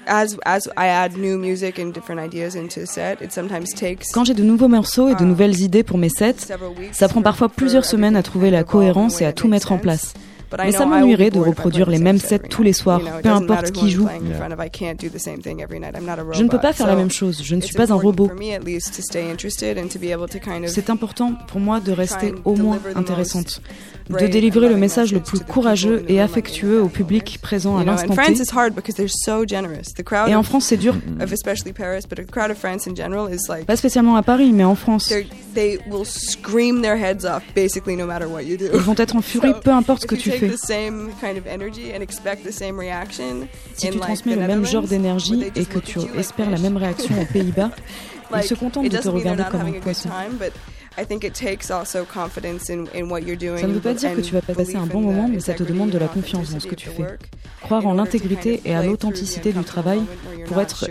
as 0.07 0.37
as 0.45 0.67
I 0.77 0.87
add 0.87 1.17
new 1.17 1.37
music 1.37 1.79
and 1.79 1.91
different 1.91 2.19
ideas 2.19 2.55
into 2.55 2.81
a 2.81 2.85
set, 2.85 3.21
it 3.21 3.31
sometimes 3.31 3.73
takes 3.73 4.11
Quand 4.13 4.25
j'ai 4.25 4.33
de 4.33 4.43
nouveaux 4.43 4.67
morceaux 4.67 5.09
et 5.09 5.15
de 5.15 5.23
nouvelles 5.23 5.59
idées 5.61 5.83
pour 5.83 5.97
mes 5.97 6.09
sets, 6.09 6.47
ça 6.91 7.07
prend 7.07 7.21
parfois 7.21 7.49
plusieurs 7.49 7.85
semaines 7.85 8.15
à 8.15 8.23
trouver 8.23 8.51
la 8.51 8.63
cohérence 8.63 9.21
et 9.21 9.25
à 9.25 9.33
tout 9.33 9.47
mettre 9.47 9.71
en 9.71 9.77
place. 9.77 10.13
Mais 10.57 10.71
ça 10.71 10.85
m'ennuierait 10.85 11.29
de 11.29 11.39
reproduire 11.39 11.89
les 11.89 11.99
mêmes 11.99 12.17
sets 12.17 12.27
set 12.31 12.49
tous 12.49 12.63
les 12.63 12.73
soirs, 12.73 13.01
peu 13.23 13.29
importe 13.29 13.71
qui 13.71 13.89
joue. 13.89 14.07
Je 16.33 16.43
ne 16.43 16.49
peux 16.49 16.59
pas 16.59 16.73
faire 16.73 16.87
la 16.87 16.95
même 16.95 17.11
chose, 17.11 17.41
je 17.43 17.55
ne 17.55 17.61
suis 17.61 17.75
pas 17.75 17.91
un 17.91 17.95
robot. 17.95 18.29
C'est 20.67 20.89
important 20.89 21.33
pour 21.47 21.59
moi 21.59 21.79
de 21.79 21.91
rester 21.91 22.33
au 22.45 22.55
moins 22.55 22.79
intéressante, 22.95 23.61
de 24.09 24.27
délivrer 24.27 24.69
le 24.69 24.75
message 24.77 25.13
le 25.13 25.19
plus 25.19 25.39
courageux 25.39 26.03
et 26.07 26.19
affectueux 26.21 26.81
au 26.81 26.87
public 26.89 27.39
présent 27.41 27.77
à 27.77 27.83
l'instant 27.83 28.15
T. 28.15 28.21
Et 30.27 30.35
en 30.35 30.43
France, 30.43 30.65
c'est 30.65 30.77
dur, 30.77 30.95
pas 33.65 33.75
spécialement 33.75 34.15
à 34.15 34.23
Paris, 34.23 34.51
mais 34.53 34.63
en 34.63 34.75
France. 34.75 35.11
Ils 38.73 38.79
vont 38.79 38.95
être 38.97 39.15
en 39.15 39.21
furie, 39.21 39.53
peu 39.63 39.71
importe 39.71 40.01
ce 40.03 40.07
que 40.07 40.15
tu 40.15 40.31
fais. 40.31 40.40
The 40.47 40.57
same 40.57 41.09
kind 41.19 41.37
of 41.37 41.45
energy 41.47 41.91
and 41.95 42.01
expect 42.01 42.43
the 42.43 42.51
same 42.51 42.79
reaction 42.79 43.47
Si 43.75 43.89
tu 43.89 43.97
transmets 43.99 44.35
le 44.35 44.47
même 44.47 44.65
genre 44.65 44.83
d'énergie 44.87 45.43
et 45.55 45.65
que 45.65 45.79
tu 45.79 45.99
espères 46.17 46.49
la 46.49 46.57
même 46.59 46.77
réaction 46.77 47.19
aux 47.21 47.25
Pays-Bas, 47.25 47.71
ils 48.35 48.43
se 48.43 48.53
contentent 48.55 48.89
de 48.89 48.97
te 48.97 49.07
regarder 49.09 49.43
comme 49.51 49.61
un 49.61 49.71
poisson. 49.79 50.09
Ça 53.57 53.67
ne 53.67 53.73
veut 53.73 53.79
pas 53.79 53.93
dire 53.93 54.13
que 54.15 54.21
tu 54.21 54.33
vas 54.33 54.41
pas 54.41 54.53
passer 54.53 54.75
un 54.75 54.85
bon 54.85 55.01
moment, 55.01 55.27
mais 55.31 55.39
ça 55.39 55.53
te 55.53 55.63
demande 55.63 55.89
de 55.89 55.97
la 55.97 56.07
confiance 56.07 56.51
dans 56.51 56.59
ce 56.59 56.67
que 56.67 56.75
tu 56.75 56.89
fais. 56.89 57.17
Croire 57.61 57.85
en 57.87 57.93
l'intégrité 57.93 58.61
et 58.65 58.75
à 58.75 58.83
l'authenticité 58.83 59.53
du 59.53 59.63
travail 59.63 60.01
pour 60.47 60.59
être- 60.61 60.87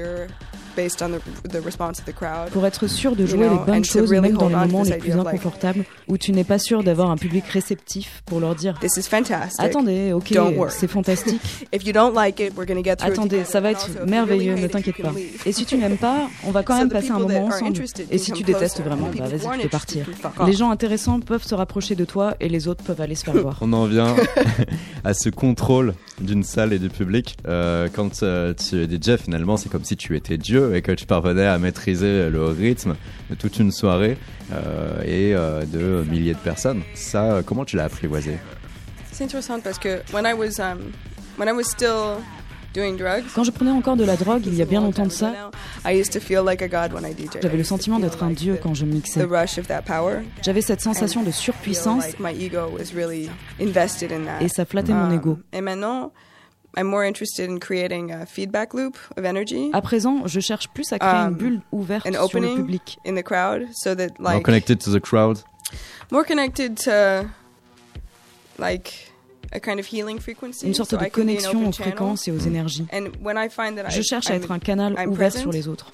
sure 0.75 0.85
based 0.85 1.03
on 1.03 1.09
the, 1.11 1.49
the 1.51 1.64
response 1.64 1.99
of 2.01 2.05
the 2.07 2.14
crowd. 2.14 2.51
pour 2.53 2.66
être 2.66 2.87
sûr 2.87 3.16
de 3.16 3.23
You 3.23 3.29
jouer 3.29 3.49
les 3.49 3.59
bonnes 3.66 3.85
choses 3.85 4.11
même 4.12 4.33
dans 4.37 4.49
les 4.49 4.55
moments 4.55 4.83
this 4.83 4.93
les 4.93 4.99
plus 4.99 5.12
inconfortables 5.12 5.85
où 6.09 6.18
tu 6.18 6.33
n'es 6.33 6.45
pas 6.45 6.59
sûr 6.59 6.83
d'avoir 6.83 7.11
un 7.11 7.16
public 7.16 7.45
réceptif 7.47 8.23
pour 8.27 8.41
leur 8.41 8.55
dire 8.55 8.79
This 8.81 8.97
is 8.97 9.03
fantastic. 9.09 9.61
Attendez, 9.61 10.12
ok, 10.12 10.35
c'est 10.71 10.89
fantastique. 10.89 11.41
If 11.73 11.87
you 11.87 11.93
don't 11.93 12.14
like 12.14 12.41
it, 12.41 12.53
we're 12.57 12.66
going 12.66 12.77
to 12.77 12.85
get 12.85 12.97
through 12.97 13.12
it 13.12 13.18
Attendez, 13.18 13.45
ça 13.45 13.61
va 13.61 13.68
And 13.68 13.73
être 13.73 14.07
merveilleux, 14.07 14.55
ne 14.55 14.64
it, 14.64 14.71
t'inquiète 14.71 15.01
pas. 15.03 15.11
leave. 15.11 15.43
Et 15.47 15.53
si 15.53 15.64
tu 15.66 15.77
n'aimes 15.77 15.97
pas, 15.97 16.29
on 16.45 16.51
va 16.51 16.62
quand 16.62 16.77
même 16.79 16.89
the 16.89 16.93
passer 16.93 17.11
un 17.11 17.16
people 17.18 17.29
that 17.29 17.35
moment 17.41 17.49
are 17.49 17.55
ensemble. 17.57 17.71
interested 17.71 18.07
Et 18.11 18.16
can 18.18 18.23
si 18.25 18.33
tu 18.33 18.45
come 18.45 18.55
détestes 18.55 18.77
closer. 18.77 18.89
vraiment, 18.89 19.09
The 19.11 19.18
bah 19.18 19.25
people 19.25 19.39
vas-y, 19.39 19.59
tu 19.61 19.66
peux 19.71 19.77
interested 19.77 20.16
partir. 20.21 20.47
Les 20.47 20.53
gens 20.53 20.71
intéressants 20.71 21.21
peuvent 21.21 21.45
se 21.45 21.55
rapprocher 21.55 21.95
de 21.95 22.05
toi 22.05 22.35
et 22.41 22.49
les 22.49 22.68
autres 22.68 22.83
peuvent 22.85 23.01
aller 23.01 23.14
se 23.14 23.25
faire 23.25 23.35
voir. 23.43 23.59
On 23.61 23.73
en 23.73 23.87
vient 23.87 24.14
à 25.05 25.14
ce 25.14 25.29
contrôle 25.29 25.95
d'une 26.21 26.43
salle 26.45 26.73
et 26.73 26.79
du 26.79 26.89
public. 26.91 27.37
Euh, 27.49 27.89
quand 27.93 28.23
euh, 28.23 28.53
tu 28.55 28.83
es 28.83 28.87
DJ, 28.87 29.16
finalement, 29.16 29.57
c'est 29.57 29.68
comme 29.71 29.85
si 29.85 29.97
tu 29.97 30.16
étais 30.16 30.37
Dieu 30.39 30.59
et 30.74 30.82
que 30.82 30.92
tu 30.92 31.06
parvenais 31.06 31.46
à 31.46 31.58
maîtriser 31.58 32.28
le 32.30 32.46
rythme 32.46 32.94
de 33.30 33.34
toute 33.34 33.58
une 33.58 33.72
soirée 33.72 34.16
euh, 34.52 35.00
et 35.04 35.34
euh, 35.34 35.64
de 35.64 36.04
milliers 36.11 36.34
de 36.34 36.38
personnes. 36.38 36.82
Ça, 36.94 37.24
euh, 37.34 37.42
comment 37.44 37.64
tu 37.64 37.76
l'as 37.76 37.84
apprivoisé? 37.84 38.38
C'est 39.12 39.24
intéressant 39.24 39.61
parce 39.61 39.78
que 39.78 40.00
when 40.12 40.24
I 40.26 40.32
was 40.32 40.61
um, 40.61 40.92
when 41.38 41.48
I 41.48 41.52
was 41.52 41.64
still 41.64 42.18
doing 42.74 42.96
drugs. 42.96 43.24
Quand 43.34 43.44
je 43.44 43.50
prenais 43.50 43.70
encore 43.72 43.96
de 43.96 44.04
la 44.04 44.16
drogue, 44.16 44.42
il 44.46 44.54
y 44.54 44.62
a 44.62 44.64
bien 44.64 44.80
longtemps 44.80 45.04
de 45.06 45.11
ça, 45.12 45.32
I 45.84 45.98
used 46.00 46.12
to 46.12 46.20
feel 46.20 46.42
like 46.44 46.62
a 46.62 46.68
god 46.68 46.92
when 46.92 47.04
I 47.04 47.12
DJ. 47.14 47.38
j'avais 47.42 47.56
le 47.58 47.64
sentiment 47.64 47.98
d'être 47.98 48.22
un 48.22 48.30
dieu 48.30 48.58
quand 48.62 48.74
je 48.74 48.84
The 48.84 48.88
mixais. 48.88 49.24
rush 49.24 49.58
of 49.58 49.66
that 49.66 49.82
power. 49.82 50.20
J'avais 50.42 50.61
cette 50.62 50.80
sensation 50.80 51.22
de 51.24 51.30
surpuissance 51.32 52.06
like 52.06 52.20
my 52.20 52.32
ego 52.32 52.70
was 52.70 52.94
really 52.94 53.28
invested 53.61 54.12
in 54.12 54.24
that. 54.24 54.40
et 54.44 54.48
ça 54.48 54.64
flattait 54.64 54.92
mon 54.92 55.08
Um, 55.11 55.14
ego. 55.14 55.38
Et 55.52 55.61
maintenant, 55.61 56.12
I'm 56.77 56.87
more 56.87 57.05
interested 57.07 57.51
in 57.51 57.59
creating 57.59 58.12
a 58.12 58.27
feedback 58.27 58.75
loop 58.75 58.97
of 59.16 59.25
energy 59.25 59.71
À 59.73 59.81
présent, 59.83 60.23
je 60.27 60.39
cherche 60.41 60.68
plus 60.68 60.93
à 60.93 60.99
créer 60.99 61.11
Um, 61.11 61.31
une 61.33 61.35
bulle 61.37 61.61
ouverte 61.73 62.07
an 62.07 62.12
sur 62.12 62.21
le 62.21 62.25
opening 62.25 62.57
public. 62.57 62.99
in 63.07 63.14
the 63.16 63.23
crowd 63.25 63.66
so 63.73 63.95
that 63.95 64.09
More 64.18 64.35
like 64.35 64.45
connected 64.45 64.79
to 64.81 64.91
the 64.93 65.01
crowd 65.03 65.39
more 66.12 66.25
connected 66.25 66.77
to 66.85 67.27
like 68.59 69.11
a 69.53 69.59
kind 69.61 69.81
of 69.81 69.87
healing 69.87 70.21
frequency. 70.21 70.66
Une 70.66 70.75
sorte 70.75 70.91
so 70.91 70.97
de 70.97 71.05
I 71.07 71.11
connexion 71.11 71.68
aux 71.68 71.73
fréquences 71.73 72.29
et 72.29 72.31
aux 72.33 72.39
énergies. 72.39 72.87
And 72.93 73.09
when 73.23 73.37
I 73.37 73.49
find 73.49 73.77
that 73.77 73.91
Je 73.91 74.01
I, 74.01 74.05
cherche 74.05 74.29
à 74.31 74.35
I'm- 74.35 74.43
être 74.43 74.53
un 74.53 74.59
canal 74.59 74.95
I'm 74.99 75.11
ouvert 75.11 75.31
present. 75.31 75.41
sur 75.43 75.53
les 75.53 75.66
autres. 75.68 75.93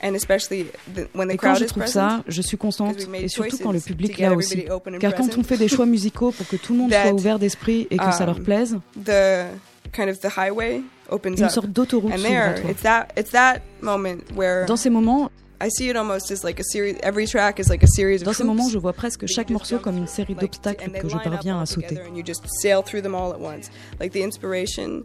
and 0.00 0.14
especially 0.14 0.66
the, 0.94 1.08
when 1.14 1.28
the 1.28 1.32
Et 1.32 1.36
quand 1.36 1.48
crowd 1.48 1.58
je 1.58 1.64
is 1.64 1.68
trouve 1.68 1.82
present, 1.82 1.92
ça, 2.18 2.24
je 2.28 2.40
suis 2.40 2.56
constante, 2.56 2.96
et 3.14 3.26
surtout 3.28 3.58
quand 3.62 3.72
le 3.72 3.80
public 3.80 4.16
là 4.18 4.32
aussi. 4.32 4.52
everybody 4.54 4.70
open 4.72 4.94
and 4.94 4.98
Car 5.00 5.10
quand 5.14 5.24
present, 5.26 5.38
on 5.40 5.42
fait 5.42 5.56
des 5.56 5.66
choix 5.68 5.86
musicaux 5.86 6.30
pour 6.30 6.46
que 6.46 6.54
tout 6.56 6.72
le 6.72 6.78
monde 6.78 6.90
That, 6.92 7.02
soit 7.02 7.12
ouvert 7.14 7.38
d'esprit 7.40 7.88
et 7.90 7.96
que 7.96 8.12
ça 8.12 8.24
leur 8.24 8.36
um, 8.38 8.44
plaise, 8.44 8.78
the 9.04 9.46
kind 9.92 10.10
of 10.10 10.20
the 10.20 10.28
highway 10.28 10.82
opens 11.10 11.38
une 11.38 11.44
up. 11.46 11.50
sorte 11.50 11.68
d'autoroute 11.68 12.12
And 12.12 12.22
there, 12.22 12.56
it's 12.68 12.82
that 12.82 13.12
it's 13.16 13.30
that 13.32 13.62
moment 13.80 14.22
where 14.34 14.66
Dans 14.66 14.76
ces 14.76 14.90
moments, 14.90 15.30
I 15.60 15.68
see 15.70 15.88
it 15.88 15.96
almost 15.96 16.30
as 16.30 16.44
like 16.44 16.60
a 16.60 16.64
series. 16.64 16.96
Every 17.02 17.26
track 17.26 17.58
is 17.58 17.68
like 17.68 17.82
a 17.82 17.88
series 17.88 18.22
dans 18.22 18.32
ces 18.36 18.44
moments, 18.44 18.68
je 18.68 18.78
vois 18.78 18.92
presque 18.92 19.26
chaque 19.26 19.50
morceau 19.50 19.78
comme 19.78 19.96
une 19.96 20.06
série 20.06 20.34
d'obstacles 20.34 20.90
que 20.92 21.08
je 21.08 21.16
parviens 21.16 21.60
à 21.60 21.66
sauter. 21.66 21.98
And 22.00 22.16
you 22.16 22.22
just 22.24 22.46
sail 22.62 22.82
through 22.82 23.02
them 23.02 23.14
all 23.14 23.32
at 23.32 23.40
once. 23.40 23.70
Like 23.98 24.12
the 24.12 24.22
inspiration 24.22 25.04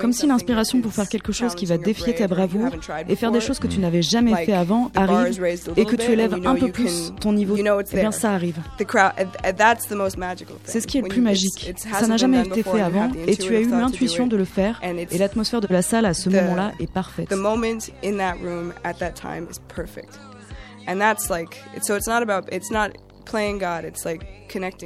Comme 0.00 0.12
si 0.12 0.26
l'inspiration 0.26 0.80
pour 0.80 0.92
faire 0.92 1.08
quelque 1.08 1.32
chose 1.32 1.54
qui 1.54 1.66
va 1.66 1.78
défier 1.78 2.14
ta 2.14 2.28
bravoure 2.28 2.70
et 3.08 3.16
faire 3.16 3.32
des 3.32 3.40
choses 3.40 3.58
que 3.58 3.66
tu 3.66 3.80
n'avais 3.80 4.02
jamais 4.02 4.34
fait 4.44 4.52
avant 4.52 4.90
arrive 4.94 5.44
et 5.76 5.84
que 5.84 5.96
tu 5.96 6.12
élèves 6.12 6.34
un 6.44 6.54
peu 6.54 6.70
plus 6.70 7.12
ton 7.20 7.32
niveau, 7.32 7.56
eh 7.56 7.96
bien 7.96 8.12
ça 8.12 8.32
arrive. 8.32 8.58
C'est 10.64 10.80
ce 10.80 10.86
qui 10.86 10.98
est 10.98 11.02
le 11.02 11.08
plus 11.08 11.20
magique. 11.20 11.74
Ça 11.76 12.06
n'a 12.06 12.16
jamais 12.16 12.46
été 12.46 12.62
fait 12.62 12.80
avant 12.80 13.10
et 13.26 13.36
tu 13.36 13.54
as 13.54 13.60
eu 13.60 13.70
l'intuition 13.70 14.24
it. 14.24 14.30
de 14.30 14.36
le 14.36 14.44
faire 14.44 14.80
et 14.82 15.18
l'atmosphère 15.18 15.60
de 15.60 15.68
la 15.72 15.82
salle 15.82 16.06
à 16.06 16.14
ce 16.14 16.30
moment-là 16.30 16.72
est 16.80 16.90
parfaite. 16.90 17.32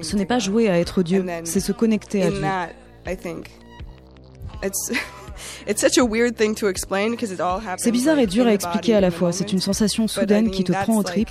Ce 0.02 0.16
n'est 0.16 0.26
pas 0.26 0.38
jouer 0.38 0.68
à 0.70 0.78
être 0.78 1.02
Dieu, 1.02 1.26
c'est 1.44 1.60
se 1.60 1.72
connecter 1.72 2.22
à 2.22 2.30
Dieu. 2.30 2.40
C'est 7.76 7.90
bizarre 7.90 8.18
et 8.18 8.26
dur 8.26 8.46
à 8.46 8.52
expliquer 8.52 8.94
à 8.94 9.00
la 9.00 9.10
fois. 9.10 9.32
C'est 9.32 9.52
une 9.52 9.60
sensation 9.60 10.08
soudaine 10.08 10.50
qui 10.50 10.64
te 10.64 10.72
prend 10.72 10.96
aux 10.96 11.02
tripes, 11.02 11.30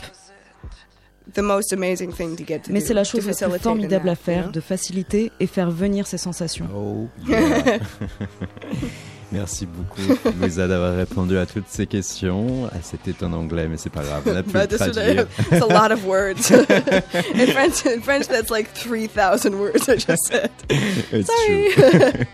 the 1.34 1.42
most 1.42 1.74
amazing 1.74 2.12
thing 2.12 2.36
to 2.36 2.44
get 2.46 2.60
to 2.64 2.72
mais 2.72 2.80
do, 2.80 2.86
c'est 2.86 2.94
la 2.94 3.04
to 3.04 3.12
chose 3.12 3.42
la 3.42 3.50
plus 3.50 3.60
formidable 3.60 4.10
à 4.10 4.16
faire, 4.16 4.52
de 4.52 4.60
faciliter 4.60 5.32
et 5.40 5.48
faire 5.48 5.72
venir 5.72 6.08
ces 6.08 6.18
sensations. 6.18 6.68
Oh, 6.76 7.08
yeah. 7.28 7.80
Merci 9.32 9.66
beaucoup, 9.66 10.02
Louisa, 10.40 10.68
d'avoir 10.68 10.96
répondu 10.96 11.38
à 11.38 11.46
toutes 11.46 11.68
ces 11.68 11.86
questions. 11.86 12.70
Ah, 12.72 12.78
C'était 12.82 13.26
en 13.26 13.34
anglais, 13.34 13.68
mais 13.70 13.76
c'est 13.76 13.90
pas 13.90 14.04
grave. 14.04 14.22
On 14.26 14.36
a 14.36 14.42
pu 14.42 14.54
le 14.54 14.68
this 14.68 14.80
was 14.80 14.92
traduire. 14.92 15.28
it's 15.52 15.62
a 15.62 15.68
lot 15.68 15.92
of 15.92 16.06
words. 16.06 16.50
in 16.52 17.48
French, 17.48 17.86
in 17.86 18.02
French, 18.02 18.28
that's 18.28 18.50
like 18.50 18.74
three 18.74 19.08
thousand 19.08 19.56
words 19.60 19.90
I 19.90 19.96
just 19.98 20.28
said. 20.28 20.50
It's 21.12 21.28
Sorry. 21.28 22.26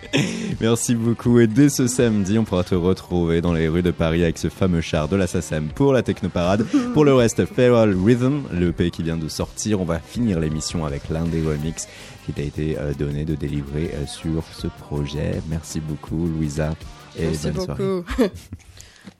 Merci 0.61 0.93
beaucoup. 0.93 1.39
Et 1.39 1.47
dès 1.47 1.69
ce 1.69 1.87
samedi, 1.87 2.37
on 2.37 2.43
pourra 2.43 2.63
te 2.63 2.75
retrouver 2.75 3.41
dans 3.41 3.53
les 3.53 3.67
rues 3.67 3.81
de 3.81 3.91
Paris 3.91 4.23
avec 4.23 4.37
ce 4.37 4.49
fameux 4.49 4.81
char 4.81 5.07
de 5.07 5.15
la 5.15 5.25
SACEM 5.25 5.69
pour 5.73 5.93
la 5.93 6.03
Technoparade. 6.03 6.65
Pour 6.93 7.05
le 7.05 7.13
reste, 7.15 7.45
Feral 7.45 7.95
Rhythm, 8.05 8.43
le 8.51 8.69
EP 8.69 8.91
qui 8.91 9.01
vient 9.01 9.17
de 9.17 9.29
sortir. 9.29 9.81
On 9.81 9.85
va 9.85 9.99
finir 9.99 10.39
l'émission 10.39 10.85
avec 10.85 11.09
l'un 11.09 11.23
des 11.23 11.41
remixes 11.41 11.87
qui 12.25 12.33
t'a 12.33 12.41
été 12.41 12.77
euh, 12.77 12.93
donné 12.93 13.25
de 13.25 13.35
délivrer 13.35 13.91
euh, 13.93 14.05
sur 14.05 14.43
ce 14.53 14.67
projet. 14.67 15.41
Merci 15.49 15.79
beaucoup, 15.79 16.27
Louisa. 16.27 16.73
Et 17.17 17.27
Merci 17.27 17.51
bonne 17.51 17.65
soirée. 17.65 17.83
beaucoup. 17.83 18.05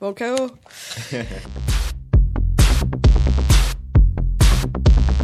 bon 0.00 0.12
chaos. 0.12 0.50